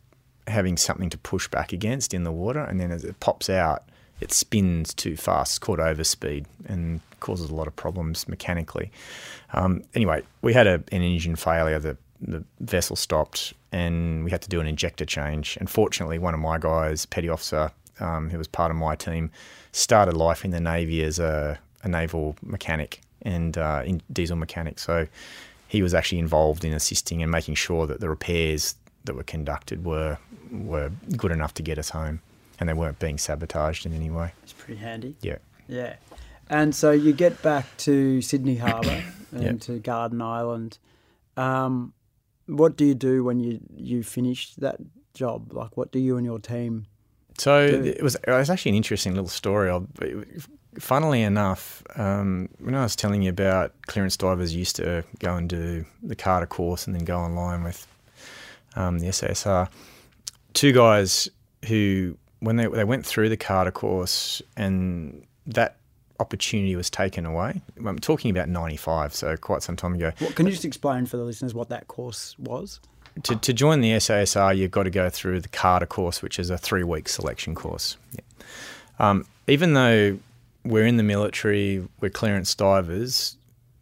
having 0.46 0.76
something 0.76 1.10
to 1.10 1.18
push 1.18 1.48
back 1.48 1.72
against 1.72 2.14
in 2.14 2.22
the 2.22 2.30
water, 2.30 2.60
and 2.60 2.78
then 2.78 2.92
as 2.92 3.02
it 3.04 3.18
pops 3.18 3.50
out, 3.50 3.82
it 4.20 4.32
spins 4.32 4.94
too 4.94 5.16
fast. 5.16 5.52
It's 5.52 5.58
called 5.58 5.78
overspeed 5.78 6.46
and 6.66 7.00
causes 7.20 7.50
a 7.50 7.54
lot 7.54 7.66
of 7.66 7.74
problems 7.74 8.28
mechanically. 8.28 8.90
Um, 9.52 9.82
anyway, 9.94 10.22
we 10.42 10.52
had 10.52 10.66
a, 10.66 10.74
an 10.92 11.02
engine 11.02 11.36
failure. 11.36 11.78
The 11.78 11.96
the 12.20 12.42
vessel 12.60 12.96
stopped, 12.96 13.52
and 13.72 14.24
we 14.24 14.30
had 14.30 14.42
to 14.42 14.48
do 14.48 14.60
an 14.60 14.66
injector 14.66 15.04
change. 15.04 15.56
And 15.58 15.68
fortunately, 15.68 16.18
one 16.18 16.34
of 16.34 16.40
my 16.40 16.58
guys, 16.58 17.04
petty 17.06 17.28
officer, 17.28 17.70
um, 18.00 18.30
who 18.30 18.38
was 18.38 18.48
part 18.48 18.70
of 18.70 18.76
my 18.76 18.96
team, 18.96 19.30
started 19.72 20.16
life 20.16 20.44
in 20.44 20.50
the 20.50 20.60
navy 20.60 21.02
as 21.02 21.18
a, 21.18 21.58
a 21.82 21.88
naval 21.88 22.36
mechanic 22.42 23.00
and 23.22 23.58
uh, 23.58 23.82
in 23.84 24.00
diesel 24.12 24.36
mechanic. 24.36 24.78
So 24.78 25.06
he 25.68 25.82
was 25.82 25.92
actually 25.92 26.20
involved 26.20 26.64
in 26.64 26.72
assisting 26.72 27.22
and 27.22 27.30
making 27.30 27.56
sure 27.56 27.86
that 27.86 28.00
the 28.00 28.08
repairs 28.08 28.76
that 29.06 29.14
were 29.14 29.22
conducted 29.24 29.84
were 29.84 30.18
were 30.50 30.90
good 31.16 31.32
enough 31.32 31.54
to 31.54 31.62
get 31.62 31.78
us 31.78 31.90
home, 31.90 32.20
and 32.60 32.68
they 32.68 32.74
weren't 32.74 32.98
being 32.98 33.18
sabotaged 33.18 33.86
in 33.86 33.92
any 33.92 34.10
way. 34.10 34.32
It's 34.42 34.52
pretty 34.52 34.76
handy. 34.80 35.16
Yeah. 35.22 35.38
Yeah. 35.68 35.94
And 36.48 36.74
so 36.74 36.92
you 36.92 37.12
get 37.12 37.42
back 37.42 37.64
to 37.78 38.22
Sydney 38.22 38.56
Harbour 38.56 39.02
and 39.32 39.42
Yep. 39.42 39.60
to 39.62 39.78
Garden 39.80 40.22
Island. 40.22 40.78
Um, 41.36 41.92
what 42.46 42.76
do 42.76 42.84
you 42.84 42.94
do 42.94 43.24
when 43.24 43.40
you, 43.40 43.58
you 43.74 44.04
finish 44.04 44.54
that 44.54 44.76
job? 45.14 45.52
Like, 45.52 45.76
what 45.76 45.90
do 45.90 45.98
you 45.98 46.16
and 46.16 46.24
your 46.24 46.38
team? 46.38 46.86
So 47.38 47.68
do. 47.68 47.82
it 47.84 48.02
was 48.02 48.14
it 48.14 48.28
was 48.30 48.48
actually 48.48 48.70
an 48.70 48.76
interesting 48.76 49.14
little 49.14 49.28
story. 49.28 49.70
I'll- 49.70 49.88
Funnily 50.78 51.22
enough, 51.22 51.82
um, 51.96 52.50
when 52.58 52.74
I 52.74 52.82
was 52.82 52.94
telling 52.94 53.22
you 53.22 53.30
about 53.30 53.72
clearance 53.86 54.14
divers 54.18 54.54
used 54.54 54.76
to 54.76 55.04
go 55.20 55.34
and 55.34 55.48
do 55.48 55.86
the 56.02 56.14
Carter 56.14 56.44
course 56.46 56.86
and 56.86 56.94
then 56.94 57.04
go 57.06 57.16
online 57.18 57.64
with 57.64 57.86
um, 58.76 58.98
the 58.98 59.08
SASR. 59.08 59.68
Two 60.52 60.72
guys 60.72 61.28
who, 61.66 62.16
when 62.40 62.56
they 62.56 62.66
they 62.66 62.84
went 62.84 63.04
through 63.04 63.28
the 63.28 63.36
Carter 63.36 63.70
course, 63.70 64.40
and 64.56 65.26
that 65.46 65.76
opportunity 66.20 66.76
was 66.76 66.88
taken 66.88 67.26
away. 67.26 67.60
I'm 67.84 67.98
talking 67.98 68.30
about 68.30 68.48
'95, 68.48 69.14
so 69.14 69.36
quite 69.36 69.62
some 69.62 69.76
time 69.76 69.94
ago. 69.94 70.12
What, 70.18 70.34
can 70.34 70.46
you 70.46 70.52
just 70.52 70.64
explain 70.64 71.06
for 71.06 71.16
the 71.16 71.24
listeners 71.24 71.54
what 71.54 71.68
that 71.70 71.88
course 71.88 72.38
was? 72.38 72.80
To, 73.24 73.34
to 73.34 73.52
join 73.54 73.80
the 73.80 73.92
SASR, 73.92 74.56
you've 74.56 74.70
got 74.70 74.82
to 74.82 74.90
go 74.90 75.08
through 75.08 75.40
the 75.40 75.48
Carter 75.48 75.86
course, 75.86 76.22
which 76.22 76.38
is 76.38 76.50
a 76.50 76.58
three 76.58 76.84
week 76.84 77.08
selection 77.08 77.54
course. 77.54 77.96
Yeah. 78.12 78.20
Um, 78.98 79.26
even 79.46 79.74
though 79.74 80.18
we're 80.64 80.86
in 80.86 80.96
the 80.96 81.02
military, 81.02 81.86
we're 82.00 82.10
clearance 82.10 82.54
divers, 82.54 83.36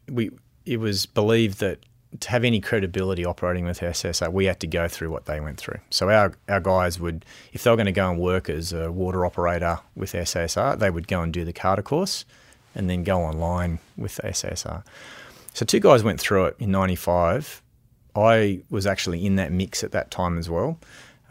we 0.09 0.31
it 0.67 0.79
was 0.79 1.07
believed 1.07 1.61
that 1.61 1.79
to 2.21 2.31
have 2.31 2.45
any 2.45 2.61
credibility 2.61 3.25
operating 3.25 3.65
with 3.65 3.81
SASR, 3.81 4.33
we 4.33 4.45
had 4.45 4.61
to 4.61 4.67
go 4.67 4.89
through 4.89 5.11
what 5.11 5.27
they 5.27 5.41
went 5.41 5.59
through. 5.59 5.79
So 5.91 6.11
our, 6.11 6.35
our 6.49 6.61
guys 6.61 7.01
would, 7.01 7.25
if 7.53 7.65
they 7.65 7.71
were 7.71 7.77
going 7.77 7.87
to 7.87 7.93
go 7.93 8.11
and 8.11 8.21
work 8.21 8.49
as 8.49 8.73
a 8.73 8.91
water 8.91 9.27
operator 9.27 9.81
with 9.97 10.13
SASR, 10.13 10.79
they 10.79 10.91
would 10.91 11.09
go 11.09 11.23
and 11.23 11.33
do 11.33 11.45
the 11.45 11.53
Carter 11.53 11.83
course 11.83 12.25
and 12.75 12.89
then 12.89 13.05
go 13.05 13.21
online 13.21 13.79
with 13.97 14.21
SASR. 14.23 14.85
So 15.55 15.65
two 15.65 15.81
guys 15.81 16.03
went 16.03 16.21
through 16.21 16.47
it 16.47 16.57
in 16.59 16.71
95. 16.71 17.63
I 18.17 18.61
was 18.71 18.87
actually 18.87 19.25
in 19.25 19.37
that 19.37 19.53
mix 19.53 19.83
at 19.83 19.93
that 19.93 20.11
time 20.11 20.39
as 20.39 20.49
well. 20.49 20.79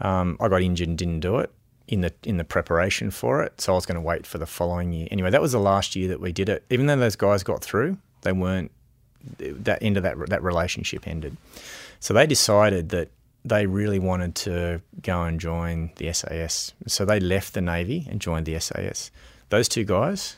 Um, 0.00 0.36
I 0.40 0.48
got 0.48 0.62
injured 0.62 0.88
and 0.88 0.98
didn't 0.98 1.20
do 1.20 1.38
it 1.38 1.50
in 1.86 2.00
the 2.00 2.12
in 2.22 2.38
the 2.38 2.44
preparation 2.44 3.10
for 3.10 3.42
it. 3.42 3.60
So 3.60 3.72
I 3.72 3.74
was 3.74 3.86
going 3.86 3.96
to 3.96 4.00
wait 4.00 4.26
for 4.26 4.38
the 4.38 4.46
following 4.46 4.92
year. 4.92 5.08
Anyway, 5.10 5.30
that 5.30 5.42
was 5.42 5.52
the 5.52 5.60
last 5.60 5.94
year 5.96 6.08
that 6.08 6.20
we 6.20 6.32
did 6.32 6.48
it. 6.48 6.64
Even 6.70 6.86
though 6.86 6.96
those 6.96 7.16
guys 7.16 7.42
got 7.42 7.62
through, 7.62 7.98
they 8.22 8.32
weren't 8.32 8.70
that 9.38 9.82
end 9.82 9.96
of 9.96 10.02
that 10.02 10.16
that 10.28 10.42
relationship 10.42 11.06
ended. 11.06 11.36
So 12.00 12.14
they 12.14 12.26
decided 12.26 12.90
that 12.90 13.08
they 13.44 13.66
really 13.66 13.98
wanted 13.98 14.34
to 14.34 14.80
go 15.02 15.22
and 15.22 15.38
join 15.38 15.90
the 15.96 16.12
SAS. 16.12 16.72
So 16.86 17.04
they 17.04 17.20
left 17.20 17.54
the 17.54 17.60
Navy 17.60 18.06
and 18.10 18.20
joined 18.20 18.46
the 18.46 18.58
SAS. 18.58 19.10
Those 19.50 19.68
two 19.68 19.84
guys 19.84 20.36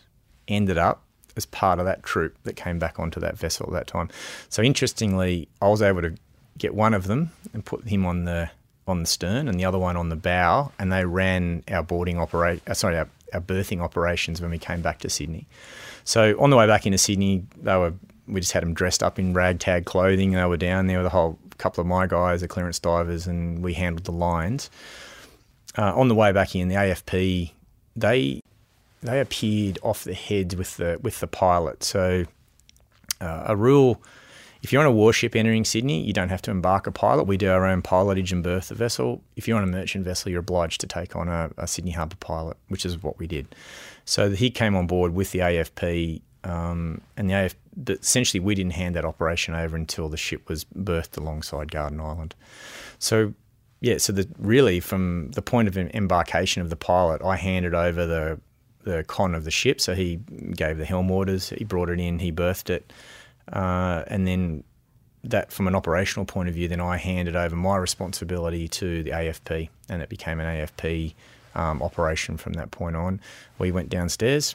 ended 0.49 0.79
up 0.79 1.03
as 1.37 1.47
part 1.47 1.79
of 1.79 1.85
that 1.85 2.03
troop 2.03 2.37
that 2.45 2.57
came 2.57 2.79
back 2.79 2.99
onto 2.99 3.21
that 3.21 3.37
vessel 3.37 3.67
at 3.67 3.73
that 3.73 3.87
time. 3.87 4.09
So 4.49 4.63
interestingly, 4.63 5.49
I 5.61 5.69
was 5.69 5.83
able 5.83 6.03
to 6.03 6.15
get 6.59 6.75
one 6.75 6.95
of 6.95 7.07
them 7.07 7.31
and 7.53 7.65
put 7.65 7.87
him 7.87 8.07
on 8.07 8.25
the 8.25 8.51
on 8.89 9.01
the 9.01 9.07
stern 9.07 9.49
and 9.49 9.59
the 9.59 9.65
other 9.65 9.79
one 9.79 9.97
on 9.97 10.09
the 10.09 10.17
bow, 10.17 10.71
and 10.79 10.93
they 10.93 11.05
ran 11.05 11.63
our 11.69 11.83
boarding 11.83 12.19
operate. 12.19 12.63
Uh, 12.69 12.75
sorry, 12.75 12.97
our, 12.97 13.09
our 13.33 13.41
berthing 13.41 13.81
operations 13.81 14.41
when 14.41 14.51
we 14.51 14.59
came 14.59 14.81
back 14.81 15.01
to 15.01 15.11
Sydney. 15.11 15.47
So 16.05 16.41
on 16.41 16.51
the 16.51 16.57
way 16.57 16.69
back 16.69 16.87
into 16.87 16.99
Sydney, 16.99 17.45
they 17.61 17.77
were 17.77 17.95
we 18.29 18.41
just 18.41 18.53
had 18.53 18.63
them 18.63 18.75
dressed 18.75 19.03
up 19.03 19.19
in 19.19 19.33
ragtag 19.35 19.85
clothing. 19.85 20.33
They 20.33 20.45
were 20.45 20.57
down 20.57 20.87
there 20.87 20.99
with 20.99 21.07
a 21.07 21.11
whole 21.11 21.39
couple 21.59 21.81
of 21.81 21.87
my 21.87 22.07
guys, 22.07 22.41
the 22.41 22.49
clearance 22.49 22.79
divers, 22.79 23.27
and 23.27 23.63
we 23.63 23.75
handled 23.75 24.05
the 24.05 24.13
lines. 24.13 24.71
Uh, 25.79 25.95
on 25.95 26.09
the 26.09 26.15
way 26.15 26.33
back 26.33 26.55
in, 26.55 26.69
the 26.69 26.75
AFP 26.75 27.53
they 27.95 28.41
they 29.03 29.21
appeared 29.21 29.79
off 29.83 30.05
the 30.05 30.15
head 30.15 30.55
with 30.55 30.77
the 30.77 30.99
with 31.03 31.21
the 31.21 31.27
pilot. 31.27 31.83
So 31.83 32.25
uh, 33.21 33.45
a 33.47 33.57
rule: 33.57 34.03
if 34.63 34.73
you're 34.73 34.81
on 34.81 34.87
a 34.87 34.93
warship 34.93 35.37
entering 35.37 35.65
Sydney, 35.65 36.03
you 36.03 36.13
don't 36.13 36.29
have 36.29 36.43
to 36.43 36.51
embark 36.51 36.87
a 36.87 36.93
pilot. 36.93 37.25
We 37.25 37.37
do 37.37 37.51
our 37.51 37.67
own 37.67 37.83
pilotage 37.83 38.33
and 38.33 38.43
berth 38.43 38.69
the 38.69 38.75
vessel. 38.75 39.23
If 39.37 39.47
you're 39.47 39.57
on 39.57 39.65
a 39.65 39.69
merchant 39.69 40.05
vessel, 40.05 40.31
you're 40.31 40.41
obliged 40.41 40.81
to 40.83 40.87
take 40.87 41.15
on 41.17 41.29
a, 41.29 41.51
a 41.57 41.67
Sydney 41.67 41.93
Harbour 41.93 42.17
pilot, 42.17 42.57
which 42.69 42.85
is 42.85 43.03
what 43.03 43.19
we 43.19 43.27
did. 43.27 43.55
So 44.05 44.31
he 44.31 44.51
came 44.51 44.77
on 44.77 44.87
board 44.87 45.15
with 45.15 45.33
the 45.33 45.41
AFP 45.41 46.23
um, 46.47 47.01
and 47.17 47.29
the 47.29 47.47
AF, 47.47 47.55
essentially, 47.89 48.41
we 48.41 48.55
didn't 48.55 48.75
hand 48.75 48.95
that 48.95 49.05
operation 49.05 49.55
over 49.55 49.77
until 49.77 50.09
the 50.09 50.17
ship 50.17 50.49
was 50.49 50.65
berthed 50.65 51.17
alongside 51.17 51.73
Garden 51.73 52.01
Island. 52.01 52.35
So, 52.99 53.35
yeah, 53.81 53.99
so 53.99 54.13
the, 54.13 54.29
really 54.39 54.79
from 54.79 55.33
the 55.33 55.43
point 55.43 55.67
of 55.67 55.77
embarkation 55.77 56.63
of 56.63 56.71
the 56.71 56.77
pilot, 56.77 57.21
I 57.23 57.37
handed 57.37 57.75
over 57.75 58.07
the 58.07 58.41
the 58.85 59.03
con 59.03 59.35
of 59.35 59.43
the 59.43 59.51
ship. 59.51 59.81
So 59.81 59.97
he 59.97 60.21
gave 60.55 60.79
the 60.79 60.85
helm 60.85 61.11
orders, 61.11 61.49
he 61.49 61.65
brought 61.65 61.89
it 61.89 61.99
in, 61.99 62.21
he 62.21 62.31
berthed 62.31 62.71
it, 62.71 62.93
uh, 63.53 64.05
and 64.07 64.29
then 64.29 64.63
that 65.25 65.51
from 65.51 65.67
an 65.67 65.75
operational 65.75 66.25
point 66.25 66.49
of 66.49 66.55
view, 66.55 66.69
then 66.69 66.81
I 66.81 66.97
handed 66.97 67.35
over 67.35 67.57
my 67.57 67.77
responsibility 67.79 68.69
to 68.69 69.03
the 69.03 69.11
AFP, 69.11 69.69
and 69.89 70.03
it 70.03 70.09
became 70.09 70.39
an 70.39 70.47
AFP 70.47 71.15
um, 71.57 71.83
operation 71.83 72.37
from 72.37 72.53
that 72.53 72.71
point 72.71 72.95
on. 72.95 73.21
We 73.59 73.73
went 73.73 73.89
downstairs, 73.89 74.55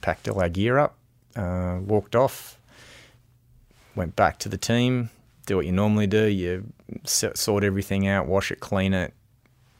packed 0.00 0.28
all 0.28 0.40
our 0.40 0.48
gear 0.48 0.78
up, 0.78 0.94
uh, 1.36 1.78
walked 1.84 2.16
off, 2.16 2.58
went 3.94 4.16
back 4.16 4.38
to 4.40 4.48
the 4.48 4.58
team, 4.58 5.10
do 5.46 5.56
what 5.56 5.66
you 5.66 5.72
normally 5.72 6.06
do. 6.06 6.26
You 6.26 6.72
sort 7.04 7.64
everything 7.64 8.06
out, 8.06 8.26
wash 8.26 8.50
it, 8.50 8.60
clean 8.60 8.94
it, 8.94 9.14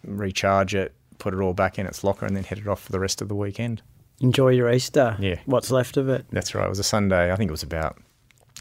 recharge 0.05 0.75
it, 0.75 0.95
put 1.19 1.35
it 1.35 1.41
all 1.41 1.55
back 1.55 1.79
in 1.79 1.87
its 1.87 2.03
locker, 2.03 2.27
and 2.27 2.37
then 2.37 2.45
headed 2.45 2.67
off 2.69 2.83
for 2.83 2.93
the 2.93 3.01
rest 3.01 3.23
of 3.23 3.29
the 3.29 3.35
weekend. 3.35 3.83
Enjoy 4.21 4.49
your 4.49 4.71
Easter. 4.71 5.17
Yeah. 5.19 5.37
What's 5.47 5.71
left 5.71 5.97
of 5.97 6.09
it? 6.09 6.27
That's 6.31 6.55
right. 6.55 6.67
It 6.67 6.69
was 6.69 6.79
a 6.79 6.85
Sunday. 6.85 7.33
I 7.33 7.37
think 7.37 7.49
it 7.49 7.53
was 7.53 7.63
about, 7.63 7.99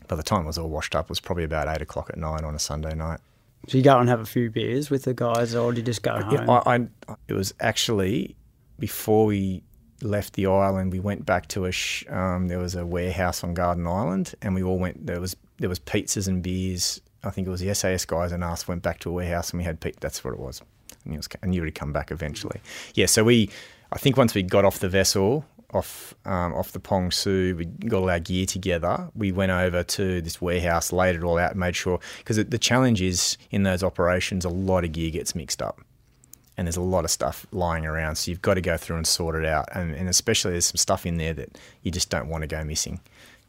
by 0.08 0.16
the 0.16 0.24
time 0.24 0.44
it 0.44 0.48
was 0.48 0.58
all 0.58 0.70
washed 0.70 0.96
up, 0.96 1.06
it 1.06 1.10
was 1.10 1.20
probably 1.20 1.44
about 1.44 1.68
eight 1.68 1.82
o'clock 1.82 2.10
at 2.10 2.18
night 2.18 2.44
on 2.44 2.56
a 2.56 2.60
Sunday 2.60 2.96
night. 2.96 3.20
So 3.68 3.78
you 3.78 3.84
go 3.84 4.00
and 4.00 4.10
have 4.10 4.20
a 4.20 4.26
few 4.26 4.50
beers 4.50 4.90
with 4.90 5.04
the 5.04 5.14
guys, 5.14 5.54
or 5.54 5.72
did 5.72 5.80
you 5.80 5.84
just 5.86 6.02
go 6.02 6.20
home? 6.20 6.34
Yeah, 6.34 6.50
I, 6.50 6.76
I, 6.76 7.16
it 7.28 7.34
was 7.34 7.54
actually 7.60 8.36
before 8.80 9.28
we 9.28 9.62
left 10.04 10.34
the 10.34 10.46
island, 10.48 10.92
we 10.92 11.00
went 11.00 11.26
back 11.26 11.48
to 11.50 11.66
a 11.66 11.72
sh- 11.72 12.06
um, 12.10 12.48
there 12.48 12.60
was 12.60 12.76
a 12.76 12.86
warehouse 12.86 13.44
on 13.44 13.54
Garden 13.54 13.88
Island, 13.88 14.34
and 14.42 14.56
we 14.56 14.64
all 14.64 14.78
went. 14.78 15.06
There 15.06 15.22
was 15.22 15.36
there 15.58 15.70
was 15.70 15.80
pizzas 15.80 16.28
and 16.28 16.42
beers. 16.42 17.02
I 17.24 17.30
think 17.30 17.48
it 17.48 17.52
was 17.52 17.62
the 17.62 17.74
SAS 17.74 18.06
guys 18.06 18.32
and 18.32 18.44
us 18.44 18.68
went 18.68 18.82
back 18.82 19.00
to 19.02 19.10
a 19.10 19.14
warehouse, 19.14 19.52
and 19.52 19.60
we 19.60 19.64
had 19.64 19.80
pizza. 19.80 20.00
That's 20.00 20.24
what 20.24 20.34
it 20.34 20.40
was. 20.40 20.62
And, 21.06 21.14
it 21.14 21.18
was, 21.18 21.30
and 21.42 21.54
you 21.54 21.62
would 21.62 21.76
come 21.76 21.94
back 21.94 22.12
eventually. 22.12 22.60
Yeah. 22.96 23.06
So 23.06 23.24
we, 23.24 23.50
I 23.92 23.98
think 23.98 24.18
once 24.18 24.34
we 24.34 24.44
got 24.44 24.66
off 24.66 24.80
the 24.80 24.90
vessel, 24.90 25.46
off 25.74 26.16
um, 26.26 26.54
off 26.54 26.72
the 26.72 26.80
Pong 26.80 27.12
Su, 27.12 27.56
we 27.58 27.66
got 27.66 28.02
all 28.02 28.10
our 28.10 28.20
gear 28.20 28.46
together. 28.46 29.10
We 29.16 29.32
went 29.32 29.52
over 29.52 29.84
to 29.84 30.22
this 30.22 30.42
warehouse, 30.42 30.92
laid 30.92 31.16
it 31.16 31.24
all 31.24 31.38
out, 31.38 31.56
made 31.56 31.76
sure 31.76 32.00
because 32.18 32.38
the 32.38 32.58
challenge 32.58 33.02
is 33.02 33.38
in 33.52 33.64
those 33.64 33.84
operations, 33.84 34.46
a 34.46 34.50
lot 34.50 34.84
of 34.84 34.92
gear 34.92 35.12
gets 35.12 35.36
mixed 35.36 35.62
up 35.62 35.80
and 36.58 36.68
there's 36.68 36.78
a 36.78 36.82
lot 36.82 37.06
of 37.06 37.12
stuff 37.12 37.46
lying 37.52 37.86
around. 37.86 38.16
So 38.16 38.32
you've 38.32 38.42
got 38.42 38.56
to 38.56 38.62
go 38.62 38.78
through 38.78 38.98
and 38.98 39.08
sort 39.08 39.36
it 39.36 39.46
out. 39.46 39.70
And, 39.74 39.96
and 39.96 40.10
especially 40.10 40.52
there's 40.52 40.66
some 40.66 40.78
stuff 40.78 41.06
in 41.06 41.18
there 41.18 41.34
that 41.34 41.58
you 41.82 41.92
just 41.92 42.10
don't 42.10 42.28
want 42.28 42.42
to 42.42 42.48
go 42.48 42.64
missing. 42.64 43.00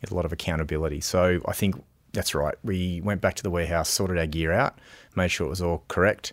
There's 0.00 0.12
a 0.12 0.14
lot 0.14 0.24
of 0.24 0.32
accountability. 0.32 1.00
So 1.00 1.40
I 1.46 1.52
think 1.52 1.76
that's 2.12 2.34
right. 2.34 2.54
We 2.62 3.00
went 3.00 3.20
back 3.20 3.34
to 3.34 3.42
the 3.42 3.50
warehouse, 3.50 3.88
sorted 3.88 4.18
our 4.18 4.26
gear 4.26 4.52
out, 4.52 4.78
made 5.16 5.28
sure 5.28 5.46
it 5.46 5.50
was 5.50 5.62
all 5.62 5.84
correct, 5.88 6.32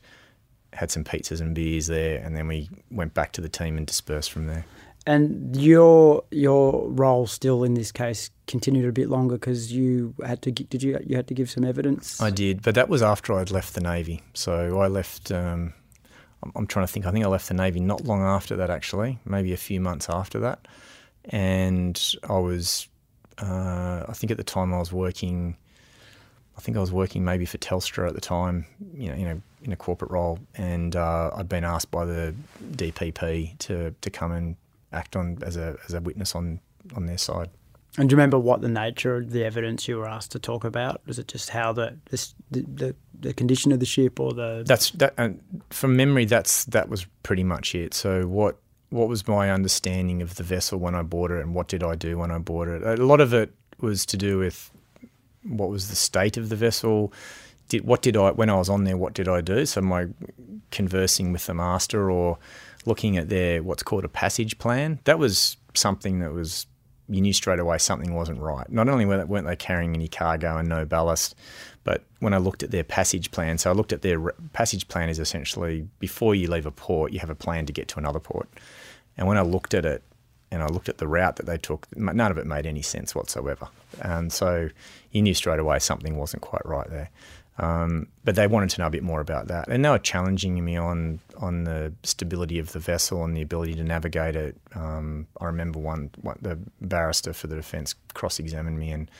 had 0.74 0.92
some 0.92 1.04
pizzas 1.04 1.42
and 1.42 1.56
beers 1.56 1.88
there, 1.88 2.22
and 2.24 2.36
then 2.36 2.48
we 2.48 2.70
went 2.92 3.14
back 3.14 3.32
to 3.34 3.42
the 3.42 3.50
team 3.50 3.78
and 3.78 3.88
dispersed 3.88 4.32
from 4.32 4.48
there. 4.48 4.66
And 5.06 5.56
your 5.56 6.24
your 6.30 6.88
role 6.90 7.26
still 7.26 7.64
in 7.64 7.74
this 7.74 7.92
case 7.92 8.30
continued 8.48 8.86
a 8.86 8.92
bit 8.92 9.10
longer 9.10 9.36
because 9.36 9.72
you 9.72 10.14
had 10.24 10.42
to 10.44 10.52
did 10.52 10.84
you 10.84 11.00
you 11.06 11.16
had 11.16 11.28
to 11.30 11.34
give 11.34 11.50
some 11.50 11.64
evidence. 11.64 12.22
I 12.22 12.30
did, 12.30 12.62
but 12.62 12.76
that 12.76 12.90
was 12.90 13.02
after 13.02 13.34
I'd 13.34 13.50
left 13.50 13.74
the 13.74 13.82
navy. 13.82 14.22
So 14.34 14.80
I 14.80 14.88
left 14.88 15.32
um, 15.32 15.74
I'm, 16.56 16.68
trying 16.68 16.86
to 16.86 16.92
think. 16.92 17.06
I 17.06 17.12
think 17.12 17.26
I 17.26 17.28
left 17.28 17.48
the 17.48 17.54
Navy 17.54 17.80
not 17.80 18.06
long 18.06 18.22
after 18.22 18.56
that, 18.58 18.70
actually, 18.70 19.20
maybe 19.26 19.54
a 19.54 19.58
few 19.58 19.82
months 19.82 20.10
after 20.10 20.40
that. 20.40 20.68
And 21.26 22.02
I 22.28 22.38
was, 22.40 22.88
uh, 23.38 24.06
I 24.08 24.14
think 24.14 24.32
at 24.32 24.38
the 24.38 24.44
time 24.44 24.74
I 24.74 24.80
was 24.80 24.92
working, 24.92 25.58
I 26.58 26.62
think 26.62 26.78
I 26.78 26.80
was 26.80 26.92
working 26.92 27.24
maybe 27.24 27.46
for 27.46 27.58
Telstra 27.58 28.08
at 28.08 28.16
the 28.16 28.22
time, 28.22 28.66
you 28.94 29.10
know, 29.10 29.16
you 29.16 29.26
know, 29.26 29.42
in 29.64 29.72
a 29.74 29.76
corporate 29.76 30.12
role, 30.12 30.40
and 30.56 30.96
uh, 30.96 31.32
I'd 31.36 31.50
been 31.50 31.66
asked 31.66 31.92
by 31.92 32.06
the 32.06 32.34
DPP 32.72 33.58
to 33.60 33.94
to 34.00 34.10
come 34.10 34.32
and 34.32 34.56
act 34.92 35.16
on 35.16 35.38
as 35.42 35.58
a 35.58 35.78
as 35.88 35.94
a 35.94 36.02
witness 36.02 36.36
on 36.36 36.60
on 36.96 37.06
their 37.06 37.18
side. 37.18 37.50
And 37.98 38.08
do 38.08 38.14
you 38.14 38.18
remember 38.18 38.38
what 38.38 38.62
the 38.62 38.70
nature 38.70 39.18
of 39.18 39.32
the 39.32 39.44
evidence 39.44 39.88
you 39.88 39.98
were 39.98 40.08
asked 40.08 40.32
to 40.32 40.40
talk 40.40 40.64
about? 40.64 41.02
Was 41.08 41.20
it 41.20 41.28
just 41.28 41.50
how 41.50 41.74
the 41.74 41.98
the, 42.10 42.28
the, 42.52 42.96
the 43.20 43.34
condition 43.34 43.72
of 43.72 43.80
the 43.80 43.86
ship 43.86 44.20
or 44.20 44.34
the 44.34 44.64
That's 44.66 44.92
that 44.92 45.14
and 45.18 45.42
from 45.70 45.96
memory 45.96 46.26
that's 46.26 46.66
that 46.66 46.90
was 46.90 47.06
pretty 47.24 47.44
much 47.44 47.74
it. 47.76 47.94
So 47.94 48.28
what 48.28 48.58
what 48.90 49.08
was 49.08 49.28
my 49.28 49.52
understanding 49.52 50.22
of 50.22 50.36
the 50.36 50.44
vessel 50.44 50.80
when 50.80 50.96
I 50.96 51.02
bought 51.02 51.32
it 51.32 51.42
and 51.42 51.54
what 51.54 51.68
did 51.68 51.84
I 51.84 51.96
do 51.96 52.18
when 52.18 52.32
I 52.32 52.38
bought 52.38 52.68
it? 52.68 52.84
A 52.84 53.04
lot 53.04 53.22
of 53.22 53.34
it 53.34 53.54
was 53.80 54.06
to 54.08 54.18
do 54.18 54.40
with 54.40 54.72
what 55.44 55.70
was 55.70 55.90
the 55.90 55.96
state 55.96 56.38
of 56.38 56.50
the 56.50 56.56
vessel, 56.56 57.14
did 57.70 57.86
what 57.86 58.02
did 58.02 58.18
I 58.18 58.32
when 58.32 58.50
I 58.50 58.56
was 58.56 58.70
on 58.70 58.84
there 58.84 58.98
what 58.98 59.14
did 59.14 59.28
I 59.28 59.42
do? 59.42 59.66
So 59.66 59.82
my 59.82 60.08
conversing 60.72 61.32
with 61.32 61.46
the 61.46 61.54
master 61.54 62.12
or 62.12 62.38
looking 62.86 63.18
at 63.18 63.30
their 63.30 63.64
what's 63.64 63.84
called 63.84 64.06
a 64.06 64.10
passage 64.10 64.58
plan. 64.58 65.00
That 65.06 65.20
was 65.20 65.58
something 65.74 66.20
that 66.20 66.34
was 66.34 66.66
you 67.10 67.22
knew 67.22 67.34
straight 67.34 67.60
away 67.60 67.78
something 67.80 68.14
wasn't 68.14 68.40
right. 68.40 68.70
Not 68.72 68.88
only 68.88 69.06
weren't 69.06 69.48
they 69.48 69.56
carrying 69.56 69.96
any 69.96 70.08
cargo 70.08 70.58
and 70.58 70.70
no 70.70 70.86
ballast, 70.86 71.36
but 71.84 72.04
when 72.20 72.34
I 72.34 72.38
looked 72.38 72.62
at 72.62 72.72
their 72.72 72.84
passage 72.84 73.32
plan, 73.32 73.58
so 73.58 73.70
I 73.70 73.74
looked 73.74 73.92
at 73.92 74.02
their 74.02 74.32
passage 74.54 74.88
plan 74.88 75.10
is 75.10 75.20
essentially 75.20 75.88
before 76.00 76.36
you 76.36 76.50
leave 76.50 76.66
a 76.66 76.72
port, 76.72 77.12
you 77.12 77.20
have 77.20 77.30
a 77.30 77.36
plan 77.36 77.66
to 77.66 77.74
get 77.74 77.88
to 77.90 78.00
another 78.00 78.20
port. 78.20 78.48
And 79.18 79.28
when 79.28 79.38
I 79.38 79.42
looked 79.42 79.74
at 79.74 79.86
it, 79.86 80.04
and 80.52 80.64
I 80.64 80.68
looked 80.68 80.90
at 80.90 80.98
the 80.98 81.08
route 81.08 81.36
that 81.36 81.46
they 81.46 81.58
took, 81.58 81.86
none 81.96 82.32
of 82.32 82.38
it 82.40 82.48
made 82.48 82.66
any 82.66 82.82
sense 82.82 83.14
whatsoever. 83.14 83.68
And 84.02 84.34
so 84.34 84.70
you 85.12 85.22
knew 85.22 85.36
straight 85.36 85.60
away 85.60 85.78
something 85.78 86.18
wasn't 86.18 86.42
quite 86.42 86.66
right 86.66 86.90
there. 86.90 87.12
Um, 87.60 88.08
but 88.24 88.36
they 88.36 88.48
wanted 88.48 88.70
to 88.72 88.82
know 88.82 88.88
a 88.88 88.90
bit 88.90 89.04
more 89.04 89.20
about 89.20 89.48
that, 89.48 89.68
and 89.68 89.84
they 89.84 89.90
were 89.90 90.00
challenging 90.00 90.64
me 90.64 90.78
on 90.78 91.20
on 91.38 91.66
the 91.66 91.94
stability 92.04 92.58
of 92.58 92.72
the 92.72 92.80
vessel 92.80 93.24
and 93.26 93.36
the 93.36 93.42
ability 93.42 93.76
to 93.76 93.84
navigate 93.84 94.36
it. 94.36 94.56
Um, 94.76 95.28
I 95.42 95.46
remember 95.46 95.80
one, 95.80 96.10
one, 96.22 96.38
the 96.42 96.58
barrister 96.80 97.34
for 97.34 97.48
the 97.48 97.56
defence 97.56 97.96
cross-examined 98.14 98.80
me, 98.80 98.92
and 98.92 99.12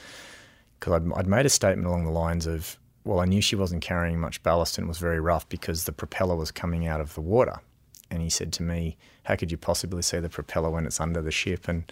because 0.80 0.94
I'd, 0.94 1.12
I'd 1.18 1.28
made 1.28 1.46
a 1.46 1.50
statement 1.50 1.88
along 1.88 2.06
the 2.06 2.12
lines 2.12 2.48
of, 2.48 2.78
"Well, 3.04 3.20
I 3.20 3.26
knew 3.26 3.42
she 3.42 3.58
wasn't 3.58 3.82
carrying 3.82 4.20
much 4.20 4.42
ballast 4.42 4.78
and 4.78 4.86
it 4.86 4.88
was 4.88 5.00
very 5.00 5.20
rough 5.20 5.48
because 5.50 5.84
the 5.84 5.92
propeller 5.92 6.36
was 6.36 6.50
coming 6.50 6.88
out 6.88 7.02
of 7.02 7.16
the 7.16 7.22
water." 7.22 7.60
And 8.10 8.22
he 8.22 8.30
said 8.30 8.54
to 8.54 8.64
me, 8.64 8.96
"How 9.24 9.36
could 9.36 9.52
you 9.52 9.58
possibly 9.58 10.02
see 10.02 10.20
the 10.20 10.30
propeller 10.30 10.70
when 10.70 10.86
it's 10.86 11.02
under 11.02 11.22
the 11.22 11.32
ship?" 11.32 11.68
And 11.68 11.92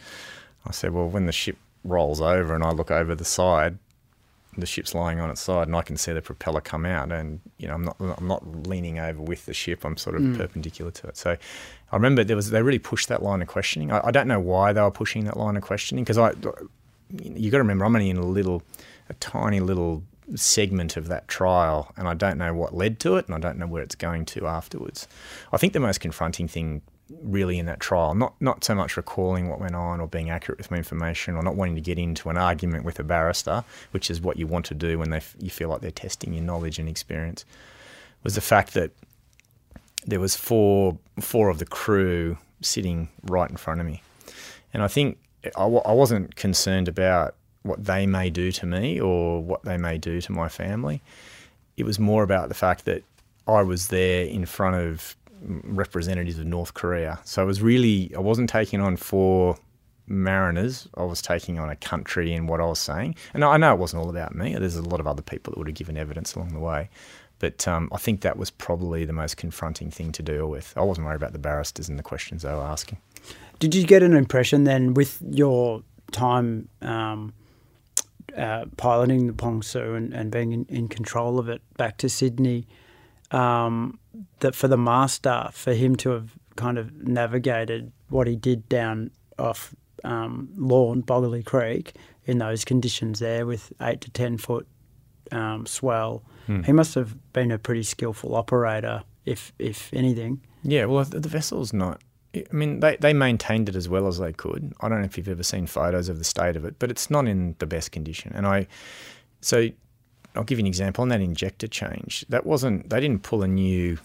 I 0.65 0.71
said, 0.71 0.93
"Well, 0.93 1.09
when 1.09 1.25
the 1.25 1.33
ship 1.33 1.57
rolls 1.83 2.21
over 2.21 2.55
and 2.55 2.63
I 2.63 2.71
look 2.71 2.91
over 2.91 3.15
the 3.15 3.25
side, 3.25 3.77
the 4.61 4.65
ship's 4.65 4.95
lying 4.95 5.19
on 5.19 5.29
its 5.29 5.41
side 5.41 5.67
and 5.67 5.75
I 5.75 5.81
can 5.81 5.97
see 5.97 6.13
the 6.13 6.21
propeller 6.21 6.61
come 6.61 6.85
out 6.85 7.11
and 7.11 7.39
you 7.57 7.67
know 7.67 7.75
I'm 7.75 7.83
not 7.83 7.97
I'm 7.99 8.27
not 8.27 8.67
leaning 8.67 8.99
over 8.99 9.21
with 9.21 9.45
the 9.45 9.53
ship 9.53 9.85
I'm 9.85 9.97
sort 9.97 10.15
of 10.15 10.21
mm. 10.21 10.37
perpendicular 10.37 10.91
to 10.91 11.07
it. 11.07 11.17
So 11.17 11.37
I 11.91 11.95
remember 11.95 12.23
there 12.23 12.35
was 12.35 12.49
they 12.49 12.61
really 12.61 12.79
pushed 12.79 13.07
that 13.09 13.23
line 13.23 13.41
of 13.41 13.47
questioning. 13.47 13.91
I, 13.91 14.01
I 14.05 14.11
don't 14.11 14.27
know 14.27 14.39
why 14.39 14.73
they 14.73 14.81
were 14.81 14.91
pushing 14.91 15.25
that 15.25 15.37
line 15.37 15.55
of 15.55 15.63
questioning 15.63 16.03
because 16.03 16.17
I 16.17 16.33
you 17.11 17.51
got 17.51 17.57
to 17.57 17.63
remember 17.63 17.85
I'm 17.85 17.95
only 17.95 18.09
in 18.09 18.17
a 18.17 18.25
little 18.25 18.63
a 19.09 19.13
tiny 19.15 19.59
little 19.59 20.03
segment 20.35 20.97
of 20.97 21.07
that 21.07 21.27
trial 21.27 21.93
and 21.95 22.07
I 22.07 22.13
don't 22.13 22.37
know 22.37 22.53
what 22.53 22.75
led 22.75 22.99
to 23.01 23.15
it 23.15 23.27
and 23.27 23.35
I 23.35 23.39
don't 23.39 23.57
know 23.57 23.67
where 23.67 23.81
it's 23.81 23.95
going 23.95 24.25
to 24.25 24.47
afterwards. 24.47 25.07
I 25.53 25.57
think 25.57 25.73
the 25.73 25.79
most 25.79 25.99
confronting 25.99 26.47
thing 26.47 26.81
really 27.21 27.57
in 27.59 27.65
that 27.65 27.79
trial. 27.79 28.15
Not 28.15 28.33
not 28.41 28.63
so 28.63 28.75
much 28.75 28.97
recalling 28.97 29.49
what 29.49 29.59
went 29.59 29.75
on 29.75 29.99
or 29.99 30.07
being 30.07 30.29
accurate 30.29 30.57
with 30.57 30.71
my 30.71 30.77
information 30.77 31.35
or 31.35 31.43
not 31.43 31.55
wanting 31.55 31.75
to 31.75 31.81
get 31.81 31.97
into 31.97 32.29
an 32.29 32.37
argument 32.37 32.85
with 32.85 32.99
a 32.99 33.03
barrister, 33.03 33.63
which 33.91 34.09
is 34.09 34.21
what 34.21 34.37
you 34.37 34.47
want 34.47 34.65
to 34.65 34.73
do 34.73 34.99
when 34.99 35.09
they 35.09 35.21
you 35.39 35.49
feel 35.49 35.69
like 35.69 35.81
they're 35.81 35.91
testing 35.91 36.33
your 36.33 36.43
knowledge 36.43 36.79
and 36.79 36.89
experience. 36.89 37.45
Was 38.23 38.35
the 38.35 38.41
fact 38.41 38.73
that 38.73 38.91
there 40.05 40.19
was 40.19 40.35
four 40.35 40.97
four 41.19 41.49
of 41.49 41.59
the 41.59 41.65
crew 41.65 42.37
sitting 42.61 43.09
right 43.23 43.49
in 43.49 43.57
front 43.57 43.79
of 43.79 43.87
me, 43.87 44.01
and 44.73 44.83
I 44.83 44.87
think 44.87 45.17
I 45.43 45.61
w- 45.61 45.81
I 45.85 45.93
wasn't 45.93 46.35
concerned 46.35 46.87
about 46.87 47.35
what 47.63 47.83
they 47.83 48.05
may 48.05 48.29
do 48.29 48.51
to 48.51 48.65
me 48.65 48.99
or 48.99 49.43
what 49.43 49.63
they 49.63 49.77
may 49.77 49.97
do 49.97 50.21
to 50.21 50.31
my 50.31 50.49
family. 50.49 51.01
It 51.75 51.85
was 51.85 51.99
more 51.99 52.23
about 52.23 52.49
the 52.49 52.55
fact 52.55 52.85
that 52.85 53.03
I 53.47 53.61
was 53.61 53.89
there 53.89 54.25
in 54.25 54.45
front 54.45 54.75
of 54.75 55.15
representatives 55.47 56.37
of 56.37 56.45
North 56.45 56.73
Korea. 56.73 57.19
So 57.23 57.41
it 57.43 57.45
was 57.45 57.61
really, 57.61 58.13
I 58.15 58.19
wasn't 58.19 58.49
taking 58.49 58.81
on 58.81 58.97
four 58.97 59.57
mariners. 60.07 60.87
I 60.95 61.03
was 61.03 61.21
taking 61.21 61.59
on 61.59 61.69
a 61.69 61.75
country 61.75 62.33
in 62.33 62.47
what 62.47 62.61
I 62.61 62.65
was 62.65 62.79
saying. 62.79 63.15
And 63.33 63.43
I 63.43 63.57
know 63.57 63.73
it 63.73 63.79
wasn't 63.79 64.03
all 64.03 64.09
about 64.09 64.35
me. 64.35 64.53
There's 64.53 64.75
a 64.75 64.81
lot 64.81 64.99
of 64.99 65.07
other 65.07 65.21
people 65.21 65.51
that 65.51 65.57
would 65.57 65.67
have 65.67 65.75
given 65.75 65.97
evidence 65.97 66.35
along 66.35 66.53
the 66.53 66.59
way. 66.59 66.89
But 67.39 67.67
um, 67.67 67.89
I 67.91 67.97
think 67.97 68.21
that 68.21 68.37
was 68.37 68.49
probably 68.49 69.05
the 69.05 69.13
most 69.13 69.37
confronting 69.37 69.91
thing 69.91 70.11
to 70.13 70.23
deal 70.23 70.47
with. 70.47 70.73
I 70.75 70.81
wasn't 70.81 71.05
worried 71.05 71.17
about 71.17 71.33
the 71.33 71.39
barristers 71.39 71.87
and 71.87 71.99
the 71.99 72.03
questions 72.03 72.41
they 72.41 72.53
were 72.53 72.61
asking. 72.61 72.97
Did 73.59 73.75
you 73.75 73.85
get 73.85 74.03
an 74.03 74.13
impression 74.13 74.63
then 74.63 74.93
with 74.93 75.21
your 75.29 75.83
time 76.11 76.69
um, 76.81 77.33
uh, 78.35 78.65
piloting 78.77 79.27
the 79.27 79.33
Pong 79.33 79.61
Su 79.61 79.93
and, 79.93 80.13
and 80.13 80.31
being 80.31 80.51
in, 80.51 80.65
in, 80.69 80.87
control 80.87 81.39
of 81.39 81.49
it 81.49 81.61
back 81.75 81.97
to 81.97 82.09
Sydney? 82.09 82.67
Um, 83.31 83.99
that 84.39 84.55
for 84.55 84.67
the 84.67 84.77
master, 84.77 85.49
for 85.51 85.73
him 85.73 85.95
to 85.97 86.11
have 86.11 86.31
kind 86.55 86.77
of 86.77 86.93
navigated 87.05 87.91
what 88.09 88.25
he 88.27 88.35
did 88.35 88.67
down 88.69 89.11
off 89.37 89.75
um, 90.03 90.49
Lorne, 90.55 91.03
Boggaley 91.03 91.43
Creek, 91.43 91.93
in 92.25 92.37
those 92.37 92.65
conditions 92.65 93.19
there 93.19 93.45
with 93.45 93.71
eight 93.81 94.01
to 94.01 94.11
ten 94.11 94.37
foot 94.37 94.67
um, 95.31 95.65
swell, 95.65 96.23
hmm. 96.45 96.61
he 96.63 96.71
must 96.71 96.95
have 96.95 97.15
been 97.33 97.51
a 97.51 97.57
pretty 97.57 97.83
skillful 97.83 98.35
operator, 98.35 99.03
if 99.25 99.53
if 99.59 99.93
anything. 99.93 100.41
Yeah, 100.63 100.85
well, 100.85 101.03
the, 101.05 101.19
the 101.19 101.29
vessel's 101.29 101.73
not. 101.73 102.01
I 102.35 102.43
mean, 102.51 102.81
they, 102.81 102.97
they 102.97 103.13
maintained 103.13 103.69
it 103.69 103.75
as 103.75 103.87
well 103.89 104.07
as 104.07 104.19
they 104.19 104.33
could. 104.33 104.73
I 104.81 104.89
don't 104.89 104.99
know 104.99 105.05
if 105.05 105.17
you've 105.17 105.29
ever 105.29 105.43
seen 105.43 105.65
photos 105.65 106.09
of 106.09 106.17
the 106.17 106.23
state 106.23 106.55
of 106.55 106.65
it, 106.65 106.77
but 106.77 106.91
it's 106.91 107.09
not 107.09 107.27
in 107.27 107.55
the 107.59 107.65
best 107.65 107.91
condition. 107.91 108.31
And 108.35 108.45
I, 108.45 108.67
so 109.41 109.69
I'll 110.37 110.43
give 110.43 110.59
you 110.59 110.63
an 110.63 110.67
example 110.67 111.01
on 111.01 111.09
that 111.09 111.21
injector 111.21 111.67
change. 111.67 112.25
That 112.29 112.45
wasn't 112.45 112.89
they 112.89 112.99
didn't 112.99 113.23
pull 113.23 113.43
a 113.43 113.47
new 113.47 113.97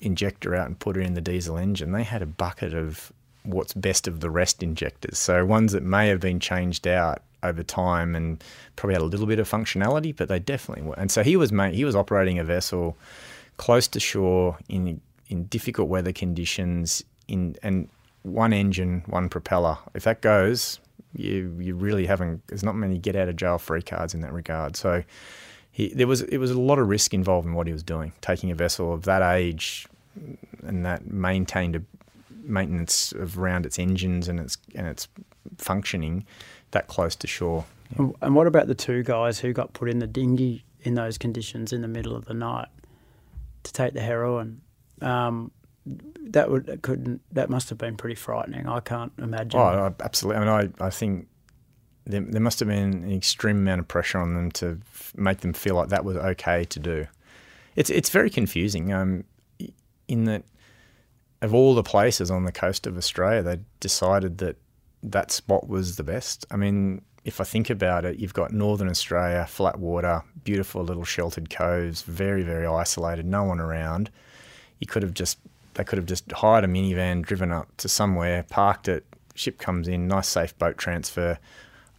injector 0.00 0.54
out 0.54 0.66
and 0.66 0.78
put 0.78 0.96
it 0.96 1.00
in 1.00 1.14
the 1.14 1.20
diesel 1.20 1.56
engine. 1.56 1.92
They 1.92 2.02
had 2.02 2.22
a 2.22 2.26
bucket 2.26 2.74
of 2.74 3.12
what's 3.44 3.74
best 3.74 4.08
of 4.08 4.20
the 4.20 4.30
rest 4.30 4.62
injectors. 4.62 5.18
So 5.18 5.44
ones 5.44 5.72
that 5.72 5.82
may 5.82 6.08
have 6.08 6.20
been 6.20 6.40
changed 6.40 6.86
out 6.86 7.22
over 7.42 7.62
time 7.62 8.14
and 8.14 8.42
probably 8.76 8.94
had 8.94 9.02
a 9.02 9.06
little 9.06 9.26
bit 9.26 9.38
of 9.38 9.48
functionality, 9.48 10.16
but 10.16 10.28
they 10.28 10.38
definitely 10.38 10.84
were. 10.84 10.98
And 10.98 11.10
so 11.10 11.22
he 11.22 11.36
was 11.36 11.52
made, 11.52 11.74
he 11.74 11.84
was 11.84 11.94
operating 11.94 12.38
a 12.38 12.44
vessel 12.44 12.96
close 13.56 13.86
to 13.88 14.00
shore 14.00 14.58
in 14.68 15.00
in 15.28 15.44
difficult 15.44 15.88
weather 15.88 16.12
conditions 16.12 17.04
in 17.28 17.56
and 17.62 17.88
one 18.22 18.52
engine, 18.52 19.02
one 19.06 19.28
propeller. 19.28 19.76
If 19.94 20.04
that 20.04 20.22
goes, 20.22 20.80
you 21.14 21.56
you 21.60 21.74
really 21.74 22.06
haven't. 22.06 22.46
There's 22.48 22.64
not 22.64 22.74
many 22.74 22.98
get 22.98 23.16
out 23.16 23.28
of 23.28 23.36
jail 23.36 23.58
free 23.58 23.82
cards 23.82 24.14
in 24.14 24.22
that 24.22 24.32
regard. 24.32 24.76
So 24.76 25.04
he, 25.74 25.88
there 25.88 26.06
was 26.06 26.22
it 26.22 26.38
was 26.38 26.52
a 26.52 26.60
lot 26.60 26.78
of 26.78 26.88
risk 26.88 27.12
involved 27.12 27.48
in 27.48 27.52
what 27.52 27.66
he 27.66 27.72
was 27.72 27.82
doing, 27.82 28.12
taking 28.20 28.52
a 28.52 28.54
vessel 28.54 28.94
of 28.94 29.02
that 29.02 29.22
age 29.22 29.88
and 30.62 30.86
that 30.86 31.04
maintained 31.08 31.74
a 31.74 31.82
maintenance 32.44 33.10
of 33.10 33.36
around 33.36 33.66
its 33.66 33.76
engines 33.76 34.28
and 34.28 34.38
its 34.38 34.56
and 34.76 34.86
its 34.86 35.08
functioning 35.58 36.24
that 36.70 36.86
close 36.86 37.16
to 37.16 37.26
shore. 37.26 37.64
Yeah. 37.98 38.10
And 38.22 38.36
what 38.36 38.46
about 38.46 38.68
the 38.68 38.76
two 38.76 39.02
guys 39.02 39.40
who 39.40 39.52
got 39.52 39.72
put 39.72 39.90
in 39.90 39.98
the 39.98 40.06
dinghy 40.06 40.64
in 40.82 40.94
those 40.94 41.18
conditions 41.18 41.72
in 41.72 41.82
the 41.82 41.88
middle 41.88 42.14
of 42.14 42.26
the 42.26 42.34
night 42.34 42.68
to 43.64 43.72
take 43.72 43.94
the 43.94 44.00
heroin? 44.00 44.60
Um, 45.02 45.50
that 45.86 46.52
would 46.52 46.82
couldn't 46.82 47.20
that 47.32 47.50
must 47.50 47.68
have 47.70 47.78
been 47.78 47.96
pretty 47.96 48.14
frightening. 48.14 48.68
I 48.68 48.78
can't 48.78 49.12
imagine. 49.18 49.58
Oh, 49.58 49.92
absolutely. 49.98 50.40
I 50.40 50.60
mean, 50.60 50.72
I, 50.80 50.86
I 50.86 50.90
think 50.90 51.26
there, 52.06 52.20
there 52.20 52.40
must 52.40 52.58
have 52.60 52.68
been 52.68 53.04
an 53.04 53.12
extreme 53.12 53.58
amount 53.58 53.80
of 53.80 53.88
pressure 53.88 54.18
on 54.18 54.34
them 54.34 54.50
to 54.52 54.78
f- 54.92 55.12
make 55.16 55.40
them 55.40 55.52
feel 55.52 55.74
like 55.74 55.88
that 55.88 56.04
was 56.04 56.16
okay 56.16 56.64
to 56.64 56.78
do. 56.78 57.06
It's 57.76 57.90
it's 57.90 58.10
very 58.10 58.30
confusing. 58.30 58.92
Um, 58.92 59.24
in 60.06 60.24
that 60.24 60.44
of 61.40 61.54
all 61.54 61.74
the 61.74 61.82
places 61.82 62.30
on 62.30 62.44
the 62.44 62.52
coast 62.52 62.86
of 62.86 62.96
Australia, 62.96 63.42
they 63.42 63.58
decided 63.80 64.38
that 64.38 64.56
that 65.02 65.30
spot 65.30 65.68
was 65.68 65.96
the 65.96 66.02
best. 66.02 66.46
I 66.50 66.56
mean, 66.56 67.02
if 67.24 67.40
I 67.40 67.44
think 67.44 67.70
about 67.70 68.04
it, 68.04 68.18
you've 68.18 68.34
got 68.34 68.52
Northern 68.52 68.88
Australia, 68.88 69.46
flat 69.48 69.78
water, 69.78 70.22
beautiful 70.44 70.84
little 70.84 71.04
sheltered 71.04 71.48
coves, 71.50 72.02
very 72.02 72.42
very 72.42 72.66
isolated, 72.66 73.24
no 73.26 73.44
one 73.44 73.60
around. 73.60 74.10
You 74.78 74.86
could 74.86 75.02
have 75.02 75.14
just 75.14 75.38
they 75.72 75.84
could 75.84 75.98
have 75.98 76.06
just 76.06 76.30
hired 76.30 76.64
a 76.64 76.68
minivan, 76.68 77.22
driven 77.22 77.50
up 77.50 77.68
to 77.78 77.88
somewhere, 77.88 78.44
parked 78.44 78.88
it, 78.88 79.04
ship 79.34 79.58
comes 79.58 79.88
in, 79.88 80.06
nice 80.06 80.28
safe 80.28 80.56
boat 80.58 80.76
transfer 80.76 81.38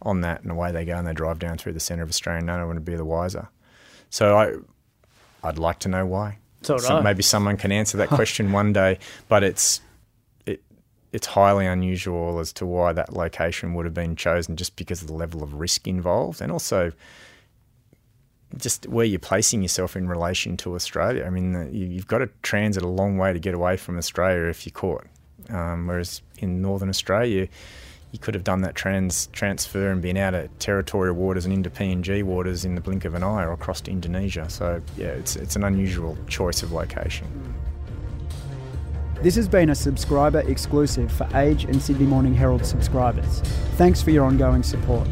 on 0.02 0.20
that, 0.22 0.42
and 0.42 0.50
away 0.50 0.72
they 0.72 0.84
go, 0.84 0.96
and 0.96 1.06
they 1.06 1.12
drive 1.12 1.38
down 1.38 1.58
through 1.58 1.72
the 1.72 1.80
centre 1.80 2.02
of 2.02 2.08
Australia. 2.08 2.38
And 2.38 2.46
no 2.46 2.66
one 2.66 2.76
would 2.76 2.84
be 2.84 2.96
the 2.96 3.04
wiser. 3.04 3.48
So 4.10 4.36
I, 4.36 4.54
I'd 5.46 5.58
like 5.58 5.78
to 5.80 5.88
know 5.88 6.06
why. 6.06 6.38
So, 6.62 6.78
so 6.78 7.02
maybe 7.02 7.22
someone 7.22 7.56
can 7.56 7.72
answer 7.72 7.96
that 7.98 8.08
question 8.20 8.52
one 8.52 8.72
day, 8.72 8.98
but 9.28 9.42
it's 9.42 9.80
it 10.46 10.62
it's 11.12 11.26
highly 11.26 11.66
unusual 11.66 12.38
as 12.38 12.52
to 12.54 12.66
why 12.66 12.92
that 12.92 13.12
location 13.12 13.74
would 13.74 13.84
have 13.84 13.94
been 13.94 14.16
chosen, 14.16 14.56
just 14.56 14.76
because 14.76 15.02
of 15.02 15.08
the 15.08 15.14
level 15.14 15.42
of 15.42 15.54
risk 15.54 15.86
involved, 15.86 16.40
and 16.40 16.50
also 16.50 16.92
just 18.56 18.86
where 18.88 19.04
you're 19.04 19.18
placing 19.18 19.62
yourself 19.62 19.96
in 19.96 20.08
relation 20.08 20.56
to 20.58 20.74
Australia. 20.74 21.24
I 21.24 21.30
mean, 21.30 21.70
you've 21.72 22.06
got 22.06 22.18
to 22.18 22.28
transit 22.42 22.82
a 22.82 22.88
long 22.88 23.18
way 23.18 23.32
to 23.32 23.38
get 23.38 23.54
away 23.54 23.76
from 23.76 23.98
Australia 23.98 24.46
if 24.46 24.64
you're 24.66 24.72
caught. 24.72 25.06
Um, 25.50 25.86
whereas 25.86 26.22
in 26.38 26.62
Northern 26.62 26.88
Australia, 26.88 27.48
you 28.12 28.18
could 28.18 28.34
have 28.34 28.44
done 28.44 28.62
that 28.62 28.74
trans 28.74 29.26
transfer 29.28 29.90
and 29.90 30.00
been 30.00 30.16
out 30.16 30.34
of 30.34 30.56
territorial 30.58 31.14
waters 31.14 31.44
and 31.44 31.52
into 31.52 31.70
PNG 31.70 32.22
waters 32.22 32.64
in 32.64 32.74
the 32.74 32.80
blink 32.80 33.04
of 33.04 33.14
an 33.14 33.22
eye 33.22 33.44
or 33.44 33.52
across 33.52 33.80
to 33.82 33.90
Indonesia. 33.90 34.48
So 34.48 34.80
yeah, 34.96 35.08
it's 35.08 35.36
it's 35.36 35.56
an 35.56 35.64
unusual 35.64 36.16
choice 36.26 36.62
of 36.62 36.72
location. 36.72 37.26
This 39.22 39.34
has 39.36 39.48
been 39.48 39.70
a 39.70 39.74
subscriber 39.74 40.40
exclusive 40.40 41.10
for 41.10 41.26
Age 41.34 41.64
and 41.64 41.80
Sydney 41.80 42.06
Morning 42.06 42.34
Herald 42.34 42.64
subscribers. 42.64 43.40
Thanks 43.76 44.02
for 44.02 44.10
your 44.10 44.24
ongoing 44.24 44.62
support. 44.62 45.08